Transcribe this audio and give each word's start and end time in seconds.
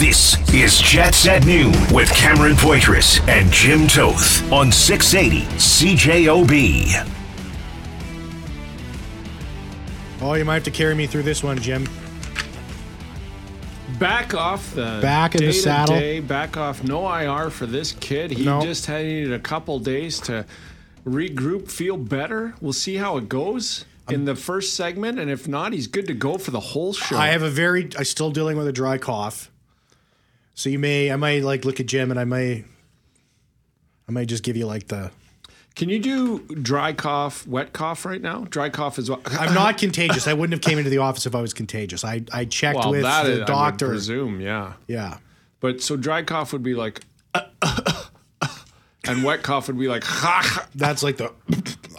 This 0.00 0.38
is 0.54 0.78
Jets 0.80 1.26
at 1.28 1.44
Noon 1.44 1.72
with 1.92 2.08
Cameron 2.14 2.54
Poitras 2.54 3.20
and 3.28 3.52
Jim 3.52 3.86
Toth 3.86 4.50
on 4.50 4.72
680 4.72 5.44
CJOB. 5.58 7.06
Oh, 10.22 10.32
you 10.34 10.44
might 10.46 10.54
have 10.54 10.64
to 10.64 10.70
carry 10.70 10.94
me 10.94 11.06
through 11.06 11.24
this 11.24 11.42
one, 11.42 11.58
Jim. 11.58 11.86
Back 13.98 14.32
off 14.32 14.74
the 14.74 15.00
Back 15.02 15.34
in 15.34 15.44
the 15.44 15.52
saddle. 15.52 15.94
day-to-day, 15.96 16.20
Back 16.26 16.56
off. 16.56 16.82
No 16.82 17.06
IR 17.06 17.50
for 17.50 17.66
this 17.66 17.92
kid. 17.92 18.30
He 18.30 18.44
No. 18.46 18.62
just 18.62 18.86
had 18.86 19.04
needed 19.04 19.34
a 19.34 19.38
couple 19.38 19.78
days 19.78 20.18
to 20.20 20.46
regroup, 21.06 21.70
feel 21.70 21.98
better. 21.98 22.54
We'll 22.62 22.72
see 22.72 22.96
how 22.96 23.18
it 23.18 23.28
goes 23.28 23.84
in 24.08 24.20
um, 24.20 24.24
the 24.24 24.34
first 24.34 24.74
segment, 24.74 25.18
and 25.18 25.30
if 25.30 25.46
not, 25.46 25.74
he's 25.74 25.86
good 25.86 26.06
to 26.06 26.14
go 26.14 26.38
for 26.38 26.52
the 26.52 26.60
whole 26.60 26.94
show. 26.94 27.18
I 27.18 27.28
have 27.28 27.42
a 27.42 27.50
very. 27.50 27.90
I'm 27.98 28.04
still 28.04 28.30
dealing 28.30 28.56
with 28.56 28.66
a 28.66 28.72
dry 28.72 28.96
cough, 28.96 29.50
so 30.54 30.68
you 30.68 30.78
may. 30.78 31.10
I 31.12 31.16
might 31.16 31.42
like 31.42 31.64
look 31.64 31.80
at 31.80 31.86
Jim, 31.86 32.10
and 32.10 32.18
I 32.20 32.24
may. 32.24 32.64
I 34.08 34.12
might 34.12 34.26
just 34.28 34.42
give 34.42 34.56
you 34.56 34.66
like 34.66 34.88
the. 34.88 35.10
Can 35.76 35.88
you 35.88 36.00
do 36.00 36.40
dry 36.56 36.92
cough, 36.92 37.46
wet 37.46 37.72
cough 37.72 38.04
right 38.04 38.20
now? 38.20 38.44
Dry 38.50 38.68
cough 38.70 38.98
is 38.98 39.08
well. 39.08 39.20
I'm 39.26 39.54
not 39.54 39.78
contagious. 39.78 40.26
I 40.26 40.34
wouldn't 40.34 40.52
have 40.52 40.68
came 40.68 40.78
into 40.78 40.90
the 40.90 40.98
office 40.98 41.26
if 41.26 41.34
I 41.34 41.40
was 41.40 41.54
contagious. 41.54 42.04
I 42.04 42.22
I 42.32 42.44
checked 42.44 42.78
Well, 42.80 42.90
with 42.90 43.02
that 43.02 43.22
the 43.24 43.30
is- 43.30 43.36
I 43.36 43.40
would 43.40 43.46
doctor. 43.46 43.88
presume, 43.88 44.40
yeah. 44.40 44.72
yeah. 44.88 45.18
But 45.60 45.80
so 45.80 45.96
dry 45.96 46.22
cough 46.22 46.52
would 46.52 46.62
be 46.62 46.74
like, 46.74 47.02
and 49.06 49.24
wet 49.24 49.42
cough 49.42 49.68
would 49.68 49.78
be 49.78 49.88
like, 49.88 50.04
That's 50.74 51.02
like 51.02 51.16
the. 51.18 51.32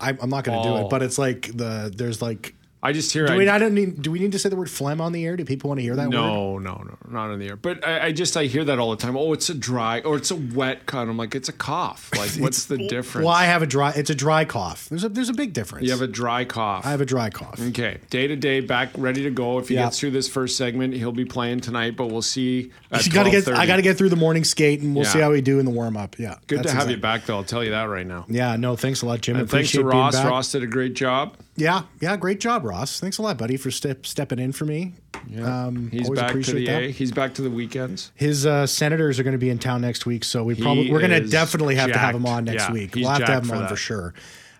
I, 0.02 0.10
I'm 0.22 0.30
not 0.30 0.44
going 0.44 0.58
to 0.62 0.68
do 0.68 0.74
Oh. 0.76 0.86
it, 0.86 0.90
but 0.90 1.02
it's 1.02 1.18
like 1.18 1.56
the. 1.56 1.92
There's 1.96 2.22
like. 2.22 2.56
I 2.84 2.94
just 2.94 3.14
hear. 3.14 3.28
Do 3.28 3.34
I, 3.34 3.38
we, 3.38 3.48
I 3.48 3.60
don't 3.60 3.76
need. 3.76 4.02
Do 4.02 4.10
we 4.12 4.20
need 4.20 4.32
to 4.32 4.40
say 4.40 4.50
the 4.50 4.56
word 4.56 4.70
phlegm 4.70 5.02
on 5.02 5.12
the 5.12 5.24
air? 5.26 5.36
Do 5.38 5.46
people 5.46 5.68
want 5.68 5.78
to 5.80 5.84
hear 5.84 5.96
that 5.96 6.06
word? 6.08 6.12
No, 6.12 6.58
no, 6.58 6.74
no, 6.84 6.98
not 7.10 7.32
in 7.32 7.40
the 7.40 7.48
air. 7.50 7.56
But 7.56 7.86
I, 7.86 8.08
I 8.08 8.12
just 8.12 8.36
I 8.36 8.46
hear 8.46 8.64
that 8.66 8.80
all 8.80 8.90
the 8.90 8.98
time. 8.98 9.16
Oh, 9.16 9.34
it's 9.34 9.50
a 9.50 9.54
dry 9.54 10.00
or 10.02 10.18
it's 10.18 10.32
a 10.32 10.36
wet 10.36 10.88
cut. 10.88 11.08
I'm 11.08 11.16
like, 11.18 11.36
it's 11.36 11.50
a 11.50 11.54
cough. 11.54 12.10
Like, 12.22 12.32
what's 12.40 12.66
the 12.66 12.78
difference? 12.88 13.26
Well, 13.26 13.34
I 13.34 13.46
have 13.46 13.62
a 13.64 13.68
dry. 13.68 13.92
It's 13.96 14.10
a 14.12 14.16
dry 14.16 14.46
cough. 14.46 14.90
There's 14.90 15.04
a 15.04 15.10
there's 15.10 15.30
a 15.30 15.34
big 15.34 15.54
difference. 15.54 15.86
You 15.86 15.92
have 15.92 16.02
a 16.02 16.08
dry 16.08 16.46
cough. 16.46 16.86
I 16.86 16.92
have 16.92 17.02
a 17.02 17.06
dry 17.06 17.30
cough. 17.32 17.60
Okay, 17.60 17.98
day 18.12 18.28
to 18.28 18.36
day, 18.36 18.60
back 18.60 18.90
ready 18.98 19.24
to 19.24 19.32
go. 19.32 19.58
If 19.60 19.70
he 19.70 19.76
Yeah. 19.76 19.86
gets 19.86 20.00
through 20.00 20.12
this 20.12 20.28
first 20.28 20.56
segment, 20.58 20.94
he'll 20.94 21.12
be 21.12 21.26
playing 21.26 21.62
tonight. 21.62 21.96
But 21.96 22.08
we'll 22.08 22.22
see. 22.22 22.72
At 22.92 23.08
gotta 23.12 23.32
get. 23.32 23.44
12:30. 23.46 23.56
I 23.56 23.66
got 23.66 23.76
to 23.78 23.82
get 23.82 23.98
through 23.98 24.10
the 24.10 24.16
morning 24.16 24.44
skate, 24.44 24.82
and 24.82 24.96
we'll 24.96 25.06
Yeah. 25.06 25.12
see 25.12 25.20
how 25.20 25.32
we 25.32 25.42
do 25.42 25.58
in 25.60 25.66
the 25.66 25.72
warm 25.72 25.98
up. 25.98 26.18
Yeah, 26.20 26.36
Good 26.48 26.64
to 26.64 26.70
have 26.70 26.82
exact- 26.84 26.90
you 26.92 26.98
back, 26.98 27.26
though. 27.26 27.38
I'll 27.38 27.44
tell 27.44 27.64
you 27.64 27.72
that 27.72 27.84
right 27.86 28.06
now. 28.06 28.26
Yeah, 28.30 28.56
no, 28.56 28.76
thanks 28.76 29.02
a 29.02 29.06
lot, 29.08 29.22
Jim. 29.22 29.36
And 29.38 29.50
thanks 29.50 29.72
to 29.72 29.84
Ross. 29.84 30.16
Ross 30.24 30.52
did 30.52 30.62
a 30.64 30.68
great 30.68 30.94
job. 30.94 31.36
Yeah, 31.56 31.84
yeah, 32.00 32.16
great 32.18 32.40
job, 32.40 32.64
Ross. 32.64 33.00
Thanks 33.00 33.18
a 33.18 33.22
lot, 33.22 33.38
buddy, 33.38 33.58
for 33.58 33.72
step, 33.72 34.06
stepping 34.06 34.40
in 34.40 34.52
for 34.52 34.66
me. 34.66 34.94
Yeah. 35.28 35.66
Um, 35.66 35.92
He's 35.92 36.06
always 36.06 36.20
back 36.20 36.32
to 36.32 36.54
the 36.54 36.66
that. 36.66 36.84
A. 36.84 36.92
He's 36.92 37.12
back 37.12 37.34
to 37.36 37.42
the 37.42 37.50
weekends. 37.50 38.12
His 38.16 38.46
uh, 38.46 38.66
senators 38.66 39.20
are 39.20 39.24
going 39.24 39.34
to 39.34 39.38
be 39.40 39.50
in 39.50 39.60
town 39.60 39.82
next 39.82 40.06
week, 40.06 40.24
so 40.24 40.44
we 40.44 40.56
He 40.56 40.62
probably 40.62 40.92
we're 40.92 41.00
going 41.00 41.12
to 41.12 41.28
definitely 41.28 41.76
have 41.76 41.92
to 41.92 41.98
have 41.98 42.16
him 42.16 42.26
on 42.26 42.46
next 42.46 42.64
Yeah, 42.64 42.72
week. 42.74 42.96
We'll 42.96 43.10
have 43.10 43.20
to 43.26 43.32
have 43.32 43.44
him 43.44 43.50
for 43.50 43.56
on 43.56 43.68
for 43.68 43.76
sure. 43.76 44.14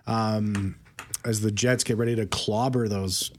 Um, 0.06 0.76
as 1.24 1.40
the 1.40 1.50
Jets 1.50 1.84
get 1.84 1.96
ready 1.96 2.14
to 2.16 2.26
clobber 2.26 2.88
those. 2.88 3.30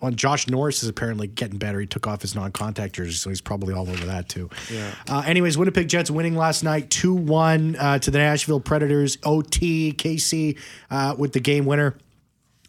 Well, 0.00 0.10
Josh 0.10 0.48
Norris 0.48 0.82
is 0.82 0.88
apparently 0.88 1.28
getting 1.28 1.58
better. 1.58 1.78
He 1.78 1.86
took 1.86 2.08
off 2.08 2.22
his 2.22 2.34
non-contact 2.34 2.92
jersey, 2.96 3.12
so 3.12 3.30
he's 3.30 3.40
probably 3.40 3.72
all 3.72 3.88
over 3.88 4.04
that 4.06 4.28
too. 4.28 4.50
Yeah. 4.68 4.92
Uh, 5.08 5.22
anyways, 5.24 5.56
Winnipeg 5.56 5.86
Jets 5.88 6.10
winning 6.10 6.34
last 6.34 6.64
night, 6.64 6.90
two 6.90 7.14
one 7.14 7.76
uh, 7.76 8.00
to 8.00 8.10
the 8.10 8.18
Nashville 8.18 8.58
Predators. 8.58 9.16
OT 9.22 9.92
KC 9.92 10.58
uh, 10.90 11.14
with 11.16 11.32
the 11.32 11.40
game 11.40 11.66
winner. 11.66 11.96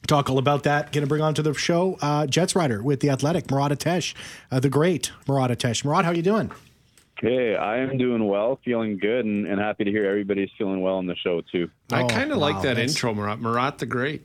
Talk 0.07 0.29
all 0.29 0.37
about 0.37 0.63
that. 0.63 0.91
Going 0.91 1.03
to 1.03 1.07
bring 1.07 1.21
on 1.21 1.33
to 1.35 1.41
the 1.41 1.53
show 1.53 1.97
uh, 2.01 2.27
Jets 2.27 2.55
writer 2.55 2.83
with 2.83 2.99
the 2.99 3.09
Athletic, 3.09 3.49
Murat 3.49 3.71
Ates, 3.87 4.13
uh, 4.51 4.59
the 4.59 4.69
great 4.69 5.11
Murat 5.27 5.49
Ates. 5.51 5.85
Murat, 5.85 6.03
how 6.03 6.11
you 6.11 6.21
doing? 6.21 6.51
Hey, 7.21 7.55
I 7.55 7.77
am 7.77 7.97
doing 7.97 8.27
well, 8.27 8.59
feeling 8.65 8.97
good, 8.97 9.23
and, 9.25 9.47
and 9.47 9.59
happy 9.61 9.85
to 9.85 9.91
hear 9.91 10.05
everybody's 10.05 10.49
feeling 10.57 10.81
well 10.81 10.95
on 10.95 11.05
the 11.05 11.15
show 11.15 11.39
too. 11.51 11.69
I 11.91 12.01
Oh, 12.03 12.07
kind 12.07 12.31
of 12.33 12.37
wow, 12.39 12.47
like 12.51 12.55
that 12.63 12.75
that's- 12.75 12.91
intro, 12.91 13.13
Murat. 13.13 13.39
Murat 13.39 13.77
the 13.77 13.85
Great. 13.85 14.23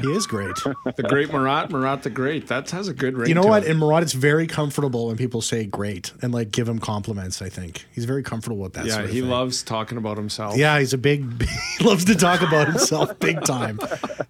He 0.00 0.10
is 0.10 0.26
great. 0.26 0.56
The 0.56 1.04
Great 1.08 1.30
Murat. 1.30 1.70
Murat 1.70 2.02
the 2.02 2.10
Great. 2.10 2.48
That 2.48 2.68
has 2.70 2.88
a 2.88 2.92
good 2.94 3.16
ring. 3.16 3.28
you 3.28 3.34
know 3.34 3.42
to 3.42 3.48
what? 3.48 3.62
it. 3.64 3.70
And 3.70 3.78
Murat, 3.78 4.02
it's 4.02 4.12
very 4.12 4.46
comfortable 4.48 5.06
when 5.06 5.16
people 5.16 5.40
say 5.40 5.66
great 5.66 6.12
and 6.20 6.34
like 6.34 6.50
give 6.50 6.68
him 6.68 6.80
compliments. 6.80 7.40
I 7.40 7.48
think 7.48 7.86
he's 7.92 8.04
very 8.04 8.24
comfortable 8.24 8.58
with 8.58 8.72
that. 8.72 8.86
Yeah, 8.86 8.92
sort 8.94 9.04
of 9.04 9.10
he 9.12 9.20
thing. 9.20 9.30
loves 9.30 9.62
talking 9.62 9.96
about 9.96 10.16
himself. 10.16 10.56
Yeah, 10.56 10.78
he's 10.80 10.92
a 10.92 10.98
big. 10.98 11.46
He 11.78 11.84
loves 11.84 12.04
to 12.06 12.14
talk 12.14 12.40
about 12.42 12.66
himself 12.68 13.18
big 13.20 13.42
time. 13.44 13.78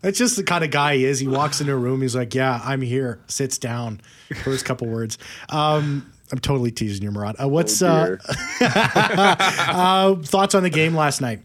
That's 0.03 0.19
just 0.19 0.37
the 0.37 0.43
kind 0.45 0.65
of 0.65 0.71
guy 0.71 0.97
he 0.97 1.05
is. 1.05 1.19
He 1.19 1.29
walks 1.29 1.61
into 1.61 1.73
a 1.73 1.77
room. 1.77 2.03
He's 2.03 2.15
like, 2.17 2.35
"Yeah, 2.35 2.61
I'm 2.65 2.81
here." 2.83 3.21
Sits 3.27 3.59
down. 3.59 4.01
First 4.45 4.65
couple 4.65 4.87
words. 4.89 5.19
Um, 5.51 6.11
I'm 6.33 6.39
totally 6.39 6.71
teasing 6.73 7.03
you, 7.05 7.11
Murat. 7.11 7.41
Uh, 7.43 7.49
what's 7.49 7.81
Oh, 7.83 8.17
uh, 8.61 8.61
uh, 8.61 10.15
thoughts 10.23 10.55
on 10.55 10.63
the 10.63 10.71
game 10.71 10.95
last 10.95 11.21
night? 11.21 11.43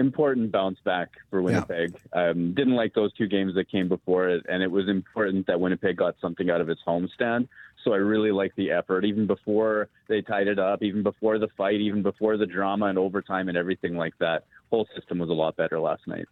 Important 0.00 0.50
bounce 0.50 0.78
back 0.82 1.10
for 1.28 1.42
Winnipeg. 1.42 1.94
Um, 2.14 2.54
didn't 2.54 2.74
like 2.74 2.94
those 2.94 3.12
two 3.12 3.26
games 3.26 3.54
that 3.54 3.70
came 3.70 3.86
before 3.86 4.30
it, 4.30 4.46
and 4.48 4.62
it 4.62 4.70
was 4.70 4.88
important 4.88 5.46
that 5.46 5.60
Winnipeg 5.60 5.98
got 5.98 6.14
something 6.22 6.48
out 6.48 6.62
of 6.62 6.70
its 6.70 6.80
homestand. 6.86 7.48
So 7.84 7.92
I 7.92 7.96
really 7.96 8.32
like 8.32 8.54
the 8.56 8.70
effort, 8.70 9.04
even 9.04 9.26
before 9.26 9.88
they 10.08 10.22
tied 10.22 10.48
it 10.48 10.58
up, 10.58 10.82
even 10.82 11.02
before 11.02 11.38
the 11.38 11.48
fight, 11.54 11.82
even 11.82 12.02
before 12.02 12.38
the 12.38 12.46
drama 12.46 12.86
and 12.86 12.98
overtime 12.98 13.48
and 13.48 13.58
everything 13.58 13.94
like 13.94 14.14
that. 14.20 14.44
Whole 14.70 14.88
system 14.96 15.18
was 15.18 15.28
a 15.28 15.34
lot 15.34 15.56
better 15.56 15.78
last 15.78 16.06
night. 16.06 16.26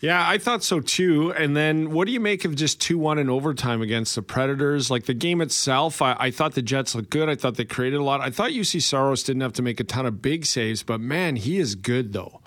Yeah, 0.00 0.26
I 0.26 0.38
thought 0.38 0.64
so 0.64 0.80
too. 0.80 1.32
And 1.32 1.56
then 1.56 1.92
what 1.92 2.06
do 2.06 2.12
you 2.12 2.20
make 2.20 2.44
of 2.46 2.56
just 2.56 2.80
2 2.80 2.98
1 2.98 3.18
in 3.18 3.28
overtime 3.28 3.82
against 3.82 4.14
the 4.14 4.22
Predators? 4.22 4.90
Like 4.90 5.04
the 5.04 5.14
game 5.14 5.42
itself, 5.42 6.00
I, 6.00 6.16
I 6.18 6.30
thought 6.30 6.54
the 6.54 6.62
Jets 6.62 6.94
looked 6.94 7.10
good. 7.10 7.28
I 7.28 7.34
thought 7.34 7.56
they 7.56 7.64
created 7.64 8.00
a 8.00 8.02
lot. 8.02 8.22
I 8.22 8.30
thought 8.30 8.50
Juuse 8.50 8.82
Saros 8.82 9.22
didn't 9.22 9.42
have 9.42 9.52
to 9.54 9.62
make 9.62 9.80
a 9.80 9.84
ton 9.84 10.06
of 10.06 10.22
big 10.22 10.46
saves, 10.46 10.82
but 10.82 11.00
man, 11.00 11.36
he 11.36 11.58
is 11.58 11.74
good 11.74 12.12
though. 12.12 12.41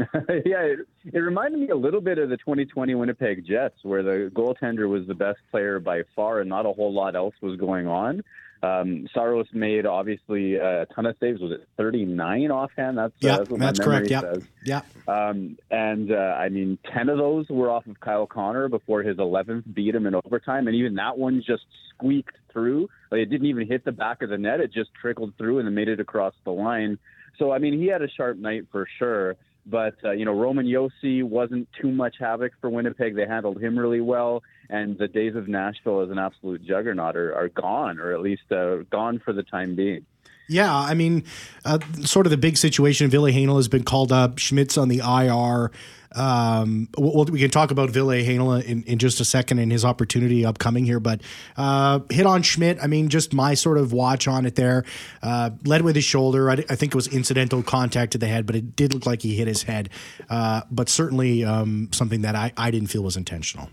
yeah, 0.46 0.62
it, 0.62 0.78
it 1.12 1.18
reminded 1.18 1.60
me 1.60 1.68
a 1.68 1.76
little 1.76 2.00
bit 2.00 2.18
of 2.18 2.28
the 2.28 2.36
2020 2.38 2.94
Winnipeg 2.94 3.46
Jets, 3.46 3.76
where 3.82 4.02
the 4.02 4.30
goaltender 4.34 4.88
was 4.88 5.06
the 5.06 5.14
best 5.14 5.38
player 5.50 5.78
by 5.80 6.02
far, 6.16 6.40
and 6.40 6.48
not 6.48 6.66
a 6.66 6.72
whole 6.72 6.92
lot 6.92 7.14
else 7.16 7.34
was 7.40 7.58
going 7.58 7.86
on. 7.86 8.22
Um, 8.62 9.08
Saros 9.14 9.46
made 9.54 9.86
obviously 9.86 10.56
a 10.56 10.86
ton 10.94 11.06
of 11.06 11.16
saves. 11.18 11.40
Was 11.40 11.52
it 11.52 11.66
39 11.78 12.50
offhand? 12.50 12.98
That's, 12.98 13.12
uh, 13.12 13.16
Yeah, 13.20 13.36
that's 13.38 13.50
what 13.50 13.60
that's 13.60 13.78
my 13.78 13.84
correct. 13.84 14.10
Yeah, 14.10 14.20
says. 14.20 14.42
yeah. 14.64 14.82
Um, 15.08 15.56
and 15.70 16.12
uh, 16.12 16.14
I 16.14 16.50
mean, 16.50 16.78
10 16.92 17.08
of 17.08 17.16
those 17.16 17.48
were 17.48 17.70
off 17.70 17.86
of 17.86 17.98
Kyle 18.00 18.26
Connor 18.26 18.68
before 18.68 19.02
his 19.02 19.16
11th 19.16 19.72
beat 19.74 19.94
him 19.94 20.06
in 20.06 20.14
overtime. 20.14 20.66
And 20.66 20.76
even 20.76 20.94
that 20.96 21.16
one 21.16 21.42
just 21.46 21.64
squeaked 21.94 22.36
through. 22.52 22.88
Like, 23.10 23.20
it 23.20 23.26
didn't 23.30 23.46
even 23.46 23.66
hit 23.66 23.84
the 23.84 23.92
back 23.92 24.20
of 24.20 24.28
the 24.28 24.36
net. 24.38 24.60
It 24.60 24.72
just 24.72 24.90
trickled 25.00 25.32
through 25.38 25.60
and 25.60 25.74
made 25.74 25.88
it 25.88 26.00
across 26.00 26.34
the 26.44 26.50
line. 26.52 26.98
So, 27.38 27.52
I 27.52 27.58
mean, 27.58 27.78
he 27.78 27.86
had 27.86 28.02
a 28.02 28.08
sharp 28.10 28.36
night 28.36 28.66
for 28.70 28.86
sure. 28.98 29.36
But, 29.66 29.94
uh, 30.04 30.12
you 30.12 30.24
know, 30.24 30.32
Roman 30.32 30.66
Josi 30.66 31.22
wasn't 31.22 31.68
too 31.80 31.90
much 31.90 32.16
havoc 32.18 32.52
for 32.60 32.70
Winnipeg. 32.70 33.14
They 33.14 33.26
handled 33.26 33.62
him 33.62 33.78
really 33.78 34.00
well. 34.00 34.42
And 34.68 34.96
the 34.98 35.08
days 35.08 35.36
of 35.36 35.48
Nashville 35.48 36.00
as 36.00 36.10
an 36.10 36.18
absolute 36.18 36.64
juggernaut 36.64 37.16
are, 37.16 37.34
are 37.34 37.48
gone, 37.48 37.98
or 37.98 38.12
at 38.12 38.20
least 38.20 38.50
uh, 38.50 38.78
gone 38.90 39.20
for 39.24 39.32
the 39.32 39.42
time 39.42 39.74
being. 39.76 40.06
Yeah, 40.48 40.74
I 40.74 40.94
mean, 40.94 41.24
uh, 41.64 41.78
sort 42.04 42.26
of 42.26 42.30
the 42.30 42.36
big 42.36 42.56
situation. 42.56 43.08
Ville 43.08 43.24
Heinola 43.24 43.56
has 43.56 43.68
been 43.68 43.84
called 43.84 44.10
up. 44.10 44.38
Schmidt's 44.38 44.76
on 44.76 44.88
the 44.88 44.98
IR. 44.98 45.70
Um, 46.14 46.88
well, 46.98 47.24
we 47.26 47.38
can 47.38 47.50
talk 47.50 47.70
about 47.70 47.90
Ville 47.90 48.08
Heinola 48.08 48.64
in, 48.64 48.82
in 48.84 48.98
just 48.98 49.20
a 49.20 49.24
second 49.24 49.58
and 49.58 49.70
his 49.70 49.84
opportunity 49.84 50.44
upcoming 50.44 50.84
here. 50.84 51.00
But 51.00 51.22
uh, 51.56 52.00
hit 52.10 52.26
on 52.26 52.42
Schmidt. 52.42 52.78
I 52.82 52.86
mean, 52.86 53.08
just 53.08 53.32
my 53.32 53.54
sort 53.54 53.78
of 53.78 53.92
watch 53.92 54.26
on 54.26 54.46
it 54.46 54.56
there. 54.56 54.84
Uh, 55.22 55.50
led 55.64 55.82
with 55.82 55.94
his 55.94 56.04
shoulder. 56.04 56.50
I, 56.50 56.54
I 56.68 56.76
think 56.76 56.92
it 56.92 56.94
was 56.94 57.06
incidental 57.08 57.62
contact 57.62 58.12
to 58.12 58.18
the 58.18 58.26
head, 58.26 58.46
but 58.46 58.56
it 58.56 58.74
did 58.74 58.92
look 58.92 59.06
like 59.06 59.22
he 59.22 59.36
hit 59.36 59.46
his 59.48 59.62
head. 59.62 59.90
Uh, 60.28 60.62
but 60.70 60.88
certainly 60.88 61.44
um, 61.44 61.88
something 61.92 62.22
that 62.22 62.34
I, 62.34 62.52
I 62.56 62.70
didn't 62.70 62.88
feel 62.88 63.02
was 63.02 63.16
intentional. 63.16 63.68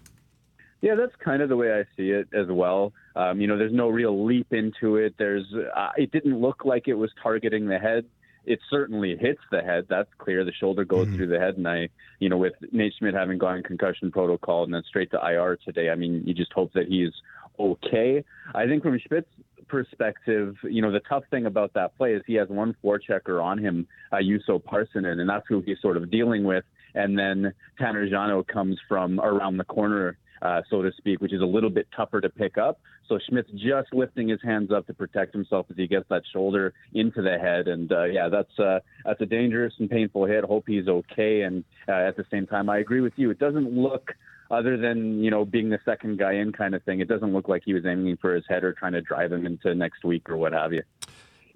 Yeah, 0.79 0.93
that's 0.93 1.15
kind 1.15 1.41
of 1.41 1.49
the 1.49 1.55
way 1.55 1.71
I 1.71 1.85
see 1.97 2.11
it 2.11 2.27
as 2.33 2.47
well. 2.49 2.93
Um, 3.15 3.41
you 3.41 3.47
know, 3.47 3.57
there's 3.57 3.73
no 3.73 3.89
real 3.89 4.25
leap 4.25 4.53
into 4.53 4.97
it. 4.97 5.15
There's, 5.17 5.45
uh, 5.75 5.89
it 5.97 6.11
didn't 6.11 6.39
look 6.39 6.65
like 6.65 6.87
it 6.87 6.93
was 6.93 7.09
targeting 7.21 7.65
the 7.65 7.79
head. 7.79 8.05
It 8.47 8.59
certainly 8.69 9.15
hits 9.17 9.41
the 9.51 9.61
head. 9.61 9.85
That's 9.89 10.09
clear. 10.17 10.43
The 10.43 10.53
shoulder 10.53 10.85
goes 10.85 11.07
through 11.09 11.27
the 11.27 11.37
head, 11.37 11.57
and 11.57 11.67
I, 11.67 11.89
you 12.19 12.29
know, 12.29 12.37
with 12.37 12.53
Nate 12.71 12.93
Schmidt 12.97 13.13
having 13.13 13.37
gone 13.37 13.61
concussion 13.61 14.09
protocol 14.09 14.63
and 14.63 14.73
then 14.73 14.83
straight 14.87 15.11
to 15.11 15.19
IR 15.19 15.57
today, 15.63 15.89
I 15.89 15.95
mean, 15.95 16.23
you 16.25 16.33
just 16.33 16.53
hope 16.53 16.71
that 16.73 16.87
he's 16.87 17.11
okay. 17.59 18.23
I 18.55 18.65
think 18.65 18.83
from 18.83 18.97
Schmidt's 19.05 19.27
perspective, 19.67 20.55
you 20.63 20.81
know, 20.81 20.91
the 20.91 21.01
tough 21.01 21.23
thing 21.29 21.45
about 21.45 21.73
that 21.73 21.97
play 21.97 22.13
is 22.13 22.23
he 22.25 22.35
has 22.35 22.47
one 22.49 22.75
forechecker 22.83 23.43
on 23.43 23.57
him, 23.57 23.87
uh, 24.11 24.17
Juuso 24.17 24.63
Pärssinen, 24.63 25.19
and 25.19 25.29
that's 25.29 25.45
who 25.47 25.61
he's 25.61 25.79
sort 25.81 25.97
of 25.97 26.09
dealing 26.09 26.43
with. 26.43 26.63
And 26.95 27.19
then 27.19 27.53
Tanner 27.77 28.09
Jeannot 28.09 28.47
comes 28.47 28.77
from 28.87 29.19
around 29.19 29.57
the 29.57 29.65
corner, 29.65 30.17
uh, 30.41 30.61
so 30.69 30.81
to 30.81 30.91
speak, 30.97 31.21
which 31.21 31.33
is 31.33 31.41
a 31.41 31.45
little 31.45 31.69
bit 31.69 31.87
tougher 31.95 32.21
to 32.21 32.29
pick 32.29 32.57
up. 32.57 32.79
So 33.07 33.19
Schmidt's 33.29 33.51
just 33.51 33.93
lifting 33.93 34.27
his 34.27 34.41
hands 34.43 34.71
up 34.71 34.85
to 34.87 34.93
protect 34.93 35.33
himself 35.33 35.67
as 35.69 35.77
he 35.77 35.87
gets 35.87 36.07
that 36.09 36.23
shoulder 36.31 36.73
into 36.93 37.21
the 37.21 37.37
head, 37.37 37.67
and 37.67 37.91
uh, 37.91 38.03
yeah, 38.03 38.29
that's 38.29 38.59
uh, 38.59 38.79
that's 39.05 39.21
a 39.21 39.25
dangerous 39.25 39.73
and 39.79 39.89
painful 39.89 40.25
hit. 40.25 40.43
Hope 40.43 40.65
he's 40.67 40.87
okay, 40.87 41.41
and 41.41 41.63
uh, 41.87 41.93
at 41.93 42.17
the 42.17 42.25
same 42.29 42.47
time, 42.47 42.69
I 42.69 42.79
agree 42.79 43.01
with 43.01 43.13
you. 43.15 43.29
It 43.29 43.39
doesn't 43.39 43.71
look 43.71 44.13
other 44.49 44.77
than 44.77 45.23
you 45.23 45.31
know 45.31 45.45
being 45.45 45.69
the 45.69 45.79
second 45.85 46.19
guy 46.19 46.33
in 46.33 46.51
kind 46.51 46.75
of 46.75 46.83
thing, 46.83 46.99
it 46.99 47.07
doesn't 47.07 47.33
look 47.33 47.47
like 47.47 47.63
he 47.65 47.73
was 47.73 47.85
aiming 47.85 48.17
for 48.17 48.33
his 48.35 48.43
head 48.47 48.63
or 48.63 48.73
trying 48.73 48.93
to 48.93 49.01
drive 49.01 49.31
him 49.31 49.45
into 49.45 49.73
next 49.75 50.03
week 50.03 50.29
or 50.29 50.37
what 50.37 50.53
have 50.53 50.73
you. 50.73 50.83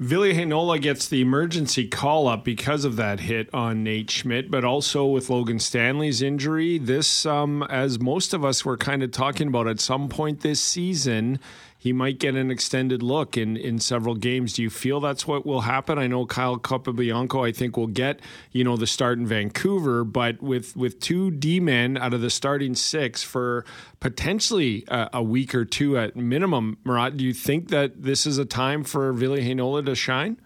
Heinola 0.02 0.82
gets 0.82 1.08
the 1.08 1.22
emergency 1.22 1.88
call 1.88 2.28
up 2.28 2.44
because 2.44 2.86
of 2.86 2.96
that 2.96 3.20
hit 3.20 3.54
on 3.54 3.84
Nate 3.84 4.10
Schmidt, 4.10 4.50
but 4.50 4.66
also 4.66 5.06
with 5.06 5.30
Logan 5.30 5.60
Stanley's 5.60 6.24
injury. 6.24 6.80
This, 6.80 7.24
um, 7.24 7.62
as 7.70 8.00
most 8.00 8.34
of 8.34 8.44
us 8.44 8.66
were 8.66 8.78
kind 8.78 9.04
of 9.04 9.12
talking 9.12 9.50
about 9.50 9.68
at 9.68 9.80
some 9.80 10.10
point 10.10 10.42
this 10.42 10.60
season, 10.60 11.40
he 11.82 11.92
might 11.94 12.20
get 12.20 12.36
an 12.36 12.52
extended 12.52 13.02
look 13.02 13.36
in, 13.36 13.58
in 13.58 13.80
several 13.80 14.14
games. 14.14 14.54
Do 14.54 14.62
you 14.62 14.70
feel 14.70 15.00
that's 15.00 15.26
what 15.26 15.48
will 15.48 15.62
happen? 15.62 15.98
I 15.98 16.06
know 16.06 16.28
Kyle 16.28 16.60
Capobianco, 16.60 17.44
I 17.44 17.52
think, 17.52 17.76
will 17.76 17.88
get 17.88 18.20
you 18.52 18.64
know 18.64 18.78
the 18.78 18.86
start 18.86 19.18
in 19.18 19.26
Vancouver, 19.26 20.04
but 20.04 20.44
with 20.44 20.78
with 20.78 21.00
two 21.00 21.32
D 21.32 21.60
men 21.60 21.98
out 21.98 22.14
of 22.14 22.22
the 22.22 22.30
starting 22.30 22.76
six 22.76 23.24
for 23.24 23.66
potentially 24.00 24.84
a, 24.90 25.10
a 25.14 25.24
week 25.24 25.56
or 25.56 25.66
two 25.66 25.98
at 25.98 26.16
minimum, 26.16 26.78
Murat, 26.86 27.18
do 27.18 27.26
you 27.26 27.34
think 27.34 27.70
that 27.70 28.04
this 28.04 28.28
is 28.28 28.38
a 28.38 28.46
time 28.46 28.84
for 28.84 29.12
Ville 29.12 29.38
Heinola 29.38 29.84
to 29.84 29.96
shine? 29.96 30.40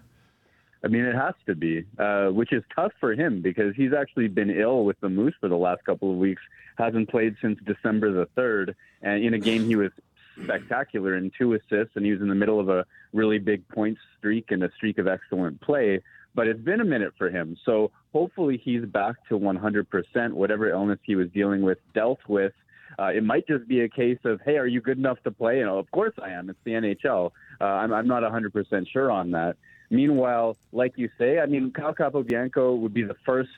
I 0.85 0.87
mean, 0.87 1.03
it 1.03 1.15
has 1.15 1.33
to 1.47 1.55
be, 1.55 1.83
uh, 1.99 2.27
which 2.27 2.53
is 2.53 2.63
tough 2.73 2.93
for 3.01 3.11
him 3.11 3.41
because 3.41 3.75
he's 3.75 3.91
actually 3.91 4.29
been 4.29 4.51
ill 4.51 4.85
with 4.85 4.97
the 5.01 5.09
Moose 5.09 5.33
for 5.41 5.49
the 5.49 5.57
last 5.57 5.83
couple 5.83 6.11
of 6.11 6.17
weeks. 6.17 6.43
Hasn't 6.77 7.09
played 7.09 7.35
since 7.41 7.59
December 7.65 8.13
the 8.13 8.27
third, 8.35 8.75
and 9.01 9.21
in 9.21 9.33
a 9.33 9.39
game 9.39 9.65
he 9.65 9.75
was 9.75 9.91
spectacular 10.43 11.15
in 11.15 11.31
two 11.37 11.53
assists, 11.53 11.95
and 11.95 12.05
he 12.05 12.11
was 12.11 12.21
in 12.21 12.29
the 12.29 12.35
middle 12.35 12.59
of 12.59 12.69
a 12.69 12.85
really 13.13 13.39
big 13.39 13.67
point 13.69 13.97
streak 14.17 14.51
and 14.51 14.63
a 14.63 14.71
streak 14.75 14.97
of 14.97 15.07
excellent 15.07 15.61
play. 15.61 16.01
But 16.33 16.47
it's 16.47 16.61
been 16.61 16.81
a 16.81 16.85
minute 16.85 17.13
for 17.17 17.29
him. 17.29 17.55
So 17.65 17.91
hopefully 18.11 18.61
he's 18.61 18.83
back 18.83 19.15
to 19.29 19.39
100%, 19.39 20.31
whatever 20.31 20.69
illness 20.69 20.99
he 21.03 21.15
was 21.15 21.29
dealing 21.29 21.61
with, 21.61 21.77
dealt 21.93 22.19
with. 22.27 22.51
Uh, 22.99 23.05
it 23.05 23.23
might 23.23 23.47
just 23.47 23.67
be 23.67 23.81
a 23.81 23.89
case 23.89 24.19
of, 24.25 24.41
hey, 24.45 24.57
are 24.57 24.67
you 24.67 24.81
good 24.81 24.97
enough 24.97 25.21
to 25.23 25.31
play? 25.31 25.61
And 25.61 25.69
of 25.69 25.89
course 25.91 26.13
I 26.21 26.31
am. 26.31 26.49
It's 26.49 26.59
the 26.63 26.71
NHL. 26.71 27.31
Uh, 27.59 27.63
I'm, 27.63 27.93
I'm 27.93 28.07
not 28.07 28.23
100% 28.23 28.87
sure 28.91 29.11
on 29.11 29.31
that. 29.31 29.55
Meanwhile, 29.89 30.57
like 30.71 30.93
you 30.97 31.09
say, 31.17 31.39
I 31.39 31.45
mean, 31.45 31.71
Kyle 31.71 31.93
Capobianco 31.93 32.77
would 32.79 32.93
be 32.93 33.03
the 33.03 33.15
first 33.25 33.49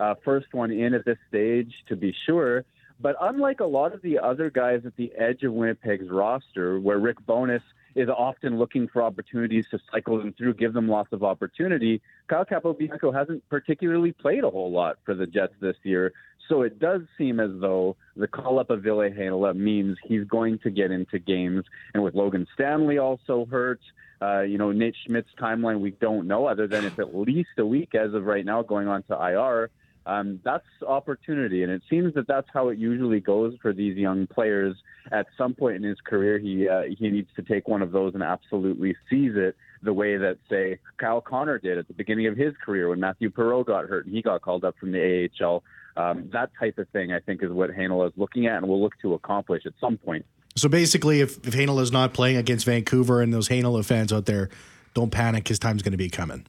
uh, 0.00 0.14
first 0.24 0.52
one 0.52 0.72
in 0.72 0.92
at 0.94 1.04
this 1.04 1.18
stage 1.28 1.72
to 1.88 1.96
be 1.96 2.14
sure. 2.26 2.64
But 3.04 3.16
unlike 3.20 3.60
a 3.60 3.66
lot 3.66 3.92
of 3.92 4.00
the 4.00 4.18
other 4.18 4.48
guys 4.48 4.86
at 4.86 4.96
the 4.96 5.12
edge 5.14 5.42
of 5.42 5.52
Winnipeg's 5.52 6.08
roster, 6.08 6.80
where 6.80 6.98
Rick 6.98 7.18
Bowness 7.26 7.60
is 7.94 8.08
often 8.08 8.58
looking 8.58 8.88
for 8.88 9.02
opportunities 9.02 9.66
to 9.72 9.78
cycle 9.92 10.16
them 10.16 10.32
through, 10.32 10.54
give 10.54 10.72
them 10.72 10.88
lots 10.88 11.12
of 11.12 11.22
opportunity, 11.22 12.00
Kyle 12.28 12.46
Capobianco 12.46 13.12
hasn't 13.12 13.46
particularly 13.50 14.12
played 14.12 14.42
a 14.42 14.48
whole 14.48 14.72
lot 14.72 14.96
for 15.04 15.14
the 15.14 15.26
Jets 15.26 15.52
this 15.60 15.76
year. 15.82 16.14
So 16.48 16.62
it 16.62 16.78
does 16.78 17.02
seem 17.18 17.40
as 17.40 17.50
though 17.60 17.96
the 18.16 18.26
call 18.26 18.58
up 18.58 18.70
of 18.70 18.82
Ville 18.82 18.96
Heinola 18.96 19.54
means 19.54 19.98
he's 20.02 20.24
going 20.24 20.58
to 20.60 20.70
get 20.70 20.90
into 20.90 21.18
games. 21.18 21.66
And 21.92 22.02
with 22.02 22.14
Logan 22.14 22.46
Stanley 22.54 22.96
also 22.96 23.46
hurt, 23.50 23.80
uh, 24.22 24.40
you 24.40 24.56
know, 24.56 24.72
Nate 24.72 24.96
Schmidt's 25.06 25.28
timeline, 25.38 25.80
we 25.80 25.90
don't 25.90 26.26
know 26.26 26.46
other 26.46 26.66
than 26.66 26.86
it's 26.86 26.98
at 26.98 27.14
least 27.14 27.50
a 27.58 27.66
week 27.66 27.94
as 27.94 28.14
of 28.14 28.24
right 28.24 28.46
now 28.46 28.62
going 28.62 28.88
on 28.88 29.02
to 29.02 29.12
IR 29.12 29.68
um, 30.06 30.40
that's 30.44 30.66
opportunity. 30.86 31.62
And 31.62 31.72
it 31.72 31.82
seems 31.88 32.14
that 32.14 32.26
that's 32.26 32.48
how 32.52 32.68
it 32.68 32.78
usually 32.78 33.20
goes 33.20 33.54
for 33.62 33.72
these 33.72 33.96
young 33.96 34.26
players. 34.26 34.76
At 35.12 35.26
some 35.36 35.54
point 35.54 35.76
in 35.76 35.82
his 35.82 35.98
career, 36.00 36.38
he 36.38 36.68
uh, 36.68 36.82
he 36.98 37.10
needs 37.10 37.28
to 37.36 37.42
take 37.42 37.68
one 37.68 37.82
of 37.82 37.92
those 37.92 38.14
and 38.14 38.22
absolutely 38.22 38.96
seize 39.08 39.32
it 39.34 39.56
the 39.82 39.92
way 39.92 40.16
that, 40.16 40.38
say, 40.48 40.78
Kyle 40.96 41.20
Connor 41.20 41.58
did 41.58 41.78
at 41.78 41.86
the 41.88 41.94
beginning 41.94 42.26
of 42.26 42.36
his 42.36 42.54
career 42.64 42.88
when 42.88 43.00
Mathieu 43.00 43.30
Perreault 43.30 43.66
got 43.66 43.86
hurt 43.86 44.06
and 44.06 44.14
he 44.14 44.22
got 44.22 44.42
called 44.42 44.64
up 44.64 44.74
from 44.78 44.92
the 44.92 45.28
AHL. 45.40 45.62
Um, 45.96 46.30
that 46.32 46.50
type 46.58 46.78
of 46.78 46.88
thing, 46.88 47.12
I 47.12 47.20
think, 47.20 47.42
is 47.42 47.50
what 47.50 47.70
Heinola 47.70 48.08
is 48.08 48.12
looking 48.16 48.46
at 48.46 48.56
and 48.56 48.68
will 48.68 48.82
look 48.82 48.94
to 49.02 49.14
accomplish 49.14 49.64
at 49.66 49.74
some 49.80 49.96
point. 49.98 50.24
So 50.56 50.68
basically, 50.68 51.20
if, 51.20 51.36
if 51.46 51.54
Heinola 51.54 51.82
is 51.82 51.92
not 51.92 52.14
playing 52.14 52.36
against 52.36 52.64
Vancouver 52.66 53.20
and 53.20 53.32
those 53.32 53.48
Heinola 53.48 53.84
fans 53.84 54.12
out 54.12 54.26
there, 54.26 54.48
don't 54.94 55.10
panic. 55.10 55.46
His 55.46 55.58
time's 55.58 55.82
going 55.82 55.92
to 55.92 55.98
be 55.98 56.08
coming. 56.08 56.46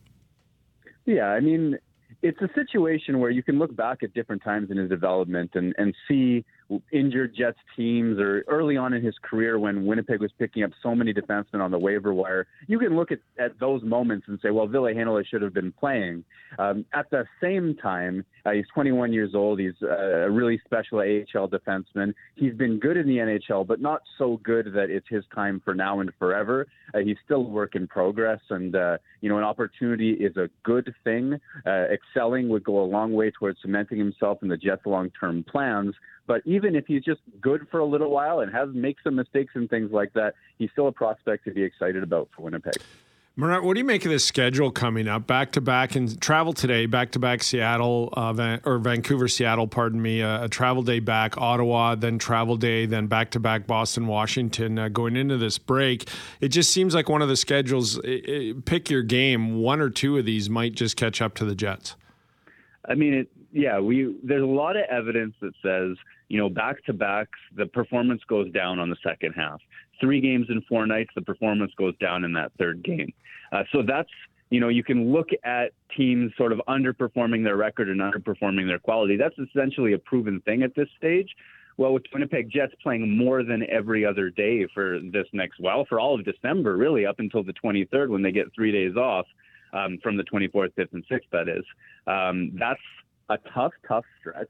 Yeah, 1.05 1.27
I 1.27 1.39
mean, 1.39 1.77
it's 2.21 2.39
a 2.41 2.49
situation 2.55 3.19
where 3.19 3.29
you 3.29 3.43
can 3.43 3.59
look 3.59 3.75
back 3.75 4.03
at 4.03 4.13
different 4.13 4.43
times 4.43 4.71
in 4.71 4.77
his 4.77 4.89
development 4.89 5.51
and, 5.55 5.73
and 5.77 5.93
see 6.07 6.43
injured 6.91 7.35
Jets 7.35 7.59
teams 7.75 8.19
or 8.19 8.43
early 8.47 8.77
on 8.77 8.93
in 8.93 9.03
his 9.03 9.15
career 9.21 9.59
when 9.59 9.85
Winnipeg 9.85 10.19
was 10.19 10.31
picking 10.39 10.63
up 10.63 10.71
so 10.81 10.95
many 10.95 11.13
defensemen 11.13 11.61
on 11.61 11.71
the 11.71 11.77
waiver 11.77 12.13
wire, 12.13 12.47
you 12.67 12.79
can 12.79 12.95
look 12.95 13.11
at, 13.11 13.19
at 13.39 13.59
those 13.59 13.83
moments 13.83 14.27
and 14.27 14.39
say, 14.41 14.49
well, 14.49 14.67
Ville 14.67 14.83
Heinola 14.83 15.25
should 15.25 15.41
have 15.41 15.53
been 15.53 15.71
playing. 15.71 16.23
Um, 16.57 16.85
at 16.93 17.09
the 17.11 17.25
same 17.41 17.75
time, 17.75 18.25
uh, 18.45 18.51
he's 18.51 18.65
21 18.73 19.11
years 19.11 19.33
old. 19.33 19.59
He's 19.59 19.73
uh, 19.81 20.25
a 20.25 20.29
really 20.29 20.61
special 20.65 20.99
AHL 20.99 21.49
defenseman. 21.49 22.13
He's 22.35 22.53
been 22.53 22.79
good 22.79 22.97
in 22.97 23.07
the 23.07 23.17
NHL, 23.17 23.65
but 23.65 23.81
not 23.81 24.01
so 24.17 24.39
good 24.43 24.73
that 24.73 24.89
it's 24.89 25.07
his 25.09 25.23
time 25.33 25.61
for 25.65 25.73
now 25.73 25.99
and 25.99 26.11
forever. 26.19 26.67
Uh, 26.93 26.99
he's 26.99 27.17
still 27.25 27.41
a 27.41 27.49
work 27.49 27.75
in 27.75 27.87
progress, 27.87 28.41
and 28.49 28.75
uh, 28.75 28.97
you 29.21 29.29
know, 29.29 29.37
an 29.37 29.43
opportunity 29.43 30.11
is 30.11 30.37
a 30.37 30.49
good 30.63 30.93
thing. 31.03 31.39
Uh, 31.65 31.85
excelling 31.91 32.49
would 32.49 32.63
go 32.63 32.83
a 32.83 32.85
long 32.85 33.13
way 33.13 33.31
towards 33.31 33.59
cementing 33.61 33.97
himself 33.97 34.39
in 34.41 34.47
the 34.47 34.57
Jets' 34.57 34.85
long-term 34.85 35.43
plans. 35.49 35.95
But 36.27 36.41
even 36.45 36.75
if 36.75 36.85
he's 36.87 37.03
just 37.03 37.21
good 37.39 37.67
for 37.69 37.79
a 37.79 37.85
little 37.85 38.09
while 38.09 38.39
and 38.39 38.51
has 38.51 38.69
make 38.73 38.97
some 39.03 39.15
mistakes 39.15 39.53
and 39.55 39.69
things 39.69 39.91
like 39.91 40.13
that, 40.13 40.33
he's 40.57 40.71
still 40.71 40.87
a 40.87 40.91
prospect 40.91 41.45
to 41.45 41.51
be 41.51 41.63
excited 41.63 42.03
about 42.03 42.29
for 42.35 42.43
Winnipeg. 42.43 42.81
Murat, 43.37 43.63
what 43.63 43.73
do 43.73 43.79
you 43.81 43.85
make 43.85 44.05
of 44.05 44.11
this 44.11 44.23
schedule 44.23 44.71
coming 44.71 45.09
up? 45.09 45.27
Back 45.27 45.51
to 45.53 45.61
back 45.61 45.97
and 45.97 46.21
travel 46.21 46.53
today, 46.53 46.85
back 46.85 47.11
to 47.11 47.19
back 47.19 47.43
Seattle 47.43 48.07
uh, 48.13 48.31
Van, 48.31 48.61
or 48.63 48.77
Vancouver, 48.77 49.27
Seattle, 49.27 49.67
pardon 49.67 50.01
me, 50.01 50.21
uh, 50.21 50.45
a 50.45 50.47
travel 50.47 50.83
day 50.83 51.01
back, 51.01 51.37
Ottawa, 51.37 51.95
then 51.95 52.17
travel 52.17 52.55
day, 52.55 52.85
then 52.85 53.07
back 53.07 53.31
to 53.31 53.39
back 53.41 53.67
Boston, 53.67 54.07
Washington. 54.07 54.79
Uh, 54.79 54.87
going 54.87 55.17
into 55.17 55.35
this 55.35 55.57
break, 55.57 56.09
it 56.39 56.47
just 56.47 56.71
seems 56.71 56.95
like 56.95 57.09
one 57.09 57.21
of 57.21 57.27
the 57.27 57.35
schedules. 57.35 57.97
It, 58.05 58.29
it, 58.29 58.65
pick 58.65 58.89
your 58.89 59.03
game. 59.03 59.61
One 59.61 59.81
or 59.81 59.89
two 59.89 60.17
of 60.17 60.23
these 60.23 60.49
might 60.49 60.73
just 60.73 60.95
catch 60.95 61.21
up 61.21 61.33
to 61.35 61.43
the 61.43 61.55
Jets. 61.55 61.97
I 62.87 62.95
mean, 62.95 63.13
it, 63.15 63.29
yeah, 63.51 63.79
we 63.79 64.15
there's 64.23 64.43
a 64.43 64.45
lot 64.45 64.77
of 64.77 64.83
evidence 64.89 65.35
that 65.41 65.51
says 65.61 65.97
you 66.29 66.37
know 66.37 66.47
back 66.47 66.85
to 66.85 66.93
backs 66.93 67.37
the 67.53 67.65
performance 67.65 68.21
goes 68.29 68.49
down 68.53 68.79
on 68.79 68.89
the 68.89 68.97
second 69.03 69.33
half. 69.33 69.59
Three 69.99 70.21
games 70.21 70.47
in 70.49 70.61
four 70.63 70.85
nights, 70.85 71.11
the 71.15 71.21
performance 71.21 71.71
goes 71.77 71.97
down 71.97 72.23
in 72.23 72.33
that 72.33 72.51
third 72.57 72.83
game. 72.83 73.13
Uh, 73.51 73.63
so 73.71 73.81
that's 73.81 74.09
you 74.49 74.59
know 74.59 74.69
you 74.69 74.83
can 74.83 75.11
look 75.11 75.29
at 75.43 75.71
teams 75.95 76.31
sort 76.37 76.51
of 76.51 76.61
underperforming 76.67 77.43
their 77.43 77.55
record 77.57 77.89
and 77.89 78.01
underperforming 78.01 78.67
their 78.67 78.79
quality. 78.79 79.17
That's 79.17 79.37
essentially 79.37 79.93
a 79.93 79.97
proven 79.97 80.41
thing 80.41 80.63
at 80.63 80.75
this 80.75 80.87
stage. 80.97 81.29
Well, 81.77 81.93
with 81.93 82.03
Winnipeg 82.13 82.49
Jets 82.49 82.73
playing 82.81 83.17
more 83.17 83.43
than 83.43 83.65
every 83.69 84.05
other 84.05 84.29
day 84.29 84.65
for 84.73 84.99
this 85.11 85.25
next 85.33 85.59
well 85.59 85.85
for 85.89 85.99
all 85.99 86.15
of 86.15 86.23
December, 86.23 86.77
really 86.77 87.05
up 87.05 87.19
until 87.19 87.43
the 87.43 87.53
23rd 87.53 88.09
when 88.09 88.21
they 88.21 88.31
get 88.31 88.45
three 88.55 88.71
days 88.71 88.95
off 88.95 89.25
um, 89.73 89.97
from 90.01 90.15
the 90.15 90.23
24th, 90.23 90.73
5th, 90.77 90.93
and 90.93 91.05
6th. 91.07 91.19
That 91.33 91.49
is, 91.49 91.65
um, 92.07 92.51
that's 92.57 92.79
a 93.29 93.37
tough, 93.53 93.73
tough 93.87 94.05
stretch. 94.19 94.49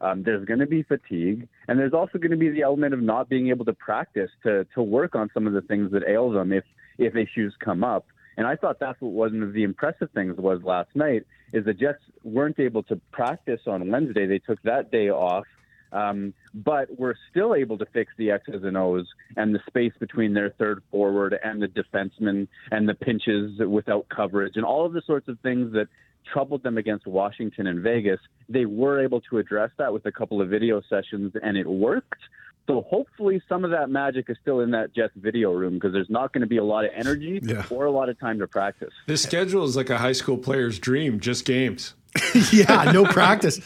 Um, 0.00 0.22
there's 0.22 0.44
going 0.44 0.60
to 0.60 0.66
be 0.66 0.82
fatigue, 0.82 1.48
and 1.68 1.78
there's 1.78 1.94
also 1.94 2.18
going 2.18 2.30
to 2.30 2.36
be 2.36 2.50
the 2.50 2.62
element 2.62 2.94
of 2.94 3.00
not 3.00 3.28
being 3.28 3.48
able 3.48 3.64
to 3.64 3.72
practice 3.72 4.30
to 4.42 4.66
to 4.74 4.82
work 4.82 5.14
on 5.14 5.30
some 5.32 5.46
of 5.46 5.52
the 5.52 5.62
things 5.62 5.90
that 5.92 6.02
ail 6.08 6.30
them 6.30 6.52
if 6.52 6.64
if 6.98 7.16
issues 7.16 7.54
come 7.58 7.82
up. 7.84 8.06
And 8.36 8.46
I 8.46 8.56
thought 8.56 8.78
that's 8.78 9.00
what 9.00 9.12
one 9.12 9.42
of 9.42 9.52
the 9.52 9.62
impressive 9.62 10.10
things 10.12 10.36
was 10.36 10.62
last 10.62 10.90
night 10.94 11.26
is 11.52 11.64
the 11.64 11.72
Jets 11.72 12.02
weren't 12.22 12.58
able 12.58 12.82
to 12.84 13.00
practice 13.10 13.60
on 13.66 13.90
Wednesday. 13.90 14.26
They 14.26 14.38
took 14.38 14.60
that 14.62 14.90
day 14.90 15.08
off, 15.08 15.46
um, 15.92 16.34
but 16.52 16.88
we're 16.98 17.14
still 17.30 17.54
able 17.54 17.78
to 17.78 17.86
fix 17.86 18.12
the 18.18 18.30
X's 18.32 18.62
and 18.64 18.76
O's 18.76 19.06
and 19.36 19.54
the 19.54 19.60
space 19.66 19.92
between 19.98 20.34
their 20.34 20.50
third 20.50 20.82
forward 20.90 21.38
and 21.42 21.62
the 21.62 21.68
defenseman 21.68 22.48
and 22.70 22.88
the 22.88 22.94
pinches 22.94 23.58
without 23.58 24.06
coverage 24.08 24.56
and 24.56 24.64
all 24.64 24.84
of 24.84 24.92
the 24.92 25.02
sorts 25.06 25.28
of 25.28 25.38
things 25.40 25.72
that 25.72 25.88
troubled 26.32 26.62
them 26.62 26.78
against 26.78 27.06
Washington 27.06 27.66
and 27.66 27.82
Vegas. 27.82 28.20
They 28.48 28.66
were 28.66 29.02
able 29.02 29.20
to 29.22 29.38
address 29.38 29.70
that 29.78 29.92
with 29.92 30.06
a 30.06 30.12
couple 30.12 30.40
of 30.40 30.48
video 30.48 30.82
sessions, 30.88 31.32
and 31.42 31.56
it 31.56 31.66
worked. 31.66 32.20
So 32.66 32.82
hopefully, 32.82 33.40
some 33.48 33.64
of 33.64 33.70
that 33.70 33.90
magic 33.90 34.28
is 34.28 34.36
still 34.42 34.60
in 34.60 34.72
that 34.72 34.92
Jets 34.92 35.14
video 35.16 35.52
room 35.52 35.74
because 35.74 35.92
there's 35.92 36.10
not 36.10 36.32
going 36.32 36.40
to 36.40 36.48
be 36.48 36.56
a 36.56 36.64
lot 36.64 36.84
of 36.84 36.90
energy 36.96 37.38
yeah. 37.42 37.64
or 37.70 37.84
a 37.84 37.92
lot 37.92 38.08
of 38.08 38.18
time 38.18 38.40
to 38.40 38.46
practice. 38.48 38.92
This 39.06 39.22
schedule 39.22 39.64
is 39.64 39.76
like 39.76 39.88
a 39.88 39.98
high 39.98 40.12
school 40.12 40.36
player's 40.36 40.78
dream, 40.78 41.20
just 41.20 41.44
games. 41.44 41.94
yeah, 42.52 42.90
no 42.92 43.04
practice. 43.04 43.60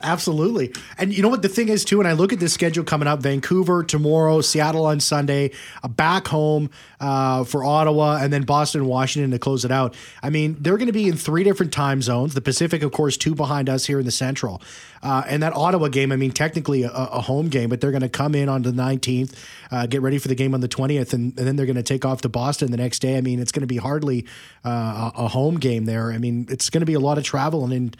Absolutely. 0.00 0.72
And 0.96 1.12
you 1.12 1.22
know 1.22 1.28
what 1.28 1.42
the 1.42 1.48
thing 1.48 1.68
is 1.68 1.84
too, 1.84 1.98
when 1.98 2.06
I 2.06 2.12
look 2.12 2.32
at 2.32 2.38
this 2.38 2.54
schedule 2.54 2.84
coming 2.84 3.08
up, 3.08 3.20
Vancouver 3.20 3.82
tomorrow, 3.82 4.40
Seattle 4.40 4.86
on 4.86 5.00
Sunday, 5.00 5.50
back 5.88 6.28
home 6.28 6.70
uh, 7.00 7.42
for 7.42 7.64
Ottawa, 7.64 8.18
and 8.22 8.32
then 8.32 8.44
Boston, 8.44 8.86
Washington 8.86 9.32
to 9.32 9.40
close 9.40 9.64
it 9.64 9.72
out. 9.72 9.96
I 10.22 10.30
mean, 10.30 10.56
they're 10.60 10.76
going 10.76 10.86
to 10.86 10.92
be 10.92 11.08
in 11.08 11.16
three 11.16 11.42
different 11.42 11.72
time 11.72 12.00
zones. 12.00 12.34
The 12.34 12.40
Pacific, 12.40 12.84
of 12.84 12.92
course, 12.92 13.16
two 13.16 13.34
behind 13.34 13.68
us 13.68 13.86
here 13.86 13.98
in 13.98 14.04
the 14.04 14.12
Central. 14.12 14.62
Uh, 15.02 15.24
and 15.26 15.42
that 15.42 15.52
Ottawa 15.52 15.88
game, 15.88 16.12
I 16.12 16.16
mean, 16.16 16.30
technically 16.30 16.84
a, 16.84 16.92
a 16.92 17.20
home 17.20 17.48
game, 17.48 17.68
but 17.68 17.80
they're 17.80 17.90
going 17.90 18.02
to 18.02 18.08
come 18.08 18.36
in 18.36 18.48
on 18.48 18.62
the 18.62 18.70
19th, 18.70 19.34
uh, 19.72 19.86
get 19.86 20.00
ready 20.00 20.18
for 20.18 20.28
the 20.28 20.36
game 20.36 20.54
on 20.54 20.60
the 20.60 20.68
20th, 20.68 21.12
and, 21.12 21.36
and 21.36 21.46
then 21.46 21.56
they're 21.56 21.66
going 21.66 21.74
to 21.74 21.82
take 21.82 22.04
off 22.04 22.20
to 22.20 22.28
Boston 22.28 22.70
the 22.70 22.76
next 22.76 23.00
day. 23.00 23.16
I 23.16 23.20
mean, 23.20 23.40
it's 23.40 23.50
going 23.50 23.62
to 23.62 23.66
be 23.66 23.78
hardly 23.78 24.26
uh, 24.64 25.10
a 25.16 25.26
home 25.26 25.58
game 25.58 25.86
there. 25.86 26.12
I 26.12 26.18
mean, 26.18 26.46
it's 26.48 26.70
going 26.70 26.82
to 26.82 26.86
be 26.86 26.94
a 26.94 27.00
lot 27.00 27.18
of 27.18 27.24
travel 27.24 27.64
and. 27.64 27.72
and 27.72 27.96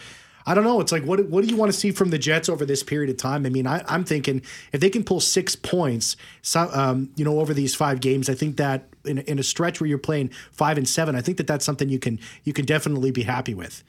I 0.47 0.55
don't 0.55 0.65
know. 0.65 0.81
It's 0.81 0.93
like 0.93 1.05
what 1.05 1.25
what 1.29 1.45
do 1.45 1.51
you 1.51 1.57
want 1.57 1.73
to 1.73 1.79
see 1.79 1.91
from 1.91 2.11
the 2.11 2.19
Jets 2.19 2.49
over 2.49 2.65
this 2.65 2.83
period 2.83 3.11
of 3.11 3.17
time? 3.17 3.45
I 3.45 3.51
mean, 3.51 3.67
I, 3.67 3.83
am 3.95 4.05
thinking 4.05 4.43
if 4.73 4.81
they 4.81 4.91
can 4.91 5.05
pull 5.05 5.21
six 5.21 5.55
points, 5.55 6.17
so, 6.43 6.71
um, 6.73 7.11
you 7.17 7.25
know, 7.25 7.41
over 7.41 7.53
these 7.53 7.75
five 7.75 8.01
games, 8.01 8.31
I 8.31 8.35
think 8.35 8.57
that 8.57 8.89
in, 9.05 9.19
in 9.19 9.39
a 9.39 9.43
stretch 9.43 9.81
where 9.81 9.89
you're 9.89 9.99
playing 9.99 10.31
five 10.53 10.79
and 10.79 10.89
seven, 10.89 11.15
I 11.15 11.21
think 11.21 11.37
that 11.39 11.47
that's 11.47 11.65
something 11.65 11.89
you 11.89 11.99
can 11.99 12.19
you 12.45 12.53
can 12.53 12.65
definitely 12.65 13.11
be 13.11 13.23
happy 13.23 13.55
with. 13.55 13.85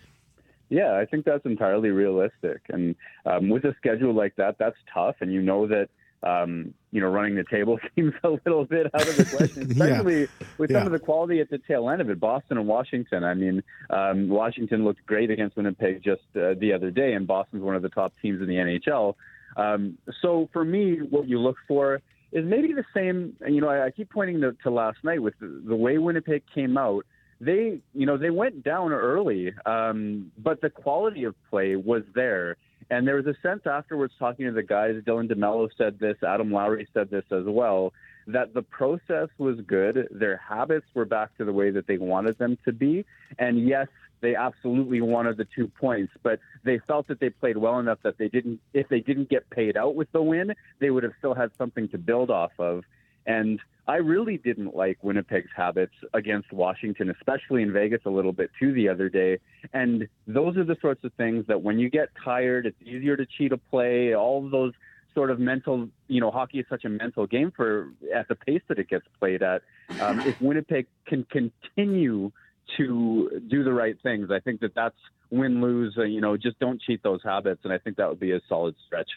Yeah, 0.70 0.96
I 0.96 1.06
think 1.06 1.25
that's 1.25 1.46
entirely 1.46 1.89
realistic. 1.89 2.62
And 2.70 2.96
um, 3.25 3.50
with 3.50 3.65
a 3.65 3.74
schedule 3.77 4.13
like 4.13 4.36
that, 4.36 4.58
that's 4.60 4.77
tough. 4.94 5.15
And 5.20 5.34
you 5.34 5.41
know 5.41 5.65
that 5.68 5.89
um, 6.23 6.73
you 6.91 6.99
know, 7.01 7.07
running 7.07 7.35
the 7.35 7.43
table 7.43 7.79
seems 7.95 8.13
a 8.23 8.29
little 8.29 8.65
bit 8.65 8.88
out 8.93 9.07
of 9.07 9.15
the 9.15 9.25
question, 9.25 9.71
especially 9.71 10.21
yeah. 10.21 10.47
with 10.57 10.71
some 10.71 10.81
yeah. 10.81 10.85
of 10.85 10.91
the 10.91 10.99
quality 10.99 11.39
at 11.39 11.49
the 11.49 11.59
tail 11.59 11.89
end 11.89 12.01
of 12.01 12.09
it. 12.09 12.19
Boston 12.19 12.57
and 12.57 12.67
Washington. 12.67 13.23
I 13.23 13.33
mean, 13.33 13.63
um, 13.89 14.27
Washington 14.27 14.83
looked 14.83 15.05
great 15.05 15.31
against 15.31 15.55
Winnipeg 15.55 16.03
just 16.03 16.21
uh, 16.35 16.55
the 16.59 16.73
other 16.73 16.91
day, 16.91 17.13
and 17.13 17.25
Boston's 17.25 17.63
one 17.63 17.75
of 17.75 17.81
the 17.81 17.89
top 17.89 18.13
teams 18.21 18.41
in 18.41 18.47
the 18.47 18.55
NHL. 18.55 19.15
Um, 19.55 19.97
so 20.21 20.49
for 20.51 20.63
me, 20.63 20.97
what 21.09 21.27
you 21.27 21.39
look 21.39 21.57
for 21.67 22.01
is 22.31 22.45
maybe 22.45 22.73
the 22.73 22.85
same. 22.93 23.35
You 23.47 23.61
know, 23.61 23.69
I, 23.69 23.85
I 23.85 23.91
keep 23.91 24.09
pointing 24.09 24.41
to, 24.41 24.53
to 24.63 24.69
last 24.69 24.97
night 25.03 25.21
with 25.21 25.35
the, 25.39 25.61
the 25.65 25.75
way 25.75 25.97
Winnipeg 25.97 26.43
came 26.53 26.77
out 26.77 27.05
they 27.41 27.79
you 27.93 28.05
know 28.05 28.17
they 28.17 28.29
went 28.29 28.63
down 28.63 28.91
early 28.91 29.53
um, 29.65 30.29
but 30.38 30.59
the 30.59 30.69
quality 30.69 31.23
of 31.23 31.33
play 31.49 31.77
was 31.77 32.03
there 32.13 32.57
and 32.89 33.08
there 33.08 33.15
was 33.15 33.27
a 33.27 33.36
sense 33.41 33.62
afterwards 33.65 34.13
talking 34.17 34.46
to 34.46 34.51
the 34.51 34.63
guys, 34.63 34.96
Dylan 35.05 35.31
DeMelo 35.31 35.69
said 35.77 36.00
this, 36.00 36.17
Adam 36.25 36.51
Lowry 36.51 36.88
said 36.93 37.10
this 37.10 37.25
as 37.31 37.46
well, 37.46 37.93
that 38.27 38.53
the 38.53 38.62
process 38.62 39.29
was 39.38 39.60
good. 39.65 40.08
Their 40.12 40.38
habits 40.38 40.86
were 40.93 41.05
back 41.05 41.36
to 41.38 41.46
the 41.46 41.53
way 41.53 41.72
that 41.72 41.88
they 41.88 41.98
wanted 41.98 42.38
them 42.38 42.58
to 42.65 42.72
be. 42.72 43.05
And 43.38 43.67
yes, 43.67 43.88
they 44.22 44.36
absolutely 44.36 45.01
wanted 45.01 45.38
the 45.38 45.48
two 45.55 45.67
points, 45.67 46.13
but 46.24 46.39
they 46.63 46.79
felt 46.88 47.08
that 47.08 47.19
they 47.19 47.29
played 47.29 47.58
well 47.58 47.79
enough 47.79 48.00
that 48.03 48.17
they 48.17 48.27
didn't, 48.27 48.60
if 48.74 48.89
they 48.89 49.00
didn't 49.00 49.29
get 49.29 49.50
paid 49.50 49.77
out 49.77 49.96
with 49.96 50.12
the 50.12 50.22
win, 50.22 50.53
they 50.79 50.89
would 50.89 51.03
have 51.03 51.13
still 51.19 51.34
had 51.34 51.51
something 51.58 51.88
to 51.89 51.98
build 51.98 52.29
off 52.29 52.51
of. 52.60 52.84
And 53.25 53.60
I 53.89 53.96
really 53.96 54.38
didn't 54.38 54.75
like 54.75 55.00
Winnipeg's 55.01 55.50
habits 55.55 55.96
against 56.13 56.53
Washington, 56.53 57.10
especially 57.10 57.63
in 57.63 57.74
Vegas 57.74 58.01
a 58.05 58.12
little 58.12 58.31
bit 58.31 58.51
too 58.60 58.72
the 58.72 58.88
other 58.88 59.10
day. 59.10 59.39
And 59.74 60.08
those 60.27 60.58
are 60.58 60.63
the 60.63 60.77
sorts 60.79 61.03
of 61.03 61.12
things 61.13 61.46
that 61.48 61.63
when 61.63 61.79
you 61.79 61.89
get 61.89 62.10
tired, 62.24 62.67
it's 62.67 62.79
easier 62.84 63.17
to 63.17 63.25
cheat 63.25 63.51
a 63.51 63.58
play, 63.58 64.13
all 64.13 64.46
of 64.46 64.51
those 64.51 64.74
sort 65.15 65.31
of 65.31 65.39
mental, 65.39 65.89
you 66.08 66.22
know, 66.22 66.29
hockey 66.29 66.60
is 66.60 66.67
such 66.69 66.86
a 66.86 66.89
mental 66.89 67.25
game 67.25 67.51
for 67.55 67.89
at 68.13 68.27
the 68.27 68.36
pace 68.36 68.62
that 68.67 68.77
it 68.77 68.89
gets 68.89 69.05
played 69.19 69.41
at. 69.41 69.63
Um, 70.00 70.19
if 70.19 70.39
Winnipeg 70.39 70.86
can 71.08 71.24
continue 71.24 72.31
to 72.77 73.41
do 73.48 73.63
the 73.63 73.74
right 73.74 73.98
things, 74.03 74.29
I 74.29 74.39
think 74.39 74.62
that 74.62 74.75
that's 74.75 75.00
win 75.31 75.62
lose. 75.62 75.96
Uh, 75.98 76.03
you 76.03 76.22
know, 76.22 76.38
just 76.38 76.60
don't 76.60 76.79
cheat 76.79 77.01
those 77.01 77.22
habits, 77.24 77.62
and 77.63 77.74
I 77.74 77.79
think 77.79 77.98
that 77.98 78.08
would 78.08 78.19
be 78.19 78.34
a 78.34 78.41
solid 78.48 78.75
stretch. 78.86 79.10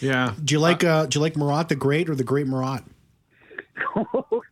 Yeah. 0.00 0.34
Do 0.42 0.54
you 0.54 0.60
like 0.60 0.84
uh, 0.84 1.06
do 1.06 1.18
you 1.18 1.22
like 1.22 1.36
Murat 1.36 1.68
the 1.68 1.76
Great 1.76 2.08
or 2.08 2.14
the 2.14 2.24
Great 2.24 2.46
Marat? 2.46 2.84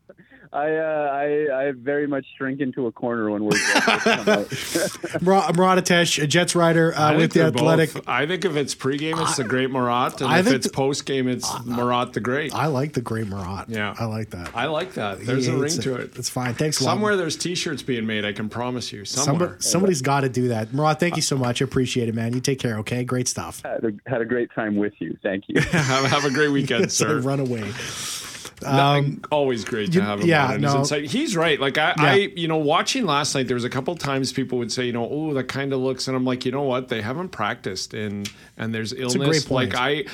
I, 0.52 0.74
uh, 0.74 1.10
I 1.12 1.66
I 1.68 1.72
very 1.76 2.08
much 2.08 2.26
shrink 2.36 2.60
into 2.60 2.88
a 2.88 2.92
corner 2.92 3.30
when 3.30 3.44
we're 3.44 3.52
Murat 5.20 5.90
Ates, 5.92 6.18
a 6.18 6.26
Jets 6.26 6.56
writer 6.56 6.92
uh, 6.96 7.16
with 7.16 7.32
the 7.34 7.42
Athletic. 7.42 7.94
Both. 7.94 8.08
I 8.08 8.26
think 8.26 8.44
if 8.44 8.56
it's 8.56 8.74
pregame, 8.74 9.22
it's 9.22 9.36
the 9.36 9.44
Great 9.44 9.70
Murat, 9.70 10.20
and 10.20 10.28
I 10.28 10.40
if 10.40 10.48
it's 10.48 10.66
the, 10.66 10.72
postgame, 10.72 11.28
it's 11.28 11.48
uh, 11.48 11.62
Murat 11.64 12.14
the 12.14 12.20
Great. 12.20 12.52
I 12.52 12.66
like 12.66 12.94
the 12.94 13.00
Great 13.00 13.28
Murat. 13.28 13.68
Yeah, 13.68 13.94
I 13.96 14.06
like 14.06 14.30
that. 14.30 14.50
I 14.52 14.66
like 14.66 14.94
that. 14.94 15.24
There's 15.24 15.46
a 15.46 15.56
ring 15.56 15.72
it. 15.72 15.82
to 15.82 15.94
it. 15.94 16.16
It's 16.16 16.28
fine. 16.28 16.54
Thanks. 16.54 16.80
A 16.80 16.84
lot. 16.84 16.90
Somewhere 16.90 17.16
there's 17.16 17.36
T-shirts 17.36 17.82
being 17.82 18.04
made. 18.04 18.24
I 18.24 18.32
can 18.32 18.48
promise 18.48 18.92
you. 18.92 19.04
Somewhere. 19.04 19.56
Somebody, 19.60 19.92
has 19.92 20.02
got 20.02 20.22
to 20.22 20.28
do 20.28 20.48
that. 20.48 20.74
Murat, 20.74 20.98
thank 20.98 21.14
you 21.14 21.22
so 21.22 21.38
much. 21.38 21.62
I 21.62 21.64
appreciate 21.64 22.08
it, 22.08 22.14
man. 22.16 22.32
You 22.32 22.40
take 22.40 22.58
care. 22.58 22.78
Okay, 22.78 23.04
great 23.04 23.28
stuff. 23.28 23.62
Had 23.62 23.84
a, 23.84 23.92
had 24.10 24.20
a 24.20 24.24
great 24.24 24.50
time 24.52 24.74
with 24.74 24.94
you. 24.98 25.16
Thank 25.22 25.44
you. 25.48 25.60
have, 25.70 26.06
have 26.06 26.24
a 26.24 26.30
great 26.30 26.48
weekend, 26.48 26.90
sir. 27.00 27.20
Run 27.20 27.38
away. 27.38 27.70
Um, 28.64 29.22
always 29.30 29.64
great 29.64 29.92
to 29.92 30.02
have 30.02 30.20
him 30.20 30.28
yeah, 30.28 30.52
on. 30.52 30.60
No. 30.60 30.82
He's 30.82 31.36
right. 31.36 31.60
Like 31.60 31.78
I, 31.78 31.94
yeah. 31.96 32.04
I, 32.04 32.14
you 32.36 32.48
know, 32.48 32.58
watching 32.58 33.04
last 33.06 33.34
night, 33.34 33.46
there 33.46 33.54
was 33.54 33.64
a 33.64 33.70
couple 33.70 33.94
times 33.96 34.32
people 34.32 34.58
would 34.58 34.72
say, 34.72 34.84
you 34.86 34.92
know, 34.92 35.08
oh, 35.08 35.34
that 35.34 35.44
kind 35.44 35.72
of 35.72 35.80
looks, 35.80 36.08
and 36.08 36.16
I'm 36.16 36.24
like, 36.24 36.44
you 36.44 36.52
know 36.52 36.62
what? 36.62 36.88
They 36.88 37.02
haven't 37.02 37.30
practiced, 37.30 37.94
and 37.94 38.30
and 38.56 38.74
there's 38.74 38.92
illness. 38.92 39.50
Like 39.50 39.74
I, 39.74 40.04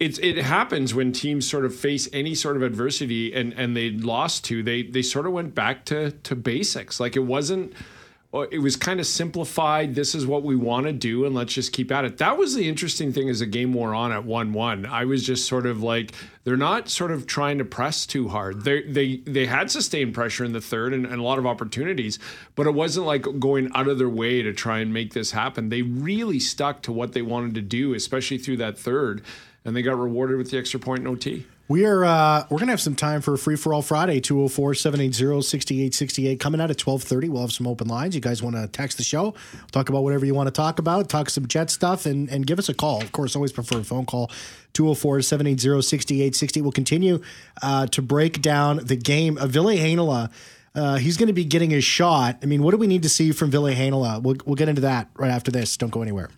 it's 0.00 0.18
it 0.18 0.36
happens 0.38 0.94
when 0.94 1.12
teams 1.12 1.48
sort 1.48 1.64
of 1.64 1.74
face 1.74 2.08
any 2.12 2.34
sort 2.34 2.56
of 2.56 2.62
adversity, 2.62 3.34
and 3.34 3.52
and 3.54 3.76
they 3.76 3.90
lost 3.90 4.44
to, 4.46 4.62
they 4.62 4.82
they 4.82 5.02
sort 5.02 5.26
of 5.26 5.32
went 5.32 5.54
back 5.54 5.84
to 5.86 6.10
to 6.10 6.34
basics. 6.34 7.00
Like 7.00 7.16
it 7.16 7.24
wasn't 7.24 7.72
it 8.42 8.58
was 8.58 8.74
kind 8.74 8.98
of 8.98 9.06
simplified. 9.06 9.94
This 9.94 10.14
is 10.14 10.26
what 10.26 10.42
we 10.42 10.56
want 10.56 10.86
to 10.86 10.92
do, 10.92 11.24
and 11.24 11.34
let's 11.34 11.52
just 11.52 11.72
keep 11.72 11.92
at 11.92 12.04
it. 12.04 12.18
That 12.18 12.36
was 12.36 12.54
the 12.54 12.68
interesting 12.68 13.12
thing 13.12 13.28
as 13.28 13.38
the 13.38 13.46
game 13.46 13.72
wore 13.72 13.94
on 13.94 14.10
at 14.10 14.24
one-one. 14.24 14.86
I 14.86 15.04
was 15.04 15.24
just 15.24 15.46
sort 15.46 15.66
of 15.66 15.82
like, 15.82 16.12
they're 16.42 16.56
not 16.56 16.88
sort 16.88 17.12
of 17.12 17.26
trying 17.26 17.58
to 17.58 17.64
press 17.64 18.06
too 18.06 18.28
hard. 18.28 18.64
They 18.64 18.82
they 18.82 19.16
they 19.18 19.46
had 19.46 19.70
sustained 19.70 20.14
pressure 20.14 20.44
in 20.44 20.52
the 20.52 20.60
third 20.60 20.92
and, 20.92 21.06
and 21.06 21.20
a 21.20 21.22
lot 21.22 21.38
of 21.38 21.46
opportunities, 21.46 22.18
but 22.56 22.66
it 22.66 22.74
wasn't 22.74 23.06
like 23.06 23.24
going 23.38 23.70
out 23.74 23.86
of 23.86 23.98
their 23.98 24.08
way 24.08 24.42
to 24.42 24.52
try 24.52 24.80
and 24.80 24.92
make 24.92 25.14
this 25.14 25.30
happen. 25.30 25.68
They 25.68 25.82
really 25.82 26.40
stuck 26.40 26.82
to 26.82 26.92
what 26.92 27.12
they 27.12 27.22
wanted 27.22 27.54
to 27.54 27.62
do, 27.62 27.94
especially 27.94 28.38
through 28.38 28.56
that 28.58 28.76
third, 28.76 29.22
and 29.64 29.76
they 29.76 29.82
got 29.82 29.96
rewarded 29.98 30.38
with 30.38 30.50
the 30.50 30.58
extra 30.58 30.80
point 30.80 31.00
in 31.00 31.06
OT. 31.06 31.46
We 31.66 31.86
are 31.86 32.04
uh, 32.04 32.44
we're 32.50 32.58
gonna 32.58 32.72
have 32.72 32.80
some 32.80 32.94
time 32.94 33.22
for 33.22 33.32
a 33.32 33.38
free 33.38 33.56
for 33.56 33.72
all 33.72 33.80
Friday 33.80 34.20
204-780-6868 34.20 36.38
coming 36.38 36.60
out 36.60 36.70
at 36.70 36.76
twelve 36.76 37.02
thirty. 37.02 37.30
We'll 37.30 37.40
have 37.40 37.54
some 37.54 37.66
open 37.66 37.88
lines. 37.88 38.14
You 38.14 38.20
guys 38.20 38.42
want 38.42 38.54
to 38.56 38.68
text 38.68 38.98
the 38.98 39.02
show, 39.02 39.32
talk 39.72 39.88
about 39.88 40.02
whatever 40.02 40.26
you 40.26 40.34
want 40.34 40.48
to 40.48 40.50
talk 40.50 40.78
about, 40.78 41.08
talk 41.08 41.30
some 41.30 41.48
jet 41.48 41.70
stuff, 41.70 42.04
and 42.04 42.28
and 42.28 42.46
give 42.46 42.58
us 42.58 42.68
a 42.68 42.74
call. 42.74 43.00
Of 43.00 43.12
course, 43.12 43.34
always 43.34 43.50
prefer 43.50 43.78
a 43.78 43.84
phone 43.84 44.04
call 44.04 44.30
204-780-6868. 44.74 46.60
We'll 46.60 46.70
continue 46.72 47.22
uh, 47.62 47.86
to 47.86 48.02
break 48.02 48.42
down 48.42 48.80
the 48.84 48.96
game. 48.96 49.38
of 49.38 49.48
Ville 49.50 49.64
Heinola, 49.66 50.30
uh, 50.74 50.96
he's 50.96 51.16
going 51.16 51.28
to 51.28 51.32
be 51.32 51.44
getting 51.46 51.70
his 51.70 51.84
shot. 51.84 52.40
I 52.42 52.46
mean, 52.46 52.62
what 52.62 52.72
do 52.72 52.76
we 52.76 52.86
need 52.86 53.04
to 53.04 53.08
see 53.08 53.32
from 53.32 53.50
Ville 53.50 53.64
Heinola? 53.64 54.22
We'll 54.22 54.36
we'll 54.44 54.56
get 54.56 54.68
into 54.68 54.82
that 54.82 55.08
right 55.14 55.30
after 55.30 55.50
this. 55.50 55.78
Don't 55.78 55.90
go 55.90 56.02
anywhere. 56.02 56.28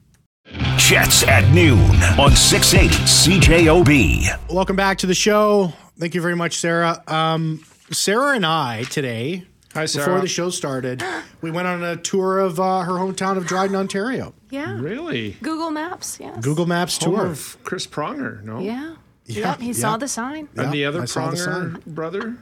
Jets 0.86 1.24
at 1.26 1.42
noon 1.52 1.80
on 2.16 2.30
680 2.36 2.94
CJOB. 3.04 4.52
Welcome 4.54 4.76
back 4.76 4.98
to 4.98 5.06
the 5.06 5.14
show. 5.14 5.72
Thank 5.98 6.14
you 6.14 6.20
very 6.20 6.36
much, 6.36 6.58
Sarah. 6.58 7.02
Um, 7.08 7.64
Sarah 7.90 8.36
and 8.36 8.46
I 8.46 8.84
today, 8.84 9.46
Hi, 9.74 9.86
Sarah. 9.86 10.06
before 10.06 10.20
the 10.20 10.28
show 10.28 10.48
started, 10.50 11.02
we 11.40 11.50
went 11.50 11.66
on 11.66 11.82
a 11.82 11.96
tour 11.96 12.38
of 12.38 12.60
uh, 12.60 12.82
her 12.82 12.92
hometown 12.92 13.36
of 13.36 13.46
Dryden, 13.46 13.74
Ontario. 13.74 14.32
Yeah. 14.50 14.78
Really? 14.78 15.32
Google 15.42 15.72
Maps, 15.72 16.18
yes. 16.20 16.38
Google 16.44 16.66
Maps 16.66 17.02
Home 17.02 17.14
tour. 17.16 17.26
of 17.26 17.56
Chris 17.64 17.84
Pronger, 17.88 18.42
no? 18.44 18.60
Yeah. 18.60 18.94
Yeah, 19.24 19.50
Yep, 19.50 19.60
he 19.60 19.66
yeah. 19.68 19.72
saw 19.72 19.96
the 19.96 20.06
sign. 20.06 20.48
And 20.56 20.72
the 20.72 20.84
other 20.84 21.02
I 21.02 21.06
saw 21.06 21.30
the 21.30 21.36
Pronger 21.36 21.84
brother? 21.86 22.36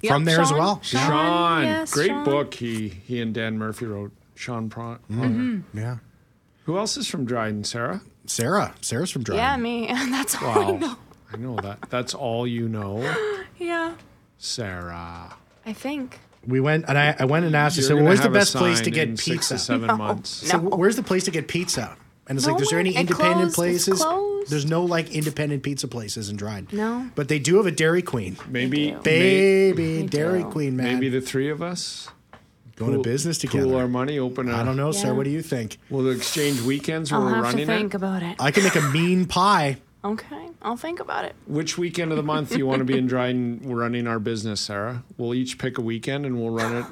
Yep, 0.00 0.12
From 0.12 0.24
there 0.24 0.40
as 0.40 0.52
well. 0.52 0.80
Sean, 0.82 1.00
Sean. 1.06 1.62
yes, 1.62 1.92
Great 1.92 2.08
Sean. 2.08 2.24
book 2.24 2.54
he 2.54 2.88
he 2.88 3.20
and 3.20 3.32
Dan 3.32 3.56
Murphy 3.56 3.86
wrote. 3.86 4.10
Sean 4.34 4.68
Pro- 4.68 4.98
Mm-hmm. 5.08 5.20
Pronger. 5.22 5.62
Yeah. 5.74 5.96
Who 6.64 6.78
else 6.78 6.96
is 6.96 7.06
from 7.08 7.24
Dryden, 7.24 7.64
Sarah? 7.64 8.00
Sarah. 8.26 8.74
Sarah's 8.80 9.10
from 9.10 9.22
Dryden. 9.22 9.44
Yeah, 9.44 9.56
me. 9.56 9.86
That's 9.88 10.34
all 10.42 10.74
I 10.74 10.78
know. 10.78 10.96
I 11.32 11.36
know 11.36 11.56
that. 11.56 11.78
That's 11.90 12.14
all 12.14 12.46
you 12.46 12.68
know, 12.68 13.02
Yeah, 13.58 13.94
Sarah. 14.38 15.36
I 15.66 15.72
think. 15.72 16.20
We 16.46 16.60
went 16.60 16.84
and 16.88 16.98
I, 16.98 17.16
I 17.18 17.24
went 17.24 17.46
and 17.46 17.56
asked 17.56 17.76
her, 17.76 17.80
You're 17.82 17.88
so 17.88 17.94
gonna 17.96 18.06
where's 18.06 18.20
the 18.20 18.28
best 18.28 18.54
place 18.54 18.80
to 18.82 18.90
get 18.90 19.08
in 19.08 19.16
pizza? 19.16 19.32
Six 19.32 19.48
to 19.48 19.58
seven 19.58 19.86
No. 19.88 19.96
months. 19.96 20.28
So 20.30 20.58
where's 20.58 20.96
the 20.96 21.02
place 21.02 21.24
to 21.24 21.30
get 21.30 21.48
pizza? 21.48 21.96
And 22.26 22.38
it's 22.38 22.46
like, 22.46 22.60
is 22.60 22.70
there 22.70 22.78
any 22.78 22.90
Nowhere. 22.90 23.00
It 23.00 23.10
independent 23.10 23.54
closed. 23.54 23.74
It's 23.76 23.84
places? 23.86 24.02
closed. 24.04 24.50
There's 24.50 24.66
no 24.66 24.84
like 24.84 25.10
independent 25.12 25.62
pizza 25.62 25.88
places 25.88 26.28
in 26.30 26.36
Dryden. 26.36 26.68
No. 26.72 27.10
But 27.14 27.28
they 27.28 27.38
do 27.38 27.56
have 27.56 27.66
a 27.66 27.70
Dairy 27.70 28.02
Queen. 28.02 28.36
Maybe, 28.48 28.92
Baby 29.02 30.06
Dairy 30.06 30.42
do. 30.42 30.50
Queen, 30.50 30.76
man. 30.76 30.94
maybe 30.94 31.08
the 31.08 31.20
three 31.22 31.48
of 31.50 31.62
us 31.62 32.08
going 32.76 32.92
to 32.92 32.96
pool- 32.98 33.04
business 33.04 33.38
together. 33.38 33.64
pool 33.64 33.76
our 33.76 33.88
money, 33.88 34.18
open. 34.18 34.50
I 34.50 34.60
I 34.60 34.64
don't 34.64 34.76
know, 34.76 34.92
sir. 34.92 35.14
What 35.14 35.24
do 35.24 35.30
you 35.30 35.42
think? 35.42 35.78
We'll 35.90 36.10
exchange 36.10 36.60
weekends 36.62 37.12
where 37.12 37.20
I'll 37.20 37.26
we're 37.26 37.44
have 37.44 37.56
to 37.56 37.66
think 37.66 37.94
it. 37.94 37.96
about 37.96 38.22
it. 38.22 38.36
I 38.40 38.50
can 38.50 38.64
make 38.64 38.76
a 38.76 38.82
mean 38.90 39.26
pie. 39.26 39.78
Okay, 40.04 40.48
I'll 40.60 40.76
think 40.76 41.00
about 41.00 41.24
it. 41.24 41.34
Which 41.46 41.78
weekend 41.78 42.10
of 42.10 42.16
the 42.18 42.22
month 42.22 42.50
do 42.50 42.58
you 42.58 42.66
want 42.66 42.80
to 42.80 42.84
be 42.84 42.98
in 42.98 43.06
Dryden 43.06 43.60
running 43.64 44.06
our 44.06 44.18
business, 44.18 44.60
Sarah? 44.60 45.02
We'll 45.16 45.32
each 45.34 45.56
pick 45.56 45.78
a 45.78 45.80
weekend 45.80 46.26
and 46.26 46.38
we'll 46.38 46.50
run 46.50 46.76
it. 46.76 46.86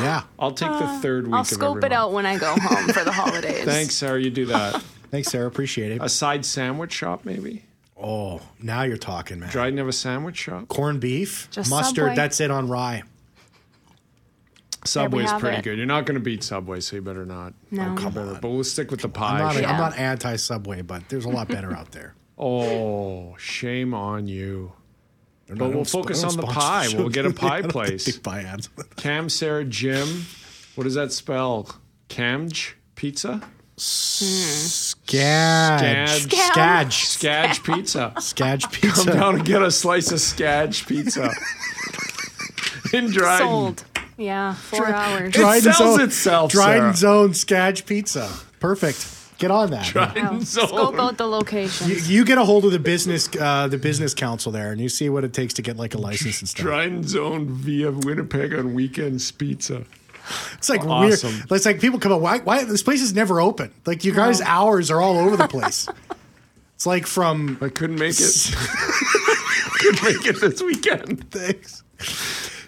Yeah. 0.00 0.22
I'll 0.38 0.52
take 0.52 0.70
the 0.70 0.84
uh, 0.86 1.00
third 1.00 1.26
week. 1.26 1.34
I'll 1.34 1.40
of 1.42 1.46
scope 1.46 1.76
every 1.76 1.88
it 1.88 1.92
out 1.92 2.12
when 2.12 2.24
I 2.24 2.38
go 2.38 2.54
home 2.58 2.88
for 2.88 3.04
the 3.04 3.12
holidays. 3.12 3.64
Thanks, 3.66 3.94
Sarah. 3.94 4.18
You 4.20 4.30
do 4.30 4.46
that. 4.46 4.80
Thanks, 5.10 5.28
Sarah. 5.28 5.46
Appreciate 5.46 5.92
it. 5.92 5.98
A 6.02 6.08
side 6.08 6.46
sandwich 6.46 6.92
shop, 6.92 7.26
maybe. 7.26 7.64
Oh, 8.00 8.40
now 8.60 8.82
you're 8.82 8.96
talking, 8.96 9.40
man. 9.40 9.50
Dryden 9.50 9.78
have 9.78 9.88
a 9.88 9.92
sandwich 9.92 10.36
shop. 10.36 10.68
Corned 10.68 11.00
beef, 11.00 11.48
Just 11.50 11.68
mustard. 11.70 11.96
Subway. 11.96 12.14
That's 12.16 12.40
it 12.40 12.50
on 12.50 12.68
rye. 12.68 13.02
Subway's 14.86 15.32
pretty 15.34 15.58
it. 15.58 15.64
good. 15.64 15.76
You're 15.78 15.86
not 15.86 16.06
going 16.06 16.14
to 16.14 16.20
beat 16.24 16.42
Subway, 16.42 16.80
so 16.80 16.96
you 16.96 17.02
better 17.02 17.24
not. 17.26 17.52
No. 17.70 17.94
Oh, 17.98 18.00
you 18.02 18.10
better- 18.10 18.38
But 18.40 18.48
we'll 18.50 18.64
stick 18.64 18.90
with 18.90 19.00
the 19.00 19.08
I'm 19.08 19.12
pie. 19.12 19.38
not, 19.38 19.54
Yeah. 19.60 19.70
I'm 19.72 19.78
not 19.78 19.96
anti 19.98 20.36
Subway, 20.36 20.82
but 20.82 21.08
there's 21.08 21.24
a 21.24 21.28
lot 21.28 21.48
better 21.48 21.74
out 21.74 21.92
there. 21.92 22.14
Oh, 22.38 23.34
shame 23.38 23.94
on 23.94 24.26
you. 24.28 24.72
They're 25.46 25.56
But 25.56 25.70
we'll 25.70 25.84
they 25.84 25.90
focus 25.90 26.22
on 26.22 26.36
the 26.36 26.42
pie. 26.42 26.86
We'll 26.94 27.08
get 27.08 27.24
a 27.24 27.32
pie 27.46 27.58
I 27.60 27.62
place. 27.62 28.04
they 28.04 28.18
buy 28.18 28.42
ads. 28.42 28.68
Cam, 28.96 29.30
Sarah, 29.30 29.64
Jim. 29.64 30.26
What 30.74 30.84
does 30.84 30.92
that 30.96 31.12
spell? 31.12 31.74
Camj? 32.10 32.74
pizza. 32.94 33.40
Scadge. 33.78 34.98
Scadge. 36.24 36.34
Scadge. 36.44 37.04
Scadge 37.06 37.62
pizza. 37.62 38.12
Scadge 38.20 38.70
pizza. 38.70 39.04
Come 39.04 39.14
down 39.18 39.34
and 39.36 39.44
get 39.46 39.62
a 39.62 39.70
slice 39.70 40.12
of 40.12 40.20
Scadge 40.20 40.86
pizza. 40.86 41.30
In 42.92 43.10
Dryden. 43.10 43.46
Sold. 43.46 43.84
Yeah, 44.16 44.54
four 44.54 44.86
hours. 44.88 45.32
Dry- 45.32 45.60
sells 45.60 45.98
itself, 46.00 46.50
Dryden 46.50 46.94
Sarah. 46.94 46.96
Zone 46.96 47.34
Scadge 47.34 47.84
Pizza. 47.86 48.30
Perfect. 48.60 49.12
Get 49.38 49.50
on 49.50 49.70
that. 49.70 49.84
Dryden 49.92 50.24
Wow. 50.24 50.38
Zone. 50.40 50.68
Scope 50.68 50.98
out 50.98 51.18
the 51.18 51.26
location. 51.26 51.90
You, 51.90 51.96
you 51.96 52.24
get 52.24 52.38
a 52.38 52.44
hold 52.44 52.64
of 52.64 52.72
the 52.72 52.78
business, 52.78 53.28
uh, 53.38 53.68
the 53.68 53.76
business 53.76 54.14
council 54.14 54.50
there, 54.50 54.72
and 54.72 54.80
you 54.80 54.88
see 54.88 55.10
what 55.10 55.24
it 55.24 55.34
takes 55.34 55.52
to 55.54 55.62
get 55.62 55.76
like 55.76 55.92
a 55.94 55.98
license 55.98 56.40
and 56.40 56.48
stuff. 56.48 56.64
Dryden 56.64 57.06
Zone 57.06 57.46
via 57.48 57.90
Winnipeg 57.92 58.54
on 58.54 58.72
weekends 58.72 59.30
pizza. 59.32 59.84
It's 60.54 60.70
like 60.70 60.84
Awesome. 60.86 61.32
weird. 61.34 61.52
It's 61.52 61.66
like 61.66 61.80
people 61.80 61.98
come 62.00 62.12
up. 62.12 62.22
Why? 62.22 62.38
Why 62.38 62.64
this 62.64 62.82
place 62.82 63.02
is 63.02 63.12
never 63.14 63.40
open? 63.40 63.70
Like 63.84 64.04
you 64.06 64.12
guys' 64.12 64.40
hours 64.40 64.90
are 64.90 65.00
all 65.02 65.18
over 65.18 65.36
the 65.36 65.46
place. 65.48 65.86
it's 66.74 66.86
like 66.86 67.06
from 67.06 67.58
I 67.60 67.68
couldn't 67.68 67.98
make 67.98 68.16
it. 68.18 68.54
couldn't 69.78 70.02
make 70.02 70.26
it 70.26 70.40
this 70.40 70.62
weekend. 70.62 71.30
Thanks. 71.30 71.82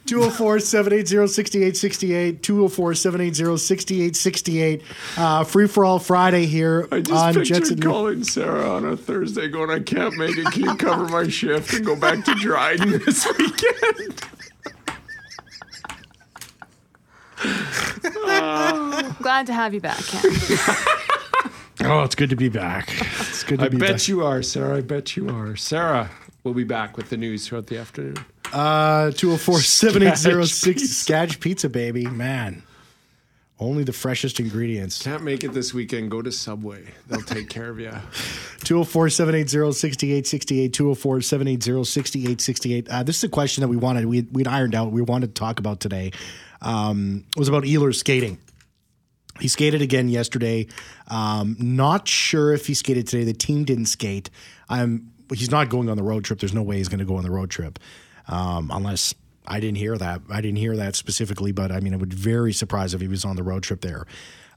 204 0.08 0.60
780 0.60 1.26
6868. 1.28 2.42
204 2.42 2.94
780 2.94 3.56
6868. 3.58 4.82
Uh, 5.18 5.44
Free 5.44 5.68
for 5.68 5.84
All 5.84 5.98
Friday 5.98 6.46
here 6.46 6.88
I 6.90 7.00
just 7.00 7.12
on 7.12 7.34
pictured 7.34 7.54
Jets 7.54 7.70
and 7.70 7.82
calling 7.82 8.24
Sarah 8.24 8.70
on 8.70 8.86
a 8.86 8.96
Thursday 8.96 9.48
going, 9.48 9.70
I 9.70 9.80
can't 9.80 10.16
make 10.16 10.36
it. 10.38 10.46
Can 10.46 10.62
you 10.62 10.76
cover 10.76 11.06
my 11.08 11.28
shift 11.28 11.74
and 11.74 11.84
go 11.84 11.94
back 11.94 12.24
to 12.24 12.34
Dryden 12.36 12.90
this 13.04 13.26
weekend? 13.38 14.22
Glad 19.22 19.46
to 19.46 19.52
have 19.52 19.74
you 19.74 19.80
back, 19.80 20.02
Ken. 20.04 20.22
Oh, 21.80 22.02
it's 22.02 22.16
good 22.16 22.30
to 22.30 22.34
be 22.36 22.48
back. 22.48 22.88
It's 23.20 23.44
good 23.44 23.60
to 23.60 23.66
I 23.66 23.68
be 23.68 23.76
bet 23.76 23.92
back. 23.92 24.08
you 24.08 24.24
are, 24.26 24.42
Sarah. 24.42 24.78
I 24.78 24.80
bet 24.80 25.16
you 25.16 25.28
are. 25.28 25.54
Sarah 25.54 26.10
we'll 26.42 26.54
be 26.54 26.64
back 26.64 26.96
with 26.96 27.10
the 27.10 27.16
news 27.16 27.46
throughout 27.46 27.66
the 27.66 27.78
afternoon. 27.78 28.16
Uh, 28.52 29.10
204 29.12 29.60
780 29.60 30.46
Scadge 30.46 30.80
Scadge 30.80 31.40
Pizza, 31.40 31.68
baby. 31.68 32.06
Man. 32.06 32.62
Only 33.60 33.82
the 33.82 33.92
freshest 33.92 34.38
ingredients. 34.38 35.02
Can't 35.02 35.24
make 35.24 35.42
it 35.42 35.52
this 35.52 35.74
weekend. 35.74 36.12
Go 36.12 36.22
to 36.22 36.30
Subway. 36.30 36.84
They'll 37.08 37.22
take 37.22 37.48
care 37.48 37.68
of 37.70 37.80
you. 37.80 37.90
204 38.62 39.10
780 39.10 39.72
6868. 39.72 40.72
204 40.72 41.20
780 41.22 41.84
6868. 41.84 42.88
Uh, 42.88 43.02
This 43.02 43.16
is 43.16 43.24
a 43.24 43.28
question 43.28 43.62
that 43.62 43.68
we 43.68 43.76
wanted, 43.76 44.06
we, 44.06 44.22
we'd 44.30 44.46
ironed 44.46 44.76
out, 44.76 44.92
we 44.92 45.02
wanted 45.02 45.34
to 45.34 45.38
talk 45.40 45.58
about 45.58 45.80
today. 45.80 46.12
Um, 46.62 47.24
it 47.36 47.38
was 47.38 47.48
about 47.48 47.64
Ehlers 47.64 47.96
skating. 47.96 48.38
He 49.40 49.48
skated 49.48 49.82
again 49.82 50.08
yesterday. 50.08 50.68
Um, 51.08 51.56
not 51.58 52.06
sure 52.06 52.52
if 52.52 52.66
he 52.68 52.74
skated 52.74 53.08
today. 53.08 53.24
The 53.24 53.32
team 53.32 53.64
didn't 53.64 53.86
skate. 53.86 54.30
I'm. 54.68 55.12
He's 55.34 55.50
not 55.50 55.68
going 55.68 55.88
on 55.90 55.96
the 55.96 56.02
road 56.02 56.24
trip. 56.24 56.38
There's 56.40 56.54
no 56.54 56.62
way 56.62 56.78
he's 56.78 56.88
going 56.88 57.00
to 57.00 57.04
go 57.04 57.16
on 57.16 57.22
the 57.22 57.30
road 57.30 57.50
trip, 57.50 57.78
um, 58.28 58.70
unless 58.72 59.14
I 59.46 59.60
didn't 59.60 59.78
hear 59.78 59.96
that. 59.96 60.22
I 60.30 60.40
didn't 60.40 60.58
hear 60.58 60.76
that 60.76 60.94
specifically, 60.94 61.52
but 61.52 61.72
I 61.72 61.80
mean, 61.80 61.94
I 61.94 61.96
would 61.96 62.10
be 62.10 62.16
very 62.16 62.52
surprised 62.52 62.94
if 62.94 63.00
he 63.00 63.08
was 63.08 63.24
on 63.24 63.36
the 63.36 63.42
road 63.42 63.62
trip 63.62 63.80
there. 63.80 64.06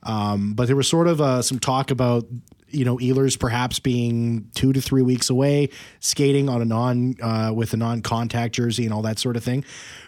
Um, 0.04 0.54
but 0.54 0.68
there 0.68 0.75
was 0.75 0.88
sort 0.88 1.08
of 1.08 1.22
uh, 1.22 1.42
some 1.42 1.60
talk 1.60 1.92
about 1.92 2.25
you 2.68 2.86
know 2.86 2.98
Ehlers 2.98 3.40
perhaps 3.40 3.80
being 3.80 4.50
two 4.56 4.74
to 4.74 4.82
three 4.82 5.01
weeks 5.01 5.30
away, 5.30 5.70
skating 6.00 6.50
on 6.50 6.62
a 6.62 6.66
non 6.66 7.16
uh, 7.22 7.51
with 7.54 7.74
a 7.74 7.78
non-contact 7.78 8.56
jersey 8.56 8.86
and 8.86 8.94
all 8.94 9.01
that 9.04 9.20
sort 9.20 9.38
of 9.38 9.44
thing. 9.44 9.63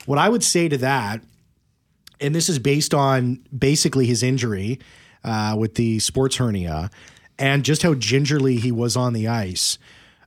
What 0.05 0.19
I 0.19 0.29
would 0.29 0.43
say 0.43 0.67
to 0.69 0.77
that 0.79 1.21
and 2.23 2.33
this 2.33 2.49
is 2.49 2.57
based 2.57 2.93
on 2.93 3.39
basically 3.55 4.05
his 4.05 4.23
injury 4.23 4.79
uh, 5.23 5.55
with 5.57 5.75
the 5.75 5.99
sports 5.99 6.37
hernia 6.37 6.89
and 7.37 7.65
just 7.65 7.83
how 7.83 7.93
gingerly 7.93 8.55
he 8.55 8.71
was 8.71 8.95
on 8.95 9.13
the 9.13 9.27
ice. 9.27 9.77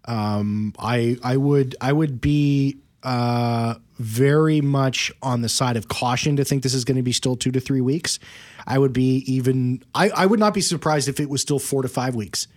Um, 0.04 0.74
I 0.78 1.18
I 1.24 1.36
would 1.36 1.74
I 1.80 1.92
would 1.92 2.20
be 2.20 2.78
uh, 3.06 3.76
very 3.98 4.60
much 4.60 5.12
on 5.22 5.40
the 5.40 5.48
side 5.48 5.76
of 5.76 5.86
caution 5.88 6.36
to 6.36 6.44
think 6.44 6.62
this 6.62 6.74
is 6.74 6.84
going 6.84 6.96
to 6.96 7.02
be 7.02 7.12
still 7.12 7.36
two 7.36 7.52
to 7.52 7.60
three 7.60 7.80
weeks. 7.80 8.18
I 8.66 8.78
would 8.78 8.92
be 8.92 9.18
even 9.32 9.82
I, 9.94 10.10
I 10.10 10.26
would 10.26 10.40
not 10.40 10.52
be 10.52 10.60
surprised 10.60 11.08
if 11.08 11.20
it 11.20 11.30
was 11.30 11.40
still 11.40 11.60
four 11.60 11.82
to 11.82 11.88
five 11.88 12.14
weeks. 12.16 12.48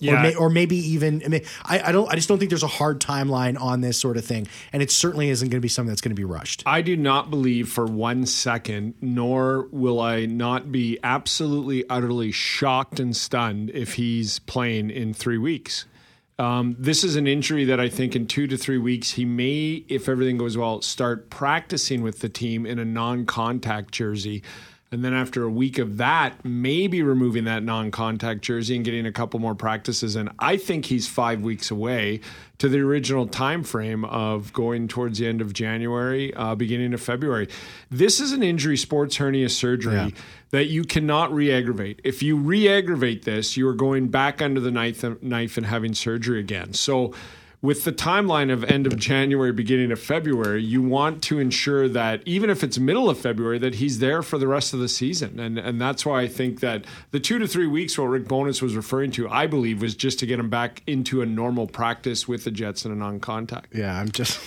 Or, 0.00 0.06
Yeah. 0.06 0.22
may, 0.22 0.34
or 0.34 0.48
maybe 0.50 0.76
even 0.76 1.22
I, 1.24 1.28
mean, 1.28 1.42
I, 1.64 1.80
I 1.88 1.92
don't 1.92 2.10
I 2.10 2.16
just 2.16 2.26
don't 2.28 2.38
think 2.38 2.48
there's 2.48 2.64
a 2.64 2.66
hard 2.80 3.00
timeline 3.00 3.60
on 3.60 3.82
this 3.82 4.00
sort 4.00 4.16
of 4.16 4.24
thing, 4.24 4.48
and 4.72 4.82
it 4.82 4.90
certainly 4.90 5.28
isn't 5.28 5.48
going 5.50 5.60
to 5.60 5.62
be 5.62 5.68
something 5.68 5.90
that's 5.90 6.00
going 6.00 6.10
to 6.16 6.20
be 6.20 6.24
rushed. 6.24 6.62
I 6.66 6.80
do 6.82 6.96
not 6.96 7.30
believe 7.30 7.68
for 7.68 7.84
one 7.84 8.24
second, 8.26 8.94
nor 9.00 9.68
will 9.70 10.00
I 10.00 10.24
not 10.26 10.72
be 10.72 10.98
absolutely, 11.04 11.84
utterly 11.88 12.32
shocked 12.32 12.98
and 12.98 13.14
stunned 13.14 13.70
if 13.70 13.94
he's 13.94 14.38
playing 14.40 14.90
in 14.90 15.12
three 15.14 15.38
weeks. 15.38 15.84
Um, 16.42 16.74
this 16.76 17.04
is 17.04 17.14
an 17.14 17.28
injury 17.28 17.64
that 17.66 17.78
I 17.78 17.88
think 17.88 18.16
in 18.16 18.26
two 18.26 18.48
to 18.48 18.56
three 18.56 18.78
weeks, 18.78 19.12
he 19.12 19.24
may, 19.24 19.84
if 19.88 20.08
everything 20.08 20.38
goes 20.38 20.58
well, 20.58 20.82
start 20.82 21.30
practicing 21.30 22.02
with 22.02 22.18
the 22.18 22.28
team 22.28 22.66
in 22.66 22.80
a 22.80 22.84
non 22.84 23.26
contact 23.26 23.92
jersey. 23.92 24.42
And 24.90 25.02
then 25.02 25.14
after 25.14 25.44
a 25.44 25.48
week 25.48 25.78
of 25.78 25.96
that, 25.96 26.44
maybe 26.44 27.02
removing 27.02 27.44
that 27.44 27.62
non-contact 27.62 28.42
jersey 28.42 28.76
and 28.76 28.84
getting 28.84 29.06
a 29.06 29.12
couple 29.12 29.40
more 29.40 29.54
practices. 29.54 30.16
And 30.16 30.28
I 30.38 30.58
think 30.58 30.84
he's 30.84 31.08
five 31.08 31.40
weeks 31.40 31.70
away 31.70 32.20
to 32.58 32.68
the 32.68 32.80
original 32.80 33.26
time 33.26 33.64
frame 33.64 34.04
of 34.04 34.52
going 34.52 34.88
towards 34.88 35.18
the 35.18 35.26
end 35.26 35.40
of 35.40 35.54
January, 35.54 36.34
uh, 36.34 36.54
beginning 36.56 36.92
of 36.92 37.00
February. 37.00 37.48
This 37.90 38.20
is 38.20 38.32
an 38.32 38.42
injury 38.42 38.76
sports 38.76 39.16
hernia 39.16 39.48
surgery 39.48 40.12
that 40.52 40.66
you 40.66 40.84
cannot 40.84 41.32
re-aggravate. 41.32 42.00
If 42.04 42.22
you 42.22 42.36
re-aggravate 42.36 43.24
this, 43.24 43.56
you 43.56 43.66
are 43.68 43.74
going 43.74 44.08
back 44.08 44.40
under 44.40 44.60
the 44.60 44.70
knife, 44.70 45.04
knife 45.22 45.56
and 45.56 45.66
having 45.66 45.94
surgery 45.94 46.38
again. 46.38 46.74
So 46.74 47.12
with 47.62 47.84
the 47.84 47.92
timeline 47.92 48.52
of 48.52 48.64
end 48.64 48.86
of 48.86 48.96
January, 48.96 49.52
beginning 49.52 49.92
of 49.92 50.00
February, 50.00 50.62
you 50.62 50.82
want 50.82 51.22
to 51.22 51.38
ensure 51.38 51.88
that 51.88 52.20
even 52.26 52.50
if 52.50 52.62
it's 52.62 52.76
middle 52.76 53.08
of 53.08 53.18
February, 53.18 53.58
that 53.60 53.76
he's 53.76 54.00
there 54.00 54.20
for 54.20 54.36
the 54.36 54.48
rest 54.48 54.74
of 54.74 54.80
the 54.80 54.88
season. 54.88 55.38
And 55.38 55.58
and 55.58 55.80
that's 55.80 56.04
why 56.04 56.22
I 56.22 56.28
think 56.28 56.60
that 56.60 56.84
the 57.12 57.20
two 57.20 57.38
to 57.38 57.46
three 57.46 57.68
weeks 57.68 57.96
what 57.96 58.06
Rick 58.06 58.26
Bowness 58.26 58.60
was 58.60 58.74
referring 58.74 59.12
to, 59.12 59.28
I 59.28 59.46
believe, 59.46 59.80
was 59.80 59.94
just 59.94 60.18
to 60.18 60.26
get 60.26 60.40
him 60.40 60.50
back 60.50 60.82
into 60.88 61.22
a 61.22 61.26
normal 61.26 61.68
practice 61.68 62.26
with 62.26 62.42
the 62.42 62.50
Jets 62.50 62.84
and 62.84 62.92
a 62.92 62.98
non-contact. 62.98 63.74
Yeah, 63.74 63.98
I'm 63.98 64.10
just 64.10 64.40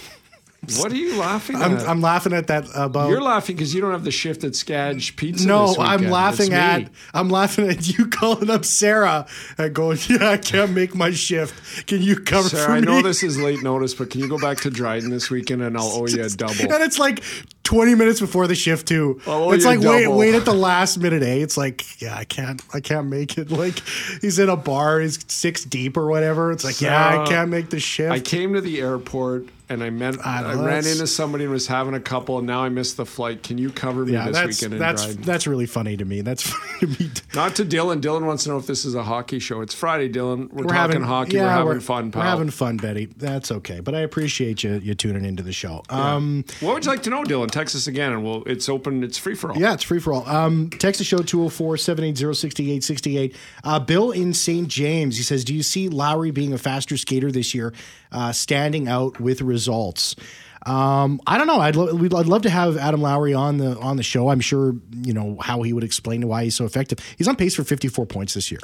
What 0.78 0.92
are 0.92 0.96
you 0.96 1.18
laughing 1.18 1.58
I'm, 1.58 1.74
at? 1.74 1.88
I'm 1.88 2.02
laughing 2.02 2.34
at 2.34 2.48
that 2.48 2.68
about 2.74 3.10
You're 3.10 3.22
laughing 3.22 3.56
because 3.56 3.74
you 3.74 3.82
don't 3.82 3.92
have 3.92 4.04
the 4.04 4.12
shift 4.12 4.44
at 4.44 4.54
Skadge 4.54 5.16
Pizza. 5.16 5.48
No, 5.48 5.76
I'm 5.78 6.10
laughing 6.10 6.54
at. 6.54 6.90
I'm 7.14 7.30
laughing 7.30 7.70
at 7.70 7.88
you 7.88 8.08
calling 8.08 8.50
up 8.50 8.66
Sarah 8.66 9.28
and 9.58 9.74
going, 9.74 10.00
"Yeah, 10.10 10.32
I 10.32 10.38
can't 10.38 10.72
make 10.72 10.96
my 10.96 11.12
shift. 11.12 11.88
Can 11.88 12.02
you 12.02 12.18
cover 12.18 12.50
Sarah, 12.50 12.66
for 12.66 12.72
I 12.72 12.80
know 12.80 13.02
this 13.02 13.24
is 13.24 13.40
late 13.40 13.64
notice, 13.64 13.94
but 13.94 14.10
can 14.10 14.22
you 14.22 14.28
go 14.28 14.38
back 14.38 14.60
to 14.62 14.70
Dryden 14.70 15.10
this 15.10 15.30
weekend 15.30 15.62
and 15.62 15.78
I'll 15.78 15.92
owe 15.92 16.08
you 16.08 16.24
a 16.24 16.30
double? 16.36 16.54
And 16.54 16.84
it's 16.84 17.00
like 17.00 17.24
20 17.66 17.96
minutes 17.96 18.20
before 18.22 18.48
the 18.48 18.56
shift 18.56 18.88
too. 18.88 19.20
Oh, 19.28 19.52
it's 19.52 19.66
like 19.66 19.80
wait, 19.80 20.04
double. 20.04 20.18
wait 20.18 20.36
at 20.36 20.46
the 20.46 20.54
last 20.54 20.98
minute. 20.98 21.24
Eh? 21.24 21.38
It's 21.38 21.58
like, 21.58 22.02
yeah, 22.02 22.16
I 22.16 22.24
can't, 22.24 22.62
I 22.74 22.80
can't 22.80 23.08
make 23.08 23.38
it. 23.38 23.50
Like 23.56 23.80
he's 24.22 24.38
in 24.38 24.50
a 24.50 24.58
bar, 24.58 25.00
he's 25.00 25.18
six 25.32 25.64
deep 25.64 25.96
or 25.96 26.08
whatever. 26.08 26.52
It's 26.52 26.66
like, 26.66 26.82
yeah, 26.82 27.22
I 27.22 27.26
can't 27.26 27.50
make 27.50 27.70
the 27.70 27.80
shift. 27.80 28.12
I 28.12 28.20
came 28.20 28.54
to 28.54 28.60
the 28.60 28.82
airport 28.82 29.48
and 29.70 29.84
I 29.84 29.90
met. 29.90 30.16
I 30.26 30.44
I, 30.44 30.54
ran 30.54 30.86
into 30.86 31.08
somebody 31.08 31.46
and 31.46 31.54
was 31.54 31.68
having 31.68 31.94
a 31.94 32.00
couple, 32.00 32.38
and 32.38 32.48
now 32.48 32.64
I 32.64 32.70
missed 32.70 32.98
the 32.98 33.06
flight. 33.06 33.44
Can 33.44 33.58
you 33.58 33.70
cover 33.70 34.06
me 34.06 34.14
yeah, 34.14 34.26
this 34.26 34.36
that's 34.36 34.62
weekend 34.62 34.82
that's 34.82 35.06
Dryden? 35.06 35.22
that's 35.24 35.48
really 35.48 35.66
funny 35.66 35.98
to 35.98 36.06
me. 36.06 36.22
That's 36.22 36.44
funny 36.50 36.94
to 36.94 37.04
me. 37.04 37.12
Not 37.34 37.56
to 37.56 37.66
Dylan. 37.66 38.02
Dylan 38.02 38.26
wants 38.26 38.44
to 38.44 38.50
know 38.50 38.58
if 38.58 38.68
this 38.68 38.86
is 38.86 38.96
a 38.96 39.04
hockey 39.04 39.40
show. 39.40 39.62
It's 39.62 39.74
Friday, 39.74 40.10
Dylan. 40.10 40.52
We're, 40.52 40.64
We're 40.64 40.70
talking 40.70 40.76
having 40.76 41.02
hockey. 41.04 41.38
yeah, 41.38 41.44
we're 41.44 41.68
having 41.68 41.80
fun, 41.82 42.12
pal. 42.12 42.22
We're 42.22 42.30
having 42.30 42.50
fun, 42.52 42.78
Betty. 42.78 43.06
That's 43.18 43.52
okay. 43.52 43.80
But 43.80 43.96
I 43.96 44.02
appreciate 44.02 44.64
you 44.64 44.76
you 44.76 44.94
tuning 44.94 45.26
into 45.26 45.44
the 45.44 45.54
show. 45.54 45.84
Um, 45.90 46.46
what 46.60 46.76
would 46.76 46.86
you 46.86 46.92
like 46.92 47.04
to 47.04 47.10
know, 47.10 47.24
Dylan? 47.24 47.50
Text 47.56 47.74
us 47.74 47.88
again, 47.88 48.12
and 48.12 48.22
we'll. 48.22 48.44
It's 48.44 48.68
open. 48.68 49.02
It's 49.02 49.18
free 49.18 49.34
for 49.34 49.50
all. 49.50 49.58
Yeah, 49.58 49.74
it's 49.76 49.84
free 49.84 50.02
for 50.02 50.12
all. 50.12 50.28
Um, 50.28 50.68
the 50.68 51.04
show 51.06 51.20
204 51.20 51.78
780 51.78 52.34
6868. 52.34 53.36
Uh, 53.64 53.80
Bill 53.80 54.12
in 54.12 54.34
St. 54.34 54.68
James, 54.68 55.16
he 55.16 55.24
says, 55.24 55.46
Do 55.46 55.56
you 55.56 55.64
see 55.64 55.88
Lowry 55.88 56.32
being 56.32 56.52
a 56.52 56.58
faster 56.58 56.98
skater 56.98 57.32
this 57.32 57.56
year, 57.56 57.74
uh, 58.12 58.34
standing 58.34 58.90
out 58.90 59.22
with 59.22 59.42
results? 59.42 60.18
Um, 60.66 61.22
I 61.26 61.38
don't 61.38 61.48
know. 61.48 61.62
I'd, 61.62 61.78
lo- 61.78 61.98
I'd 62.20 62.26
love 62.26 62.42
to 62.42 62.50
have 62.50 62.76
Adam 62.76 63.02
Lowry 63.02 63.34
on 63.34 63.56
the 63.56 63.80
on 63.80 63.96
the 63.96 64.04
show. 64.04 64.28
I'm 64.28 64.42
sure 64.42 64.76
you 64.92 65.14
know 65.14 65.38
how 65.40 65.62
he 65.62 65.72
would 65.72 65.86
explain 65.86 66.28
why 66.28 66.44
he's 66.44 66.56
so 66.56 66.66
effective. 66.66 67.00
He's 67.18 67.30
on 67.30 67.38
pace 67.38 67.56
for 67.56 67.64
54 67.64 68.06
points 68.06 68.34
this 68.34 68.52
year. 68.52 68.60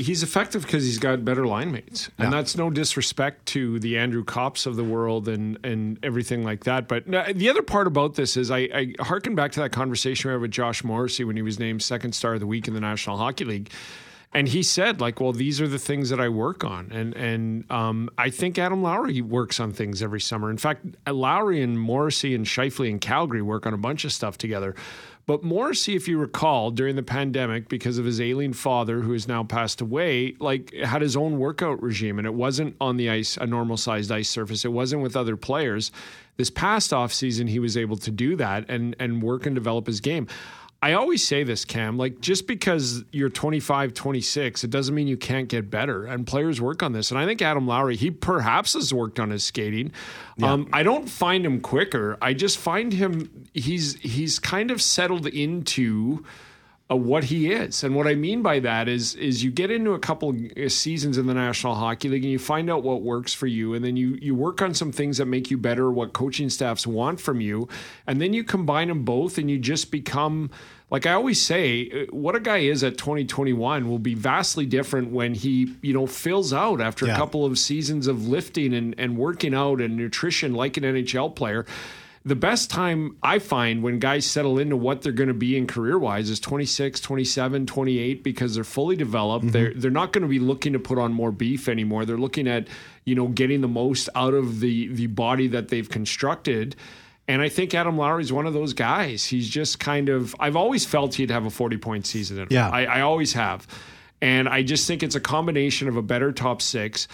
He's 0.00 0.22
effective 0.22 0.62
because 0.62 0.84
he's 0.84 0.98
got 0.98 1.24
better 1.24 1.44
line 1.44 1.72
mates, 1.72 2.08
and 2.18 2.32
that's 2.32 2.56
no 2.56 2.70
disrespect 2.70 3.46
to 3.46 3.80
the 3.80 3.98
Andrew 3.98 4.22
Copps 4.22 4.64
of 4.64 4.76
the 4.76 4.84
world 4.84 5.26
and 5.26 5.58
and 5.64 5.98
everything 6.04 6.44
like 6.44 6.64
that. 6.64 6.86
But 6.86 7.08
no, 7.08 7.24
the 7.32 7.50
other 7.50 7.62
part 7.62 7.88
about 7.88 8.14
this 8.14 8.36
is 8.36 8.48
I, 8.48 8.58
I 8.72 8.94
harken 9.00 9.34
back 9.34 9.50
to 9.52 9.60
that 9.60 9.72
conversation 9.72 10.28
we 10.28 10.34
had 10.34 10.40
with 10.40 10.52
Josh 10.52 10.84
Morrissey 10.84 11.24
when 11.24 11.34
he 11.34 11.42
was 11.42 11.58
named 11.58 11.82
second 11.82 12.12
star 12.12 12.34
of 12.34 12.40
the 12.40 12.46
week 12.46 12.68
in 12.68 12.74
the 12.74 12.80
National 12.80 13.16
Hockey 13.16 13.44
League. 13.44 13.72
And 14.32 14.46
he 14.46 14.62
said, 14.62 15.00
like, 15.00 15.20
well, 15.20 15.32
these 15.32 15.58
are 15.60 15.66
the 15.66 15.78
things 15.78 16.10
that 16.10 16.20
I 16.20 16.28
work 16.28 16.62
on, 16.62 16.92
and 16.92 17.14
and 17.14 17.72
um, 17.72 18.08
I 18.18 18.30
think 18.30 18.56
Adam 18.58 18.82
Lowry 18.82 19.20
works 19.22 19.58
on 19.58 19.72
things 19.72 20.00
every 20.00 20.20
summer. 20.20 20.48
In 20.50 20.58
fact, 20.58 20.84
Lowry 21.10 21.60
and 21.62 21.80
Morrissey 21.80 22.34
and 22.36 22.44
Scheifele 22.44 22.90
and 22.90 23.00
Calgary 23.00 23.42
work 23.42 23.66
on 23.66 23.74
a 23.74 23.78
bunch 23.78 24.04
of 24.04 24.12
stuff 24.12 24.38
together. 24.38 24.76
But 25.28 25.44
Morrissey, 25.44 25.94
if 25.94 26.08
you 26.08 26.16
recall, 26.16 26.70
during 26.70 26.96
the 26.96 27.02
pandemic, 27.02 27.68
because 27.68 27.98
of 27.98 28.06
his 28.06 28.18
ailing 28.18 28.54
father, 28.54 29.02
who 29.02 29.12
has 29.12 29.28
now 29.28 29.44
passed 29.44 29.82
away, 29.82 30.34
like 30.40 30.72
had 30.72 31.02
his 31.02 31.18
own 31.18 31.38
workout 31.38 31.82
regime, 31.82 32.18
and 32.18 32.26
it 32.26 32.32
wasn't 32.32 32.76
on 32.80 32.96
the 32.96 33.10
ice, 33.10 33.36
a 33.36 33.46
normal 33.46 33.76
sized 33.76 34.10
ice 34.10 34.30
surface. 34.30 34.64
It 34.64 34.72
wasn't 34.72 35.02
with 35.02 35.16
other 35.16 35.36
players. 35.36 35.92
This 36.38 36.48
past 36.48 36.94
off 36.94 37.12
season, 37.12 37.46
he 37.46 37.58
was 37.58 37.76
able 37.76 37.98
to 37.98 38.10
do 38.10 38.36
that 38.36 38.70
and 38.70 38.96
and 38.98 39.22
work 39.22 39.44
and 39.44 39.54
develop 39.54 39.86
his 39.86 40.00
game. 40.00 40.28
I 40.80 40.92
always 40.92 41.26
say 41.26 41.42
this, 41.42 41.64
Cam, 41.64 41.98
like 41.98 42.20
just 42.20 42.46
because 42.46 43.02
you're 43.10 43.30
25, 43.30 43.94
26, 43.94 44.62
it 44.62 44.70
doesn't 44.70 44.94
mean 44.94 45.08
you 45.08 45.16
can't 45.16 45.48
get 45.48 45.70
better. 45.70 46.04
And 46.04 46.24
players 46.24 46.60
work 46.60 46.84
on 46.84 46.92
this. 46.92 47.10
And 47.10 47.18
I 47.18 47.26
think 47.26 47.42
Adam 47.42 47.66
Lowry, 47.66 47.96
he 47.96 48.12
perhaps 48.12 48.74
has 48.74 48.94
worked 48.94 49.18
on 49.18 49.30
his 49.30 49.42
skating. 49.42 49.90
Um, 50.40 50.68
I 50.72 50.84
don't 50.84 51.08
find 51.08 51.44
him 51.44 51.60
quicker. 51.60 52.16
I 52.22 52.32
just 52.32 52.58
find 52.58 52.92
him, 52.92 53.48
he's, 53.54 53.96
he's 53.96 54.38
kind 54.38 54.70
of 54.70 54.80
settled 54.80 55.26
into 55.26 56.24
uh, 56.90 56.96
what 56.96 57.24
he 57.24 57.52
is. 57.52 57.84
And 57.84 57.94
what 57.94 58.06
I 58.06 58.14
mean 58.14 58.40
by 58.42 58.60
that 58.60 58.88
is 58.88 59.14
is 59.14 59.44
you 59.44 59.50
get 59.50 59.70
into 59.70 59.92
a 59.92 59.98
couple 59.98 60.34
of 60.56 60.72
seasons 60.72 61.18
in 61.18 61.26
the 61.26 61.34
National 61.34 61.74
Hockey 61.74 62.08
League 62.08 62.22
and 62.24 62.32
you 62.32 62.38
find 62.38 62.70
out 62.70 62.82
what 62.82 63.02
works 63.02 63.34
for 63.34 63.46
you 63.46 63.74
and 63.74 63.84
then 63.84 63.96
you 63.96 64.18
you 64.22 64.34
work 64.34 64.62
on 64.62 64.72
some 64.74 64.90
things 64.92 65.18
that 65.18 65.26
make 65.26 65.50
you 65.50 65.58
better, 65.58 65.90
what 65.90 66.12
coaching 66.14 66.48
staffs 66.48 66.86
want 66.86 67.20
from 67.20 67.40
you, 67.40 67.68
and 68.06 68.20
then 68.22 68.32
you 68.32 68.42
combine 68.42 68.88
them 68.88 69.04
both 69.04 69.36
and 69.38 69.50
you 69.50 69.58
just 69.58 69.90
become 69.90 70.50
like 70.90 71.04
I 71.04 71.12
always 71.12 71.42
say, 71.42 71.90
uh, 71.90 72.16
what 72.16 72.34
a 72.34 72.40
guy 72.40 72.58
is 72.58 72.82
at 72.82 72.96
2021 72.96 73.90
will 73.90 73.98
be 73.98 74.14
vastly 74.14 74.64
different 74.64 75.10
when 75.12 75.34
he, 75.34 75.74
you 75.82 75.92
know, 75.92 76.06
fills 76.06 76.54
out 76.54 76.80
after 76.80 77.04
Yeah. 77.04 77.12
a 77.12 77.16
couple 77.18 77.44
of 77.44 77.58
seasons 77.58 78.06
of 78.06 78.26
lifting 78.26 78.72
and, 78.72 78.94
and 78.96 79.18
working 79.18 79.52
out 79.54 79.82
and 79.82 79.98
nutrition 79.98 80.54
like 80.54 80.78
an 80.78 80.84
NHL 80.84 81.36
player 81.36 81.66
the 82.24 82.36
best 82.36 82.70
time 82.70 83.16
I 83.22 83.38
find 83.38 83.82
when 83.82 83.98
guys 83.98 84.26
settle 84.26 84.58
into 84.58 84.76
what 84.76 85.02
they're 85.02 85.12
going 85.12 85.28
to 85.28 85.34
be 85.34 85.56
in 85.56 85.66
career 85.66 85.98
wise 85.98 86.30
is 86.30 86.40
26, 86.40 87.00
27, 87.00 87.66
28 87.66 88.24
because 88.24 88.54
they're 88.54 88.64
fully 88.64 88.96
developed. 88.96 89.46
Mm-hmm. 89.46 89.52
They're 89.52 89.74
they're 89.74 89.90
not 89.90 90.12
going 90.12 90.22
to 90.22 90.28
be 90.28 90.38
looking 90.38 90.72
to 90.72 90.78
put 90.78 90.98
on 90.98 91.12
more 91.12 91.32
beef 91.32 91.68
anymore. 91.68 92.04
They're 92.04 92.18
looking 92.18 92.48
at, 92.48 92.68
you 93.04 93.14
know, 93.14 93.28
getting 93.28 93.60
the 93.60 93.68
most 93.68 94.08
out 94.14 94.34
of 94.34 94.60
the 94.60 94.88
the 94.88 95.06
body 95.06 95.48
that 95.48 95.68
they've 95.68 95.88
constructed. 95.88 96.76
And 97.26 97.42
I 97.42 97.50
think 97.50 97.74
Adam 97.74 97.98
Lowry 97.98 98.22
is 98.22 98.32
one 98.32 98.46
of 98.46 98.54
those 98.54 98.72
guys. 98.72 99.24
He's 99.24 99.48
just 99.48 99.78
kind 99.78 100.08
of 100.08 100.34
I've 100.40 100.56
always 100.56 100.84
felt 100.84 101.14
he'd 101.14 101.30
have 101.30 101.44
a 101.44 101.50
40 101.50 101.76
point 101.76 102.06
season 102.06 102.38
in 102.38 102.42
him. 102.44 102.48
Yeah. 102.50 102.68
I, 102.70 102.84
I 102.84 103.00
always 103.02 103.34
have. 103.34 103.66
And 104.20 104.48
I 104.48 104.62
just 104.62 104.86
think 104.86 105.02
it's 105.02 105.14
a 105.14 105.20
combination 105.20 105.88
of 105.88 105.96
a 105.96 106.02
better 106.02 106.32
top 106.32 106.60
six. 106.60 107.06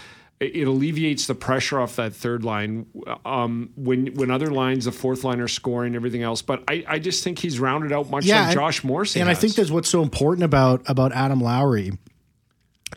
It 0.53 0.67
alleviates 0.67 1.27
the 1.27 1.35
pressure 1.35 1.81
off 1.81 1.97
that 1.97 2.15
third 2.15 2.45
line 2.45 2.87
um, 3.25 3.71
when 3.77 4.15
when 4.15 4.31
other 4.31 4.51
lines, 4.51 4.85
the 4.85 4.93
fourth 4.93 5.25
line, 5.25 5.41
are 5.41 5.49
scoring 5.49 5.95
everything 5.95 6.23
else. 6.23 6.43
But 6.43 6.65
I, 6.69 6.85
I 6.87 6.99
just 6.99 7.25
think 7.25 7.39
he's 7.39 7.59
rounded 7.61 7.93
out 7.93 8.11
much 8.11 8.27
like 8.27 8.35
and- 8.35 8.55
Josh 8.55 8.85
Morrissey. 8.85 9.21
And 9.21 9.29
I 9.29 9.35
think 9.35 9.55
that's 9.55 9.71
what's 9.71 9.89
so 9.89 10.03
important 10.03 10.45
about 10.45 10.83
about 10.89 11.13
Adam 11.13 11.41
Lowry 11.41 11.93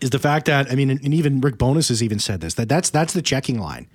is 0.02 0.10
the 0.10 0.20
fact 0.20 0.46
that 0.46 0.72
I 0.72 0.76
mean, 0.76 0.90
and, 0.90 1.04
and 1.04 1.14
even 1.14 1.42
Rick 1.42 1.58
Bowness 1.58 1.90
has 1.90 2.04
even 2.04 2.20
said 2.20 2.42
this 2.42 2.56
that 2.56 2.70
that's 2.70 2.90
that's 2.90 3.14
the 3.14 3.22
checking 3.22 3.60
line. 3.60 3.88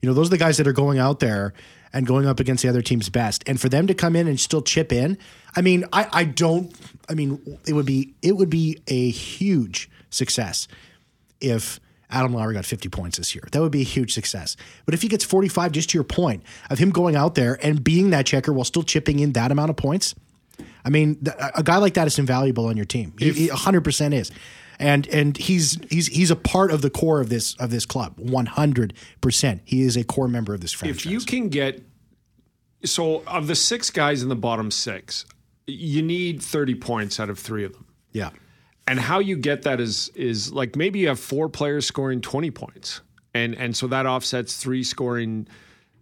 You 0.00 0.08
know, 0.08 0.14
those 0.14 0.28
are 0.28 0.30
the 0.30 0.38
guys 0.38 0.56
that 0.58 0.66
are 0.66 0.72
going 0.72 0.98
out 0.98 1.20
there 1.20 1.54
and 1.92 2.06
going 2.06 2.26
up 2.26 2.38
against 2.38 2.62
the 2.62 2.68
other 2.68 2.82
team's 2.82 3.08
best, 3.08 3.42
and 3.46 3.60
for 3.60 3.68
them 3.68 3.86
to 3.86 3.94
come 3.94 4.14
in 4.14 4.28
and 4.28 4.38
still 4.38 4.62
chip 4.62 4.92
in. 4.92 5.18
I 5.56 5.62
mean, 5.62 5.84
I 5.92 6.08
I 6.12 6.24
don't. 6.24 6.74
I 7.08 7.14
mean, 7.14 7.58
it 7.66 7.72
would 7.72 7.86
be 7.86 8.14
it 8.22 8.36
would 8.36 8.50
be 8.50 8.80
a 8.86 9.10
huge 9.10 9.90
success 10.10 10.68
if. 11.40 11.80
Adam 12.10 12.32
Lowry 12.32 12.54
got 12.54 12.64
50 12.64 12.88
points 12.88 13.18
this 13.18 13.34
year. 13.34 13.44
That 13.52 13.60
would 13.60 13.72
be 13.72 13.80
a 13.82 13.84
huge 13.84 14.14
success. 14.14 14.56
But 14.86 14.94
if 14.94 15.02
he 15.02 15.08
gets 15.08 15.24
45, 15.24 15.72
just 15.72 15.90
to 15.90 15.98
your 15.98 16.04
point 16.04 16.42
of 16.70 16.78
him 16.78 16.90
going 16.90 17.16
out 17.16 17.34
there 17.34 17.58
and 17.62 17.84
being 17.84 18.10
that 18.10 18.24
checker 18.26 18.52
while 18.52 18.64
still 18.64 18.82
chipping 18.82 19.18
in 19.20 19.32
that 19.32 19.52
amount 19.52 19.70
of 19.70 19.76
points, 19.76 20.14
I 20.84 20.88
mean, 20.90 21.22
a 21.54 21.62
guy 21.62 21.76
like 21.76 21.94
that 21.94 22.06
is 22.06 22.18
invaluable 22.18 22.66
on 22.66 22.76
your 22.76 22.86
team. 22.86 23.12
He- 23.18 23.32
He 23.32 23.48
hundred 23.48 23.82
percent 23.84 24.14
is, 24.14 24.30
and 24.78 25.06
and 25.08 25.36
he's 25.36 25.76
he's 25.90 26.06
he's 26.06 26.30
a 26.30 26.36
part 26.36 26.70
of 26.70 26.80
the 26.82 26.88
core 26.90 27.20
of 27.20 27.28
this 27.28 27.54
of 27.56 27.70
this 27.70 27.84
club. 27.84 28.14
One 28.18 28.46
hundred 28.46 28.94
percent, 29.20 29.60
he 29.66 29.82
is 29.82 29.96
a 29.96 30.04
core 30.04 30.28
member 30.28 30.54
of 30.54 30.60
this 30.62 30.72
franchise. 30.72 31.04
if 31.04 31.10
you 31.10 31.20
can 31.20 31.48
get 31.50 31.82
so 32.84 33.22
of 33.26 33.46
the 33.48 33.54
six 33.56 33.90
guys 33.90 34.22
in 34.22 34.28
the 34.28 34.36
bottom 34.36 34.70
six, 34.70 35.24
you 35.66 36.00
need 36.02 36.42
thirty 36.42 36.74
points 36.74 37.20
out 37.20 37.28
of 37.28 37.38
three 37.38 37.64
of 37.64 37.72
them. 37.72 37.86
yeah, 38.12 38.30
and 38.88 38.98
how 38.98 39.18
you 39.18 39.36
get 39.36 39.62
that 39.62 39.80
is 39.80 40.08
is 40.14 40.52
like 40.52 40.74
maybe 40.74 40.98
you 40.98 41.08
have 41.08 41.20
four 41.20 41.48
players 41.48 41.86
scoring 41.86 42.20
20 42.20 42.50
points 42.50 43.02
and 43.34 43.54
and 43.54 43.76
so 43.76 43.86
that 43.86 44.06
offsets 44.06 44.56
three 44.56 44.82
scoring 44.82 45.46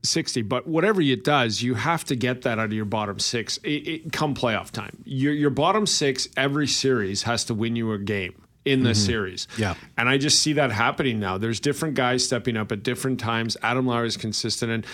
60 0.03 0.42
but 0.42 0.66
whatever 0.66 1.03
it 1.03 1.25
does 1.25 1.62
you 1.62 1.75
have 1.75 2.05
to 2.05 2.14
get 2.14 2.42
that 2.42 2.59
out 2.59 2.66
of 2.66 2.72
your 2.72 2.85
bottom 2.85 3.18
six. 3.18 3.59
It, 3.59 3.88
it, 3.88 4.12
come 4.12 4.35
playoff 4.35 4.70
time 4.70 5.03
your 5.05 5.33
your 5.33 5.51
bottom 5.51 5.87
six 5.87 6.29
every 6.37 6.68
series 6.68 7.25
has 7.25 7.44
to 7.46 7.55
win 7.55 7.77
you 7.77 7.92
a 7.92 7.99
game 7.99 8.42
in 8.64 8.83
the 8.83 8.90
mm-hmm. 8.90 9.07
series. 9.07 9.46
Yeah. 9.57 9.75
and 9.96 10.09
I 10.09 10.18
just 10.18 10.40
see 10.40 10.55
that 10.55 10.72
happening 10.72 11.20
now. 11.20 11.38
There's 11.38 11.61
different 11.61 11.94
guys 11.94 12.25
stepping 12.25 12.57
up 12.57 12.72
at 12.72 12.83
different 12.83 13.20
times. 13.20 13.57
Adam 13.62 13.87
Lowry 13.87 14.09
is 14.09 14.16
consistent. 14.16 14.72
And 14.72 14.87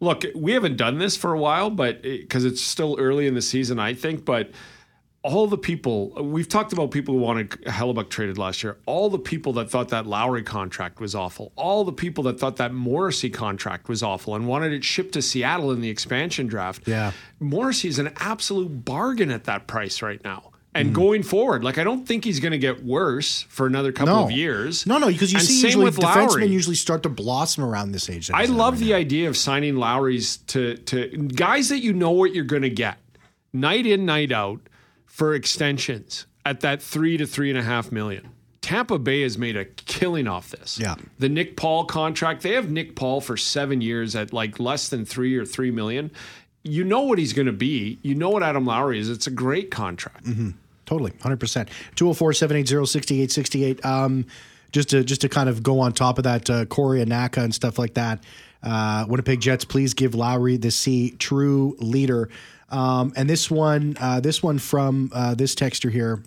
look 0.00 0.24
we 0.34 0.52
haven't 0.52 0.76
done 0.76 0.98
this 0.98 1.16
for 1.16 1.32
a 1.32 1.38
while 1.38 1.70
but 1.70 2.02
because 2.02 2.44
it's 2.44 2.60
still 2.60 2.96
early 2.98 3.26
in 3.26 3.34
the 3.34 3.42
season 3.42 3.78
I 3.78 3.94
think 3.94 4.24
but 4.24 4.50
all 5.22 5.46
the 5.46 5.58
people 5.58 6.10
we've 6.22 6.48
talked 6.48 6.72
about 6.72 6.90
people 6.90 7.14
who 7.14 7.20
wanted 7.20 7.50
Hellebuyck 7.50 8.08
traded 8.08 8.38
last 8.38 8.62
year. 8.62 8.76
All 8.86 9.10
the 9.10 9.18
people 9.18 9.52
that 9.54 9.70
thought 9.70 9.88
that 9.88 10.06
Lowry 10.06 10.42
contract 10.42 11.00
was 11.00 11.14
awful. 11.14 11.52
All 11.56 11.84
the 11.84 11.92
people 11.92 12.24
that 12.24 12.38
thought 12.38 12.56
that 12.56 12.72
Morrissey 12.72 13.28
contract 13.30 13.88
was 13.88 14.02
awful 14.02 14.34
and 14.34 14.46
wanted 14.46 14.72
it 14.72 14.84
shipped 14.84 15.12
to 15.14 15.22
Seattle 15.22 15.72
in 15.72 15.80
the 15.80 15.90
expansion 15.90 16.46
draft. 16.46 16.86
Yeah. 16.86 17.12
Morrissey's 17.40 17.98
an 17.98 18.12
absolute 18.16 18.84
bargain 18.84 19.30
at 19.30 19.44
that 19.44 19.66
price 19.66 20.02
right 20.02 20.22
now. 20.22 20.52
And 20.74 20.94
going 20.94 21.24
forward, 21.24 21.64
like 21.64 21.76
I 21.76 21.82
don't 21.82 22.06
think 22.06 22.24
he's 22.24 22.38
going 22.38 22.52
to 22.52 22.58
get 22.58 22.84
worse 22.84 23.42
for 23.48 23.66
another 23.66 23.90
couple 23.90 24.14
no 24.14 24.24
of 24.24 24.30
years. 24.30 24.86
No, 24.86 24.98
no, 24.98 25.08
because 25.08 25.32
you 25.32 25.38
And 25.38 25.46
see 25.46 25.62
usually 25.62 25.90
defensemen 25.90 26.28
Lowry. 26.30 26.46
usually 26.46 26.76
start 26.76 27.02
to 27.02 27.08
blossom 27.08 27.64
around 27.64 27.90
this 27.90 28.08
age. 28.08 28.30
I 28.30 28.44
love 28.44 28.74
right 28.74 28.80
the 28.80 28.90
now. 28.90 28.96
idea 28.96 29.28
of 29.28 29.36
signing 29.36 29.74
Lowry's 29.76 30.36
to 30.36 30.76
to 30.76 31.08
guys 31.08 31.70
that 31.70 31.80
you 31.80 31.92
know 31.92 32.12
what 32.12 32.32
you're 32.32 32.44
going 32.44 32.62
to 32.62 32.70
get 32.70 32.98
night 33.52 33.86
in 33.86 34.06
night 34.06 34.30
out 34.30 34.60
for 35.18 35.34
extensions 35.34 36.26
at 36.46 36.60
that 36.60 36.80
three 36.80 37.16
to 37.16 37.26
three 37.26 37.50
and 37.50 37.58
a 37.58 37.62
half 37.62 37.90
million. 37.90 38.30
Tampa 38.60 39.00
Bay 39.00 39.22
has 39.22 39.36
made 39.36 39.56
a 39.56 39.64
killing 39.64 40.28
off 40.28 40.50
this. 40.50 40.78
Yeah. 40.78 40.94
The 41.18 41.28
Nick 41.28 41.56
Paul 41.56 41.86
contract, 41.86 42.42
they 42.42 42.52
have 42.52 42.70
Nick 42.70 42.94
Paul 42.94 43.20
for 43.20 43.36
seven 43.36 43.80
years 43.80 44.14
at 44.14 44.32
like 44.32 44.60
less 44.60 44.88
than 44.88 45.04
three 45.04 45.36
or 45.36 45.44
three 45.44 45.72
million. 45.72 46.12
You 46.62 46.84
know 46.84 47.02
what 47.02 47.18
he's 47.18 47.32
going 47.32 47.46
to 47.46 47.52
be. 47.52 47.98
You 48.02 48.14
know 48.14 48.30
what 48.30 48.44
Adam 48.44 48.64
Lowry 48.64 49.00
is. 49.00 49.10
It's 49.10 49.26
a 49.26 49.32
great 49.32 49.72
contract. 49.72 50.28
Totally, 50.86 51.12
hundred 51.20 51.40
percent. 51.40 51.68
204-780-6868. 51.96 53.84
Um, 53.84 54.26
just 54.70 54.90
to 54.90 55.02
just 55.02 55.22
to 55.22 55.28
kind 55.28 55.48
of 55.48 55.62
go 55.62 55.80
on 55.80 55.92
top 55.92 56.18
of 56.18 56.24
that, 56.24 56.48
uh, 56.48 56.64
Corey 56.66 57.04
Anaka 57.04 57.42
and 57.42 57.54
stuff 57.54 57.78
like 57.78 57.94
that. 57.94 58.22
Uh, 58.62 59.06
Winnipeg 59.08 59.40
Jets, 59.40 59.64
please 59.64 59.94
give 59.94 60.14
Lowry 60.14 60.56
the 60.58 60.70
C 60.70 61.10
true 61.12 61.76
leader. 61.80 62.28
Um, 62.70 63.12
and 63.16 63.28
this 63.28 63.50
one, 63.50 63.96
uh, 64.00 64.20
this 64.20 64.42
one 64.42 64.58
from 64.58 65.10
uh, 65.12 65.34
this 65.34 65.54
texter 65.54 65.90
here. 65.90 66.22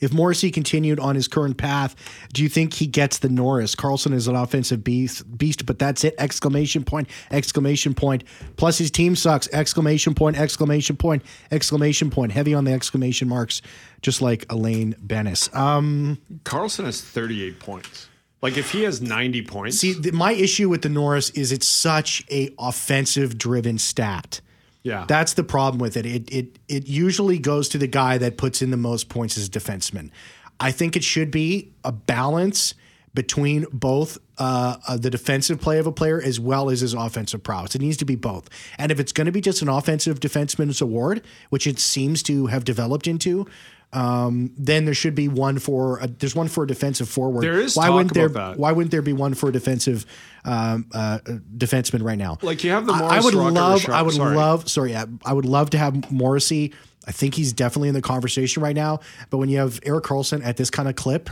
If 0.00 0.12
Morrissey 0.12 0.50
continued 0.50 1.00
on 1.00 1.16
his 1.16 1.26
current 1.26 1.56
path, 1.56 1.96
do 2.32 2.42
you 2.42 2.48
think 2.48 2.74
he 2.74 2.86
gets 2.86 3.18
the 3.18 3.28
Norris? 3.28 3.74
Karlsson 3.74 4.12
is 4.12 4.28
an 4.28 4.36
offensive 4.36 4.84
beast, 4.84 5.36
beast, 5.36 5.66
but 5.66 5.78
that's 5.78 6.04
it! 6.04 6.14
Exclamation 6.18 6.84
point! 6.84 7.08
Exclamation 7.30 7.94
point! 7.94 8.22
Plus 8.56 8.78
his 8.78 8.90
team 8.90 9.16
sucks! 9.16 9.48
Exclamation 9.52 10.14
point! 10.14 10.38
Exclamation 10.38 10.96
point! 10.96 11.24
Exclamation 11.50 12.10
point! 12.10 12.32
Heavy 12.32 12.54
on 12.54 12.64
the 12.64 12.72
exclamation 12.72 13.28
marks, 13.28 13.60
just 14.00 14.22
like 14.22 14.46
Elaine 14.50 14.94
Benes. 15.04 15.50
Um, 15.52 16.18
Karlsson 16.44 16.84
has 16.84 17.00
38 17.00 17.58
points. 17.58 18.08
Like 18.40 18.56
if 18.56 18.70
he 18.70 18.84
has 18.84 19.02
90 19.02 19.42
points, 19.42 19.78
see, 19.78 19.94
the, 19.94 20.12
my 20.12 20.32
issue 20.32 20.68
with 20.68 20.82
the 20.82 20.88
Norris 20.88 21.30
is 21.30 21.50
it's 21.50 21.66
such 21.66 22.24
a 22.30 22.54
offensive 22.56 23.36
driven 23.36 23.78
stat. 23.78 24.40
Yeah, 24.88 25.04
That's 25.06 25.34
the 25.34 25.44
problem 25.44 25.78
with 25.78 25.98
it. 25.98 26.06
It 26.06 26.32
it 26.32 26.58
it 26.66 26.86
usually 26.88 27.38
goes 27.38 27.68
to 27.70 27.78
the 27.78 27.86
guy 27.86 28.16
that 28.16 28.38
puts 28.38 28.62
in 28.62 28.70
the 28.70 28.78
most 28.78 29.10
points 29.10 29.36
as 29.36 29.46
a 29.46 29.50
defenseman. 29.50 30.10
I 30.58 30.72
think 30.72 30.96
it 30.96 31.04
should 31.04 31.30
be 31.30 31.72
a 31.84 31.92
balance 31.92 32.72
between 33.14 33.66
both 33.72 34.18
uh, 34.38 34.76
uh, 34.86 34.96
the 34.96 35.10
defensive 35.10 35.60
play 35.60 35.78
of 35.78 35.86
a 35.86 35.92
player 35.92 36.20
as 36.22 36.38
well 36.38 36.70
as 36.70 36.80
his 36.80 36.94
offensive 36.94 37.42
prowess. 37.42 37.74
It 37.74 37.80
needs 37.80 37.96
to 37.98 38.04
be 38.04 38.14
both. 38.16 38.48
And 38.78 38.92
if 38.92 39.00
it's 39.00 39.12
going 39.12 39.26
to 39.26 39.32
be 39.32 39.40
just 39.40 39.62
an 39.62 39.68
offensive 39.68 40.20
defenseman's 40.20 40.80
award, 40.80 41.22
which 41.50 41.66
it 41.66 41.78
seems 41.78 42.22
to 42.24 42.46
have 42.46 42.64
developed 42.64 43.06
into, 43.06 43.46
um, 43.92 44.52
then 44.58 44.84
there 44.84 44.92
should 44.94 45.14
be 45.14 45.28
one 45.28 45.58
for 45.58 45.98
a, 46.00 46.06
there's 46.06 46.34
one 46.36 46.48
for 46.48 46.64
a 46.64 46.66
defensive 46.66 47.08
forward. 47.08 47.42
There 47.42 47.58
is 47.58 47.74
why 47.74 47.88
wouldn't 47.88 48.12
there 48.12 48.28
that. 48.28 48.58
why 48.58 48.70
wouldn't 48.72 48.90
there 48.90 49.00
be 49.02 49.14
one 49.14 49.32
for 49.32 49.48
a 49.48 49.52
defensive 49.52 50.04
um, 50.44 50.86
uh, 50.92 51.20
defenseman 51.56 52.02
right 52.02 52.18
now? 52.18 52.36
Like 52.42 52.62
you 52.64 52.70
have 52.72 52.84
the 52.86 52.92
I- 52.92 53.16
I 53.16 53.20
would 53.20 53.32
Rocket 53.34 53.54
love 53.54 53.88
I 53.88 54.02
would 54.02 54.14
sorry. 54.14 54.36
love 54.36 54.68
sorry 54.68 54.94
I, 54.94 55.06
I 55.24 55.32
would 55.32 55.46
love 55.46 55.70
to 55.70 55.78
have 55.78 56.12
Morrissey. 56.12 56.74
I 57.06 57.12
think 57.12 57.34
he's 57.34 57.54
definitely 57.54 57.88
in 57.88 57.94
the 57.94 58.02
conversation 58.02 58.62
right 58.62 58.76
now. 58.76 59.00
But 59.30 59.38
when 59.38 59.48
you 59.48 59.56
have 59.56 59.80
Erik 59.84 60.04
Karlsson 60.04 60.44
at 60.44 60.58
this 60.58 60.68
kind 60.68 60.86
of 60.90 60.94
clip, 60.94 61.30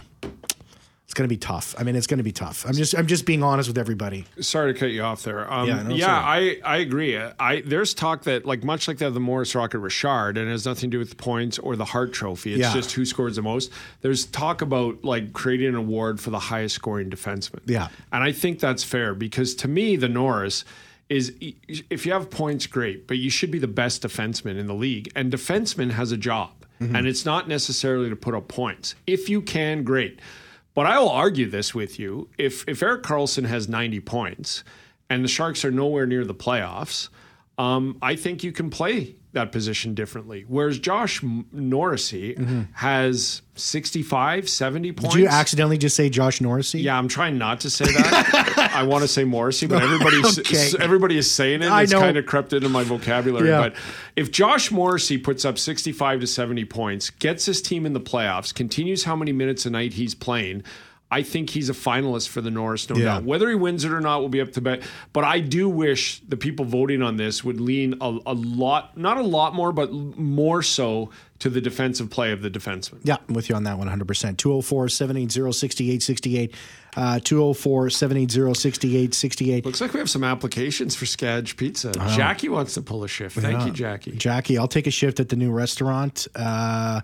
It's 1.06 1.14
going 1.14 1.28
to 1.28 1.32
be 1.32 1.38
tough. 1.38 1.72
I 1.78 1.84
mean, 1.84 1.94
it's 1.94 2.08
going 2.08 2.18
to 2.18 2.24
be 2.24 2.32
tough. 2.32 2.66
I'm 2.66 2.74
just 2.74 2.92
I'm 2.98 3.06
just 3.06 3.26
being 3.26 3.44
honest 3.44 3.68
with 3.68 3.78
everybody. 3.78 4.24
Sorry 4.40 4.72
to 4.74 4.78
cut 4.78 4.86
you 4.86 5.02
off 5.02 5.22
there. 5.22 5.50
Um, 5.50 5.68
Yeah, 5.68 5.88
yeah, 5.88 6.06
no, 6.06 6.12
all 6.12 6.20
I, 6.20 6.58
I 6.64 6.76
agree. 6.78 7.16
I 7.16 7.60
there's 7.64 7.94
talk 7.94 8.24
that 8.24 8.44
like 8.44 8.64
much 8.64 8.88
like 8.88 8.98
that 8.98 9.14
the 9.14 9.20
Maurice 9.20 9.54
Rocket 9.54 9.78
Richard, 9.78 10.36
and 10.36 10.48
it 10.48 10.50
has 10.50 10.66
nothing 10.66 10.90
to 10.90 10.96
do 10.96 10.98
with 10.98 11.10
the 11.10 11.16
points 11.16 11.60
or 11.60 11.76
the 11.76 11.84
Hart 11.84 12.12
Trophy. 12.12 12.54
It's 12.54 12.60
Yeah. 12.62 12.72
just 12.74 12.90
who 12.90 13.04
scores 13.04 13.36
the 13.36 13.42
most. 13.42 13.70
There's 14.00 14.26
talk 14.26 14.62
about 14.62 15.04
like 15.04 15.32
creating 15.32 15.68
an 15.68 15.74
award 15.76 16.20
for 16.20 16.30
the 16.30 16.40
highest 16.40 16.74
scoring 16.74 17.08
defenseman. 17.08 17.60
Yeah. 17.66 17.86
and 18.12 18.24
I 18.24 18.32
think 18.32 18.58
that's 18.58 18.82
fair 18.82 19.14
because 19.14 19.54
to 19.56 19.68
me 19.68 19.94
the 19.94 20.08
Norris 20.08 20.64
is 21.08 21.32
if 21.38 22.04
you 22.04 22.10
have 22.12 22.30
points, 22.30 22.66
great, 22.66 23.06
but 23.06 23.18
you 23.18 23.30
should 23.30 23.52
be 23.52 23.60
the 23.60 23.68
best 23.68 24.02
defenseman 24.02 24.58
in 24.58 24.66
the 24.66 24.74
league, 24.74 25.08
and 25.14 25.32
defenseman 25.32 25.92
has 25.92 26.10
a 26.10 26.16
job, 26.16 26.50
and 26.80 27.06
it's 27.06 27.24
not 27.24 27.46
necessarily 27.46 28.10
to 28.10 28.16
put 28.16 28.34
up 28.34 28.48
points. 28.48 28.96
If 29.06 29.28
you 29.28 29.40
can, 29.40 29.84
great. 29.84 30.18
But 30.76 30.84
I 30.84 30.98
will 30.98 31.08
argue 31.08 31.48
this 31.48 31.74
with 31.74 31.98
you: 31.98 32.28
if 32.38 32.68
if 32.68 32.82
Erik 32.82 33.02
Karlsson 33.02 33.46
has 33.46 33.66
90 33.66 33.98
points 34.00 34.62
and 35.08 35.24
the 35.24 35.28
Sharks 35.28 35.64
are 35.64 35.70
nowhere 35.70 36.06
near 36.06 36.24
the 36.24 36.34
playoffs, 36.34 37.08
um, 37.56 37.96
I 38.02 38.14
think 38.14 38.44
you 38.44 38.52
can 38.52 38.68
play 38.68 39.16
that 39.36 39.52
position 39.52 39.94
differently. 39.94 40.44
Whereas 40.48 40.78
Josh 40.78 41.22
M- 41.22 41.46
Norrisy 41.54 42.36
mm-hmm. 42.36 42.62
has 42.72 43.42
65, 43.54 44.48
70 44.48 44.92
points. 44.92 45.14
Did 45.14 45.22
you 45.22 45.28
accidentally 45.28 45.78
just 45.78 45.94
say 45.94 46.10
Josh 46.10 46.40
Norrisy? 46.40 46.82
Yeah, 46.82 46.98
I'm 46.98 47.08
trying 47.08 47.38
not 47.38 47.60
to 47.60 47.70
say 47.70 47.84
that. 47.84 48.72
I 48.74 48.82
want 48.82 49.02
to 49.02 49.08
say 49.08 49.24
Morrissey, 49.24 49.66
but 49.66 49.82
everybody's 49.82 50.38
Okay. 50.40 50.72
everybody 50.80 51.16
is 51.16 51.30
saying 51.30 51.62
it. 51.62 51.70
It's 51.70 51.92
kind 51.92 52.16
of 52.16 52.26
crept 52.26 52.52
into 52.52 52.68
my 52.68 52.82
vocabulary. 52.82 53.48
Yeah. 53.48 53.60
But 53.60 53.76
if 54.16 54.30
Josh 54.30 54.70
Morrissey 54.70 55.18
puts 55.18 55.44
up 55.44 55.58
65 55.58 56.20
to 56.20 56.26
70 56.26 56.64
points, 56.64 57.10
gets 57.10 57.46
his 57.46 57.62
team 57.62 57.86
in 57.86 57.92
the 57.92 58.00
playoffs, 58.00 58.52
continues 58.52 59.04
how 59.04 59.14
many 59.14 59.32
minutes 59.32 59.64
a 59.66 59.70
night 59.70 59.94
he's 59.94 60.14
playing. 60.14 60.64
I 61.08 61.22
think 61.22 61.50
he's 61.50 61.70
a 61.70 61.72
finalist 61.72 62.28
for 62.28 62.40
the 62.40 62.50
Norris, 62.50 62.90
no 62.90 62.96
Yeah. 62.96 63.04
doubt. 63.04 63.24
Whether 63.24 63.48
he 63.48 63.54
wins 63.54 63.84
it 63.84 63.92
or 63.92 64.00
not 64.00 64.20
will 64.22 64.28
be 64.28 64.40
up 64.40 64.52
to 64.54 64.60
bet. 64.60 64.82
But 65.12 65.22
I 65.22 65.38
do 65.38 65.68
wish 65.68 66.20
the 66.28 66.36
people 66.36 66.64
voting 66.64 67.00
on 67.00 67.16
this 67.16 67.44
would 67.44 67.60
lean 67.60 67.94
a, 68.00 68.18
a 68.26 68.34
lot, 68.34 68.98
not 68.98 69.16
a 69.16 69.22
lot 69.22 69.54
more, 69.54 69.70
but 69.72 69.92
more 69.92 70.62
so 70.64 71.10
to 71.38 71.48
the 71.48 71.60
defensive 71.60 72.10
play 72.10 72.32
of 72.32 72.42
the 72.42 72.50
defenseman. 72.50 72.98
Yeah, 73.04 73.18
I'm 73.28 73.34
with 73.34 73.48
you 73.48 73.54
on 73.54 73.62
that 73.64 73.78
one 73.78 73.86
100%. 73.88 74.36
204 74.36 74.88
780 74.88 75.52
6868. 75.52 76.54
Uh, 76.96 77.20
204 77.22 77.90
780 77.90 78.54
6868. 78.54 79.64
Looks 79.64 79.80
like 79.80 79.92
we 79.92 80.00
have 80.00 80.10
some 80.10 80.24
applications 80.24 80.96
for 80.96 81.04
Skadge 81.04 81.56
Pizza. 81.56 81.92
Jackie 82.16 82.48
wants 82.48 82.74
to 82.74 82.82
pull 82.82 83.04
a 83.04 83.08
shift. 83.08 83.36
Thank 83.38 83.64
you, 83.66 83.70
Jackie. 83.72 84.12
Jackie, 84.12 84.58
I'll 84.58 84.66
take 84.66 84.86
a 84.88 84.90
shift 84.90 85.20
at 85.20 85.28
the 85.28 85.36
new 85.36 85.52
restaurant. 85.52 86.26
Uh, 86.34 87.02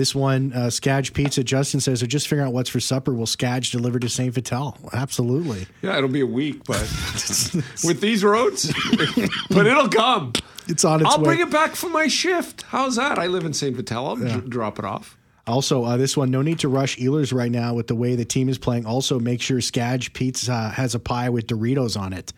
this 0.00 0.14
one, 0.14 0.50
uh, 0.54 0.68
Skadge 0.68 1.12
Pizza. 1.12 1.44
Justin 1.44 1.78
says, 1.78 2.00
they're 2.00 2.06
just 2.06 2.26
figuring 2.26 2.48
out 2.48 2.54
what's 2.54 2.70
for 2.70 2.80
supper. 2.80 3.12
Will 3.12 3.26
Skadge 3.26 3.70
deliver 3.70 3.98
to 3.98 4.08
St. 4.08 4.32
Vital? 4.32 4.78
Absolutely. 4.94 5.66
Yeah, 5.82 5.98
it'll 5.98 6.08
be 6.08 6.22
a 6.22 6.26
week, 6.26 6.64
but 6.64 6.80
with 7.84 8.00
these 8.00 8.24
roads, 8.24 8.72
but 9.50 9.66
it'll 9.66 9.90
come. 9.90 10.32
It's 10.68 10.86
on 10.86 11.02
its 11.02 11.10
I'll 11.10 11.18
way. 11.18 11.24
bring 11.24 11.40
it 11.40 11.50
back 11.50 11.74
for 11.76 11.90
my 11.90 12.06
shift. 12.06 12.62
How's 12.62 12.96
that? 12.96 13.18
I 13.18 13.26
live 13.26 13.44
in 13.44 13.52
St. 13.52 13.76
Vital. 13.76 14.06
I'll 14.06 14.16
dr- 14.16 14.48
drop 14.48 14.78
it 14.78 14.86
off. 14.86 15.18
Also, 15.46 15.84
uh, 15.84 15.98
this 15.98 16.16
one, 16.16 16.30
no 16.30 16.40
need 16.40 16.60
to 16.60 16.68
rush 16.68 16.96
Ehlers 16.96 17.34
right 17.34 17.52
now 17.52 17.74
with 17.74 17.86
the 17.86 17.94
way 17.94 18.16
the 18.16 18.24
team 18.24 18.48
is 18.48 18.56
playing. 18.56 18.86
Also, 18.86 19.20
make 19.20 19.42
sure 19.42 19.58
Skadge 19.58 20.14
Pizza 20.14 20.70
has 20.70 20.94
a 20.94 20.98
pie 20.98 21.28
with 21.28 21.46
Doritos 21.46 22.00
on 22.00 22.14
it. 22.14 22.32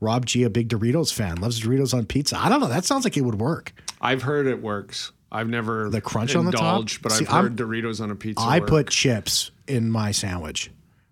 Rob 0.00 0.24
G, 0.24 0.44
a 0.44 0.50
big 0.50 0.68
Doritos 0.68 1.12
fan, 1.12 1.40
loves 1.40 1.60
Doritos 1.60 1.94
on 1.94 2.06
pizza. 2.06 2.38
I 2.38 2.48
don't 2.48 2.60
know. 2.60 2.68
That 2.68 2.84
sounds 2.84 3.02
like 3.02 3.16
it 3.16 3.22
would 3.22 3.40
work. 3.40 3.72
I've 4.00 4.22
heard 4.22 4.46
it 4.46 4.62
works. 4.62 5.10
I've 5.30 5.48
never 5.48 5.90
The 5.90 6.00
crunch 6.00 6.34
on 6.34 6.46
the 6.46 6.52
top? 6.52 6.84
but 7.02 7.12
See, 7.12 7.24
I've 7.26 7.30
heard 7.30 7.60
I'm- 7.60 7.68
Doritos 7.68 8.00
on 8.00 8.10
a 8.10 8.14
pizza. 8.14 8.42
I 8.42 8.60
work. 8.60 8.68
put 8.68 8.90
chips 8.90 9.50
in 9.66 9.90
my 9.90 10.10
sandwich. 10.10 10.70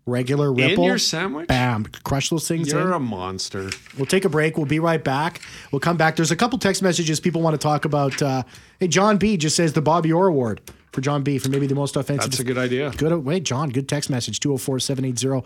Regular 0.09 0.53
ripple. 0.53 0.85
In 0.85 0.89
your 0.91 0.99
sandwich? 0.99 1.49
Bam. 1.49 1.85
Crush 2.05 2.31
those 2.31 2.47
things. 2.47 2.71
You're 2.71 2.93
a 2.93 3.01
monster. 3.01 3.71
We'll 3.97 4.07
take 4.07 4.25
a 4.25 4.29
break. 4.29 4.57
We'll 4.57 4.65
be 4.65 4.79
right 4.79 5.03
back. 5.03 5.41
We'll 5.73 5.81
come 5.81 5.97
back. 5.97 6.15
There's 6.15 6.31
a 6.31 6.37
couple 6.37 6.59
text 6.61 6.81
messages 6.81 7.19
people 7.19 7.43
want 7.43 7.55
to 7.55 7.59
talk 7.59 7.85
about. 7.85 8.23
Uh, 8.23 8.45
hey, 8.79 8.87
John 8.87 9.17
B 9.17 9.37
just 9.37 9.57
says 9.57 9.73
the 9.73 9.83
Bobby 9.83 10.13
Orr 10.13 10.29
Award 10.29 10.61
for 10.93 11.01
John 11.01 11.25
B 11.25 11.39
for 11.39 11.49
maybe 11.49 11.67
the 11.67 11.75
most 11.75 11.97
offensive. 11.97 12.31
That's 12.31 12.41
a 12.41 12.45
good 12.45 12.57
idea. 12.57 12.93
Good. 12.97 13.13
Wait, 13.25 13.43
John, 13.43 13.71
good 13.71 13.89
text 13.89 14.09
message 14.09 14.39
204 14.39 14.79
780 14.79 15.45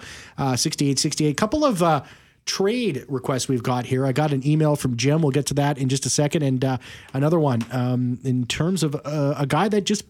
6868. 0.58 1.36
Couple 1.38 1.64
of 1.64 1.82
uh, 1.82 2.02
trade 2.50 3.04
request 3.08 3.48
we've 3.48 3.62
got 3.62 3.86
here. 3.86 4.04
I 4.04 4.10
got 4.10 4.32
an 4.32 4.44
email 4.44 4.74
from 4.74 4.96
Jim. 4.96 5.22
We'll 5.22 5.30
get 5.30 5.46
to 5.46 5.54
that 5.54 5.78
in 5.78 5.88
just 5.88 6.04
a 6.04 6.10
second. 6.10 6.42
And 6.42 6.64
uh, 6.64 6.78
another 7.14 7.38
one 7.38 7.64
um, 7.70 8.18
in 8.24 8.44
terms 8.46 8.82
of 8.82 8.96
uh, 8.96 9.34
a 9.38 9.46
guy 9.46 9.68
that 9.68 9.82
just 9.82 10.04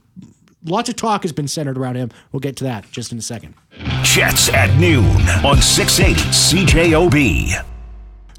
lots 0.64 0.88
of 0.88 0.96
talk 0.96 1.22
has 1.22 1.32
been 1.32 1.48
centered 1.48 1.76
around 1.76 1.96
him. 1.96 2.10
We'll 2.32 2.40
get 2.40 2.56
to 2.56 2.64
that 2.64 2.90
just 2.90 3.12
in 3.12 3.18
a 3.18 3.22
second. 3.22 3.54
Jets 4.02 4.48
at 4.48 4.74
noon 4.78 5.04
on 5.44 5.60
680 5.60 6.20
CJOB. 6.30 7.66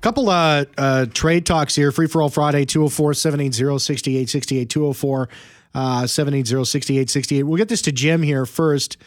Couple 0.01 0.29
uh, 0.29 0.65
uh, 0.79 1.05
trade 1.13 1.45
talks 1.45 1.75
here. 1.75 1.91
Free 1.91 2.07
for 2.07 2.23
all 2.23 2.29
Friday, 2.29 2.65
204 2.65 3.13
780 3.13 3.77
6868. 3.77 4.67
204 4.67 5.29
uh, 5.75 6.07
780 6.07 6.65
6868. 6.65 7.43
We'll 7.43 7.57
get 7.57 7.69
this 7.69 7.83
to 7.83 7.91
Jim 7.91 8.23
here 8.23 8.47
first. 8.47 8.97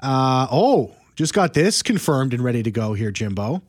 Uh, 0.00 0.46
oh, 0.52 0.94
just 1.16 1.32
got 1.32 1.54
this 1.54 1.82
confirmed 1.82 2.34
and 2.34 2.44
ready 2.44 2.62
to 2.62 2.70
go 2.70 2.92
here, 2.92 3.10
Jimbo. 3.10 3.62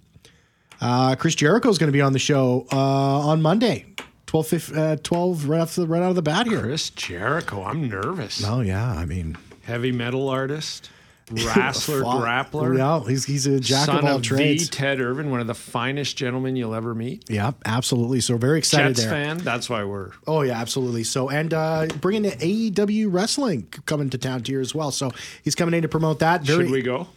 Uh, 0.81 1.15
Chris 1.15 1.35
Jericho 1.35 1.69
is 1.69 1.77
going 1.77 1.87
to 1.87 1.93
be 1.93 2.01
on 2.01 2.13
the 2.13 2.19
show 2.19 2.67
uh, 2.71 2.77
on 2.77 3.41
Monday. 3.41 3.85
12, 4.27 4.71
uh, 4.75 4.95
12 4.97 5.47
right, 5.47 5.61
off 5.61 5.75
the, 5.75 5.87
right 5.87 6.01
out 6.01 6.09
of 6.09 6.15
the 6.15 6.21
bat 6.21 6.47
here. 6.47 6.59
Chris 6.61 6.89
Jericho. 6.89 7.63
I'm 7.63 7.87
nervous. 7.87 8.43
Oh, 8.45 8.61
yeah. 8.61 8.91
I 8.91 9.05
mean, 9.05 9.37
Heavy 9.63 9.91
metal 9.91 10.29
artist, 10.29 10.89
wrestler, 11.31 12.01
grappler. 12.01 12.77
Yeah, 12.77 13.07
he's, 13.07 13.25
he's 13.25 13.47
a 13.47 13.59
jack 13.59 13.85
Son 13.85 13.99
of 13.99 14.05
all 14.05 14.15
of 14.17 14.21
trades. 14.21 14.69
the 14.69 14.75
Ted 14.75 14.99
Irvine, 14.99 15.31
one 15.31 15.39
of 15.39 15.47
the 15.47 15.55
finest 15.55 16.17
gentlemen 16.17 16.55
you'll 16.55 16.75
ever 16.75 16.93
meet. 16.93 17.23
yeah, 17.29 17.51
absolutely. 17.65 18.19
So 18.19 18.37
very 18.37 18.57
excited 18.59 18.89
Jets 18.95 19.03
there. 19.03 19.09
fan. 19.09 19.37
That's 19.37 19.67
why 19.69 19.83
we're 19.85 20.11
Oh 20.27 20.41
yeah, 20.41 20.59
absolutely. 20.59 21.03
So 21.03 21.29
and 21.29 21.51
uh, 21.51 21.87
bringing 21.99 22.23
the 22.23 22.31
AEW 22.71 23.07
wrestling 23.11 23.63
coming 23.87 24.09
to 24.11 24.19
town 24.19 24.43
here 24.43 24.61
as 24.61 24.75
well. 24.75 24.91
So 24.91 25.11
he's 25.43 25.55
coming 25.55 25.73
in 25.73 25.81
to 25.81 25.87
promote 25.87 26.19
that. 26.19 26.41
Very 26.41 26.65
Should 26.65 26.71
we 26.71 26.81
go? 26.83 27.07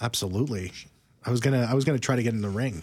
absolutely. 0.00 0.70
I 1.26 1.30
was 1.30 1.40
gonna 1.40 1.66
I 1.70 1.74
was 1.74 1.84
gonna 1.84 1.98
try 1.98 2.16
to 2.16 2.22
get 2.22 2.34
in 2.34 2.42
the 2.42 2.48
ring. 2.48 2.82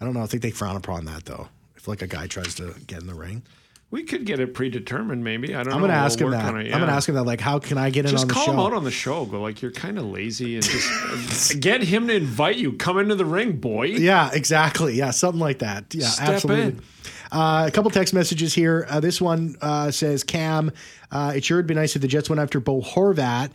I 0.00 0.04
don't 0.04 0.14
know. 0.14 0.22
I 0.22 0.26
think 0.26 0.42
they 0.42 0.50
frown 0.50 0.76
upon 0.76 1.04
that 1.06 1.24
though. 1.24 1.48
If 1.76 1.88
like 1.88 2.02
a 2.02 2.06
guy 2.06 2.26
tries 2.26 2.54
to 2.56 2.74
get 2.86 3.00
in 3.00 3.06
the 3.06 3.14
ring, 3.14 3.42
We 3.90 4.04
could 4.04 4.24
get 4.24 4.38
it 4.40 4.54
predetermined, 4.54 5.22
maybe. 5.24 5.54
I 5.54 5.62
don't 5.64 5.72
I'm 5.74 5.80
know. 5.80 5.86
gonna 5.88 5.98
ask 5.98 6.18
We'll 6.20 6.28
him 6.32 6.38
that. 6.38 6.66
it, 6.66 6.72
I'm 6.74 6.80
gonna 6.80 6.92
ask 6.92 7.08
him 7.08 7.14
that. 7.16 7.24
Like, 7.24 7.40
how 7.40 7.58
can 7.58 7.76
I 7.78 7.90
get 7.90 8.04
in 8.06 8.12
Just 8.12 8.22
on 8.24 8.28
the 8.28 8.34
call 8.34 8.50
him 8.52 8.58
out 8.60 8.72
on 8.72 8.84
the 8.84 8.90
show. 8.90 9.24
Go 9.26 9.40
like 9.42 9.60
you're 9.62 9.72
kind 9.72 9.98
of 9.98 10.04
lazy 10.06 10.54
and 10.56 10.64
just 10.64 11.60
get 11.60 11.82
him 11.82 12.06
to 12.08 12.14
invite 12.14 12.56
you. 12.56 12.72
Come 12.74 12.98
into 12.98 13.14
the 13.16 13.24
ring, 13.24 13.56
boy. 13.58 13.84
Yeah, 13.86 14.30
exactly. 14.32 14.94
Yeah, 14.94 15.10
something 15.10 15.40
like 15.40 15.58
that. 15.60 15.92
Yeah, 15.94 16.06
Step 16.06 16.28
absolutely. 16.28 16.62
in. 16.64 16.82
Uh, 17.32 17.64
a 17.66 17.70
couple 17.70 17.90
text 17.90 18.12
messages 18.14 18.52
here. 18.54 18.86
Uh, 18.90 19.00
this 19.00 19.20
one 19.20 19.56
uh, 19.62 19.90
says, 19.90 20.22
"Cam, 20.22 20.70
uh, 21.10 21.32
it 21.34 21.44
sure 21.44 21.56
would 21.56 21.66
be 21.66 21.74
nice 21.74 21.96
if 21.96 22.02
the 22.02 22.08
Jets 22.08 22.28
went 22.28 22.40
after 22.40 22.60
Bo 22.60 22.80
Horvat. 22.82 23.50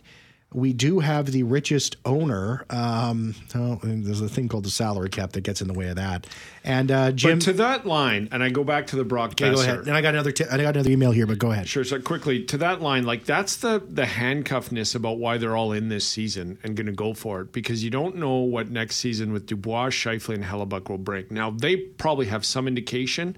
We 0.53 0.71
do 0.71 0.99
have 0.99 1.25
the 1.27 1.43
richest 1.43 1.97
owner. 2.05 2.65
Um, 2.69 3.35
oh, 3.53 3.79
there's 3.83 4.21
a 4.21 4.29
thing 4.29 4.47
called 4.47 4.63
the 4.63 4.69
salary 4.69 5.09
cap 5.09 5.33
that 5.33 5.41
gets 5.41 5.61
in 5.61 5.67
the 5.67 5.73
way 5.73 5.89
of 5.89 5.97
that. 5.97 6.25
And 6.63 6.89
uh, 6.89 7.11
Jim, 7.11 7.39
But 7.39 7.45
to 7.45 7.53
that 7.53 7.85
line, 7.85 8.29
and 8.31 8.41
I 8.41 8.49
go 8.49 8.63
back 8.63 8.87
to 8.87 8.95
the 8.95 9.03
Brock 9.03 9.31
okay, 9.31 9.53
go 9.53 9.59
ahead. 9.59 9.79
And 9.79 9.91
I 9.91 10.01
got 10.01 10.13
another. 10.13 10.31
T- 10.31 10.45
I 10.45 10.57
got 10.57 10.75
another 10.75 10.89
email 10.89 11.11
here, 11.11 11.27
but 11.27 11.37
go 11.37 11.51
ahead. 11.51 11.67
Sure. 11.67 11.83
So 11.83 11.99
quickly 11.99 12.45
to 12.45 12.57
that 12.59 12.81
line, 12.81 13.03
like 13.03 13.25
that's 13.25 13.57
the 13.57 13.83
the 13.85 14.05
handcuffness 14.05 14.95
about 14.95 15.17
why 15.17 15.37
they're 15.37 15.55
all 15.55 15.73
in 15.73 15.89
this 15.89 16.07
season 16.07 16.57
and 16.63 16.77
going 16.77 16.87
to 16.87 16.93
go 16.93 17.13
for 17.13 17.41
it 17.41 17.51
because 17.51 17.83
you 17.83 17.89
don't 17.89 18.15
know 18.15 18.37
what 18.37 18.69
next 18.69 18.95
season 18.95 19.33
with 19.33 19.47
Dubois, 19.47 19.89
Scheifele, 19.89 20.35
and 20.35 20.45
Hellebuyck 20.45 20.89
will 20.89 20.97
bring. 20.97 21.25
Now 21.29 21.51
they 21.51 21.75
probably 21.75 22.27
have 22.27 22.45
some 22.45 22.69
indication, 22.69 23.35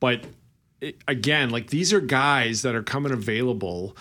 but 0.00 0.24
it, 0.80 0.96
again, 1.06 1.50
like 1.50 1.68
these 1.68 1.92
are 1.92 2.00
guys 2.00 2.62
that 2.62 2.74
are 2.74 2.82
coming 2.82 3.12
available. 3.12 3.96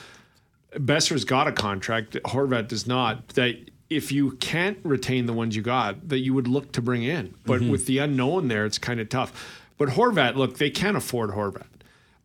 Boeser's 0.74 1.26
got 1.26 1.48
a 1.48 1.52
contract. 1.52 2.14
Horvat 2.26 2.68
does 2.68 2.88
not. 2.88 3.28
That 3.30 3.70
if 3.90 4.12
you 4.12 4.32
can't 4.38 4.78
retain 4.84 5.26
the 5.26 5.34
ones 5.34 5.56
you 5.56 5.62
got, 5.62 6.10
that 6.10 6.20
you 6.20 6.34
would 6.34 6.48
look 6.48 6.72
to 6.74 6.82
bring 6.82 7.04
in. 7.04 7.34
But 7.46 7.62
mm-hmm. 7.62 7.72
with 7.72 7.86
the 7.86 7.98
unknown 7.98 8.48
there, 8.48 8.66
it's 8.66 8.78
kind 8.78 9.00
of 9.00 9.10
tough. 9.10 9.68
But 9.78 9.90
Horvat, 9.90 10.36
look, 10.36 10.58
they 10.58 10.70
can't 10.70 10.96
afford 10.96 11.32
Horvat. 11.32 11.66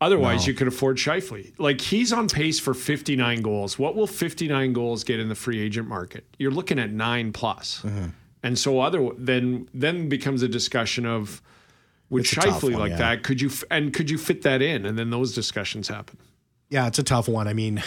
Otherwise, 0.00 0.46
you 0.46 0.52
could 0.52 0.68
afford 0.68 0.98
Scheifele. 0.98 1.54
Like 1.58 1.80
he's 1.80 2.12
on 2.12 2.28
pace 2.28 2.60
for 2.60 2.74
59 2.74 3.40
goals. 3.40 3.78
What 3.78 3.96
will 3.96 4.06
59 4.06 4.74
goals 4.74 5.04
get 5.04 5.18
in 5.18 5.28
the 5.28 5.34
free 5.34 5.58
agent 5.58 5.88
market? 5.88 6.26
You're 6.38 6.50
looking 6.50 6.78
at 6.78 6.92
nine 6.92 7.32
plus. 7.32 7.80
Mm-hmm. 7.82 8.08
And 8.42 8.58
so 8.58 8.80
other 8.80 9.10
then 9.16 9.68
then 9.72 10.08
becomes 10.08 10.42
a 10.42 10.48
discussion 10.48 11.06
of 11.06 11.40
would 12.10 12.24
It's 12.24 12.34
Scheifele 12.34 12.72
one, 12.72 12.74
like 12.74 12.90
yeah. 12.90 12.98
that? 12.98 13.22
Could 13.22 13.40
you 13.40 13.50
and 13.70 13.92
could 13.92 14.10
you 14.10 14.18
fit 14.18 14.42
that 14.42 14.60
in? 14.60 14.84
And 14.84 14.98
then 14.98 15.10
those 15.10 15.34
discussions 15.34 15.88
happen. 15.88 16.18
Yeah, 16.68 16.86
it's 16.86 16.98
a 16.98 17.02
tough 17.02 17.26
one. 17.26 17.48
I 17.48 17.54
mean, 17.54 17.82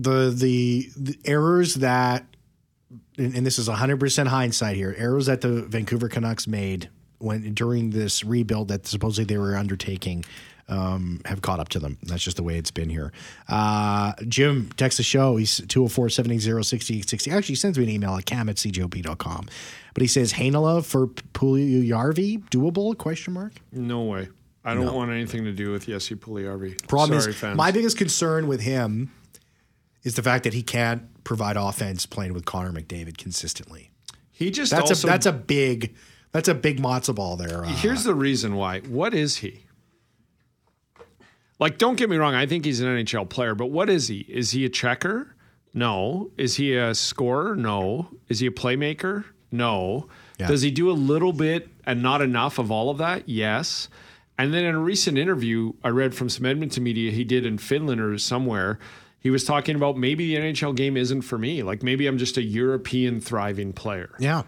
the 0.00 0.32
the, 0.34 0.88
the 0.96 1.18
errors 1.24 1.74
that, 1.76 2.24
and, 3.18 3.34
and 3.34 3.46
this 3.46 3.58
is 3.58 3.68
100% 3.68 4.26
hindsight 4.26 4.76
here, 4.76 4.94
errors 4.96 5.26
that 5.26 5.40
the 5.40 5.62
Vancouver 5.62 6.08
Canucks 6.08 6.46
made 6.46 6.88
when 7.18 7.52
during 7.54 7.90
this 7.90 8.24
rebuild 8.24 8.68
that 8.68 8.86
supposedly 8.86 9.24
they 9.24 9.38
were 9.38 9.56
undertaking 9.56 10.24
um, 10.68 11.20
have 11.24 11.42
caught 11.42 11.60
up 11.60 11.68
to 11.70 11.78
them. 11.78 11.98
That's 12.02 12.22
just 12.22 12.36
the 12.36 12.42
way 12.42 12.56
it's 12.56 12.70
been 12.70 12.88
here. 12.88 13.12
Uh, 13.48 14.12
Jim 14.28 14.70
texts 14.76 14.96
the 14.98 15.02
show. 15.02 15.36
He's 15.36 15.56
204 15.56 16.08
780 16.08 16.62
6860. 16.62 17.30
Actually, 17.30 17.52
he 17.52 17.56
sends 17.56 17.76
me 17.76 17.84
an 17.84 17.90
email 17.90 18.16
at 18.16 18.24
cam 18.24 18.48
at 18.48 18.56
cjob.com. 18.56 19.48
But 19.92 20.00
he 20.00 20.06
says, 20.06 20.32
Heinola 20.34 20.84
for 20.84 21.08
Puljujarvi, 21.08 22.48
doable? 22.48 22.96
Question 22.96 23.34
mark. 23.34 23.54
No 23.72 24.04
way. 24.04 24.28
I 24.64 24.74
don't 24.74 24.94
want 24.94 25.10
anything 25.10 25.44
to 25.44 25.52
do 25.52 25.72
with 25.72 25.86
Jesse 25.86 26.14
Puljujärvi. 26.14 26.86
Problem 26.86 27.18
Sorry, 27.20 27.32
is, 27.32 27.38
fans. 27.38 27.56
my 27.56 27.72
biggest 27.72 27.96
concern 27.96 28.46
with 28.46 28.60
him 28.60 29.10
is 30.02 30.14
the 30.14 30.22
fact 30.22 30.44
that 30.44 30.54
he 30.54 30.62
can't 30.62 31.22
provide 31.24 31.56
offense 31.56 32.06
playing 32.06 32.32
with 32.32 32.44
Connor 32.44 32.72
McDavid 32.72 33.18
consistently. 33.18 33.90
he 34.30 34.50
just 34.50 34.70
That's 34.70 34.90
also 34.90 35.08
a 35.08 35.10
that's 35.10 35.26
a 35.26 35.32
big 35.32 35.94
that's 36.32 36.48
a 36.48 36.54
big 36.54 36.80
matzo 36.80 37.14
ball 37.14 37.36
there. 37.36 37.64
Uh, 37.64 37.68
Here's 37.68 38.04
the 38.04 38.14
reason 38.14 38.54
why. 38.54 38.80
What 38.80 39.14
is 39.14 39.38
he? 39.38 39.64
Like, 41.58 41.76
don't 41.76 41.96
get 41.96 42.08
me 42.08 42.16
wrong. 42.16 42.34
I 42.34 42.46
think 42.46 42.64
he's 42.64 42.80
an 42.80 42.86
NHL 42.86 43.28
player, 43.28 43.54
but 43.54 43.66
what 43.66 43.90
is 43.90 44.08
he? 44.08 44.20
Is 44.20 44.52
he 44.52 44.64
a 44.64 44.68
checker? 44.70 45.34
No. 45.74 46.30
Is 46.38 46.56
he 46.56 46.74
a 46.74 46.94
scorer? 46.94 47.54
No. 47.54 48.08
Is 48.28 48.40
he 48.40 48.46
a 48.46 48.50
playmaker? 48.50 49.24
No. 49.52 50.08
Yeah. 50.38 50.46
Does 50.46 50.62
he 50.62 50.70
do 50.70 50.90
a 50.90 50.92
little 50.92 51.32
bit 51.32 51.68
and 51.84 52.02
not 52.02 52.22
enough 52.22 52.58
of 52.58 52.70
all 52.70 52.88
of 52.88 52.98
that? 52.98 53.28
Yes. 53.28 53.88
And 54.38 54.54
then 54.54 54.64
in 54.64 54.74
a 54.74 54.80
recent 54.80 55.18
interview 55.18 55.74
I 55.84 55.88
read 55.88 56.14
from 56.14 56.30
some 56.30 56.46
Edmonton 56.46 56.82
media 56.82 57.10
he 57.10 57.24
did 57.24 57.44
in 57.44 57.58
Finland 57.58 58.00
or 58.00 58.16
somewhere, 58.16 58.78
he 59.20 59.30
was 59.30 59.44
talking 59.44 59.76
about 59.76 59.96
maybe 59.96 60.34
the 60.34 60.40
NHL 60.42 60.74
game 60.74 60.96
isn't 60.96 61.22
for 61.22 61.38
me. 61.38 61.62
Like 61.62 61.82
maybe 61.82 62.06
I'm 62.06 62.18
just 62.18 62.36
a 62.36 62.42
European 62.42 63.20
thriving 63.20 63.72
player. 63.72 64.10
yeah. 64.18 64.42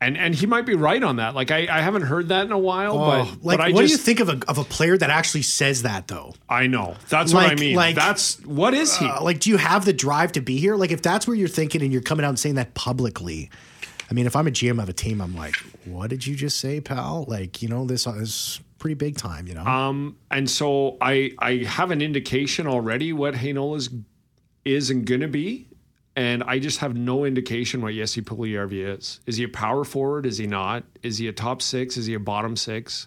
And 0.00 0.16
and 0.16 0.32
he 0.32 0.46
might 0.46 0.64
be 0.64 0.74
right 0.76 1.02
on 1.02 1.16
that. 1.16 1.34
Like 1.34 1.50
I, 1.50 1.66
I 1.68 1.80
haven't 1.80 2.02
heard 2.02 2.28
that 2.28 2.46
in 2.46 2.52
a 2.52 2.58
while, 2.58 2.96
but 2.96 3.20
Oh, 3.26 3.36
like, 3.42 3.58
but 3.58 3.72
what 3.72 3.80
just, 3.82 3.88
do 3.88 3.92
you 3.94 3.98
think 3.98 4.20
of 4.20 4.28
a 4.28 4.40
of 4.48 4.56
a 4.56 4.62
player 4.62 4.96
that 4.96 5.10
actually 5.10 5.42
says 5.42 5.82
that 5.82 6.06
though? 6.06 6.34
I 6.48 6.68
know. 6.68 6.94
That's 7.08 7.34
what 7.34 7.50
I 7.50 7.56
mean. 7.56 7.74
like- 7.74 7.96
That's 7.96 8.38
what 8.44 8.74
is 8.74 8.96
he? 8.96 9.06
Uh, 9.06 9.20
like, 9.24 9.40
do 9.40 9.50
you 9.50 9.56
have 9.56 9.84
the 9.84 9.92
drive 9.92 10.30
to 10.32 10.40
be 10.40 10.58
here? 10.58 10.76
Like, 10.76 10.92
if 10.92 11.02
that's 11.02 11.26
where 11.26 11.34
you're 11.36 11.48
thinking 11.48 11.82
and 11.82 11.92
you're 11.92 12.00
coming 12.02 12.24
out 12.24 12.28
and 12.28 12.38
saying 12.38 12.54
that 12.54 12.74
publicly, 12.74 13.50
I 14.08 14.14
mean, 14.14 14.26
if 14.26 14.36
I'm 14.36 14.46
a 14.46 14.52
GM 14.52 14.80
of 14.80 14.88
a 14.88 14.92
team, 14.92 15.20
I'm 15.20 15.34
like, 15.34 15.56
what 15.84 16.10
did 16.10 16.24
you 16.28 16.36
just 16.36 16.58
say, 16.58 16.80
pal? 16.80 17.24
Like, 17.26 17.60
you 17.60 17.68
know, 17.68 17.84
this 17.84 18.06
is 18.06 18.60
pretty 18.78 18.94
big 18.94 19.16
time. 19.16 19.48
You 19.48 19.54
know, 19.54 19.64
um, 19.64 20.16
and 20.30 20.48
so 20.48 20.96
I 21.00 21.32
I 21.40 21.64
have 21.66 21.90
an 21.90 22.02
indication 22.02 22.68
already 22.68 23.12
what 23.12 23.34
Heinola's 23.34 23.88
is 24.74 24.90
and 24.90 25.06
gonna 25.06 25.28
be, 25.28 25.68
and 26.16 26.42
I 26.42 26.58
just 26.58 26.78
have 26.78 26.96
no 26.96 27.24
indication 27.24 27.80
what 27.80 27.94
Jesse 27.94 28.22
Puljujärvi 28.22 28.96
is. 28.98 29.20
Is 29.26 29.36
he 29.36 29.44
a 29.44 29.48
power 29.48 29.84
forward? 29.84 30.26
Is 30.26 30.38
he 30.38 30.46
not? 30.46 30.84
Is 31.02 31.18
he 31.18 31.28
a 31.28 31.32
top 31.32 31.62
six? 31.62 31.96
Is 31.96 32.06
he 32.06 32.14
a 32.14 32.20
bottom 32.20 32.56
six? 32.56 33.06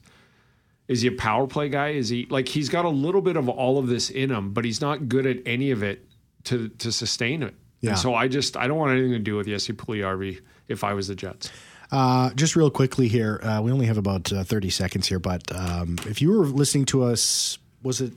Is 0.88 1.02
he 1.02 1.10
a 1.10 1.14
power 1.14 1.48
play 1.48 1.70
guy? 1.70 1.90
Is 1.90 2.10
he 2.10 2.26
like 2.30 2.48
he's 2.48 2.70
got 2.70 2.86
a 2.86 2.90
little 2.90 3.22
bit 3.22 3.36
of 3.36 3.50
all 3.50 3.78
of 3.78 3.88
this 3.88 4.10
in 4.10 4.32
him, 4.32 4.54
but 4.54 4.66
he's 4.66 4.82
not 4.82 5.10
good 5.10 5.26
at 5.26 5.38
any 5.46 5.72
of 5.72 5.84
it 5.84 6.06
to 6.46 6.70
to 6.70 6.92
sustain 6.92 7.44
it. 7.44 7.56
Yeah. 7.82 7.92
And 7.92 8.00
so 8.00 8.16
I 8.16 8.28
just 8.28 8.56
I 8.58 8.68
don't 8.68 8.78
want 8.78 8.92
anything 8.92 9.12
to 9.12 9.20
do 9.20 9.36
with 9.36 9.48
Jesse 9.48 9.74
Puljujärvi 9.74 10.40
if 10.68 10.84
I 10.84 10.94
was 10.94 11.08
the 11.08 11.16
Jets. 11.16 11.52
Uh, 11.92 12.30
just 12.36 12.56
real 12.56 12.70
quickly 12.70 13.10
here, 13.10 13.42
uh, 13.44 13.62
we 13.62 13.72
only 13.72 13.86
have 13.86 13.98
about 13.98 14.32
uh, 14.32 14.46
30 14.46 14.70
seconds 14.70 15.08
here, 15.08 15.20
but 15.20 15.44
um, 15.54 15.98
if 16.08 16.22
you 16.22 16.32
were 16.32 16.46
listening 16.46 16.86
to 16.86 17.04
us, 17.04 17.58
was 17.84 18.00
it 18.00 18.14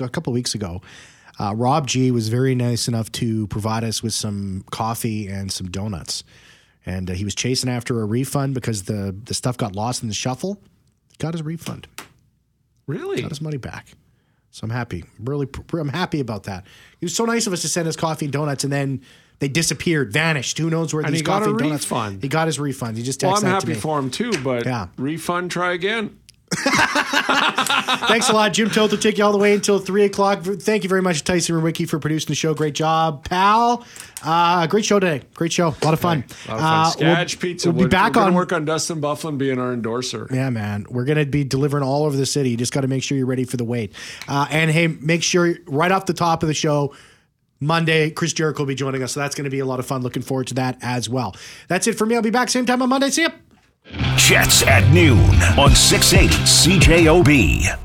a 0.00 0.10
couple 0.10 0.30
of 0.30 0.34
weeks 0.34 0.54
ago? 0.54 0.82
Uh, 1.38 1.52
Rob 1.56 1.86
G 1.86 2.10
was 2.10 2.28
very 2.28 2.54
nice 2.54 2.86
enough 2.88 3.10
to 3.12 3.46
provide 3.48 3.82
us 3.84 4.02
with 4.02 4.14
some 4.14 4.64
coffee 4.70 5.26
and 5.26 5.50
some 5.50 5.68
donuts. 5.70 6.22
And 6.86 7.10
uh, 7.10 7.14
he 7.14 7.24
was 7.24 7.34
chasing 7.34 7.68
after 7.70 8.00
a 8.02 8.04
refund 8.04 8.54
because 8.54 8.84
the, 8.84 9.14
the 9.24 9.34
stuff 9.34 9.56
got 9.56 9.74
lost 9.74 10.02
in 10.02 10.08
the 10.08 10.14
shuffle. 10.14 10.60
Got 11.18 11.34
his 11.34 11.42
refund, 11.42 11.86
Really? 12.86 13.22
got 13.22 13.30
his 13.30 13.40
money 13.40 13.56
back. 13.56 13.86
So 14.50 14.64
I'm 14.64 14.70
happy. 14.70 15.04
Really, 15.18 15.48
I'm 15.72 15.88
happy 15.88 16.20
about 16.20 16.44
that. 16.44 16.64
He 17.00 17.06
was 17.06 17.14
so 17.14 17.24
nice 17.24 17.46
of 17.46 17.52
us 17.52 17.62
to 17.62 17.68
send 17.68 17.88
us 17.88 17.96
coffee 17.96 18.26
and 18.26 18.32
donuts, 18.32 18.62
and 18.64 18.72
then 18.72 19.00
they 19.40 19.48
disappeared, 19.48 20.12
vanished. 20.12 20.58
Who 20.58 20.70
knows 20.70 20.94
where 20.94 21.04
And 21.04 21.12
these 21.12 21.22
coffee 21.22 21.50
and 21.50 21.58
donuts? 21.58 21.84
refund. 21.90 22.22
He 22.22 22.28
got 22.28 22.46
his 22.46 22.60
refund. 22.60 22.96
He 22.96 23.02
just 23.02 23.20
texted 23.20 23.32
Well, 23.32 23.36
I'm 23.38 23.42
happy 23.50 23.74
for 23.74 23.98
him 23.98 24.10
too, 24.10 24.32
but 24.44 24.64
Yeah. 24.66 24.88
refund, 24.96 25.50
try 25.50 25.72
again. 25.72 26.18
Thanks 28.08 28.28
a 28.28 28.32
lot, 28.32 28.52
Jim 28.52 28.70
Toth 28.70 28.90
will 28.90 28.98
take 28.98 29.18
you 29.18 29.24
all 29.24 29.32
the 29.32 29.38
way 29.38 29.54
until 29.54 29.78
three 29.78 30.04
o'clock. 30.04 30.42
Thank 30.42 30.82
you 30.82 30.88
very 30.88 31.02
much, 31.02 31.24
Tyson 31.24 31.54
Rewicki, 31.56 31.88
for 31.88 31.98
producing 31.98 32.28
the 32.28 32.34
show. 32.34 32.54
Great 32.54 32.74
job, 32.74 33.24
pal. 33.28 33.84
Uh, 34.22 34.66
great 34.66 34.84
show 34.84 34.98
today. 34.98 35.22
Great 35.34 35.52
show. 35.52 35.68
A 35.68 35.84
lot 35.84 35.94
of 35.94 36.00
fun. 36.00 36.24
A 36.48 36.50
lot 36.50 36.56
of 36.56 36.60
fun. 36.60 36.60
Uh, 36.60 36.84
Sketch 36.90 37.36
we'll, 37.36 37.40
Pizza. 37.40 37.68
We'll 37.68 37.74
be 37.74 37.78
We're- 37.80 37.90
back 37.90 38.14
we're 38.16 38.22
on 38.22 38.34
work 38.34 38.52
on 38.52 38.64
Dustin 38.64 39.00
Byfuglien 39.00 39.38
being 39.38 39.58
our 39.58 39.72
endorser. 39.72 40.28
Yeah, 40.32 40.50
man. 40.50 40.86
We're 40.88 41.04
going 41.04 41.18
to 41.18 41.26
be 41.26 41.44
delivering 41.44 41.84
all 41.84 42.04
over 42.04 42.16
the 42.16 42.26
city. 42.26 42.50
You 42.50 42.56
just 42.56 42.72
got 42.72 42.82
to 42.82 42.88
make 42.88 43.02
sure 43.02 43.18
you're 43.18 43.26
ready 43.26 43.44
for 43.44 43.56
the 43.56 43.64
wait. 43.64 43.92
Uh, 44.28 44.46
and 44.50 44.70
hey, 44.70 44.86
make 44.86 45.22
sure 45.22 45.54
right 45.66 45.92
off 45.92 46.06
the 46.06 46.14
top 46.14 46.42
of 46.42 46.46
the 46.46 46.54
show, 46.54 46.94
Monday, 47.60 48.10
Chris 48.10 48.32
Jericho 48.32 48.60
will 48.62 48.66
be 48.66 48.74
joining 48.74 49.02
us. 49.02 49.12
So 49.12 49.20
that's 49.20 49.34
going 49.34 49.44
to 49.44 49.50
be 49.50 49.60
a 49.60 49.66
lot 49.66 49.78
of 49.78 49.86
fun. 49.86 50.02
Looking 50.02 50.22
forward 50.22 50.48
to 50.48 50.54
that 50.54 50.78
as 50.82 51.08
well. 51.08 51.36
That's 51.68 51.86
it 51.86 51.94
for 51.98 52.06
me. 52.06 52.14
I'll 52.16 52.22
be 52.22 52.30
back 52.30 52.48
same 52.50 52.66
time 52.66 52.82
on 52.82 52.88
Monday. 52.88 53.10
See 53.10 53.22
ya. 53.22 53.28
Jets 54.16 54.62
at 54.62 54.90
noon 54.92 55.20
on 55.58 55.74
680 55.74 56.34
CJOB. 56.44 57.83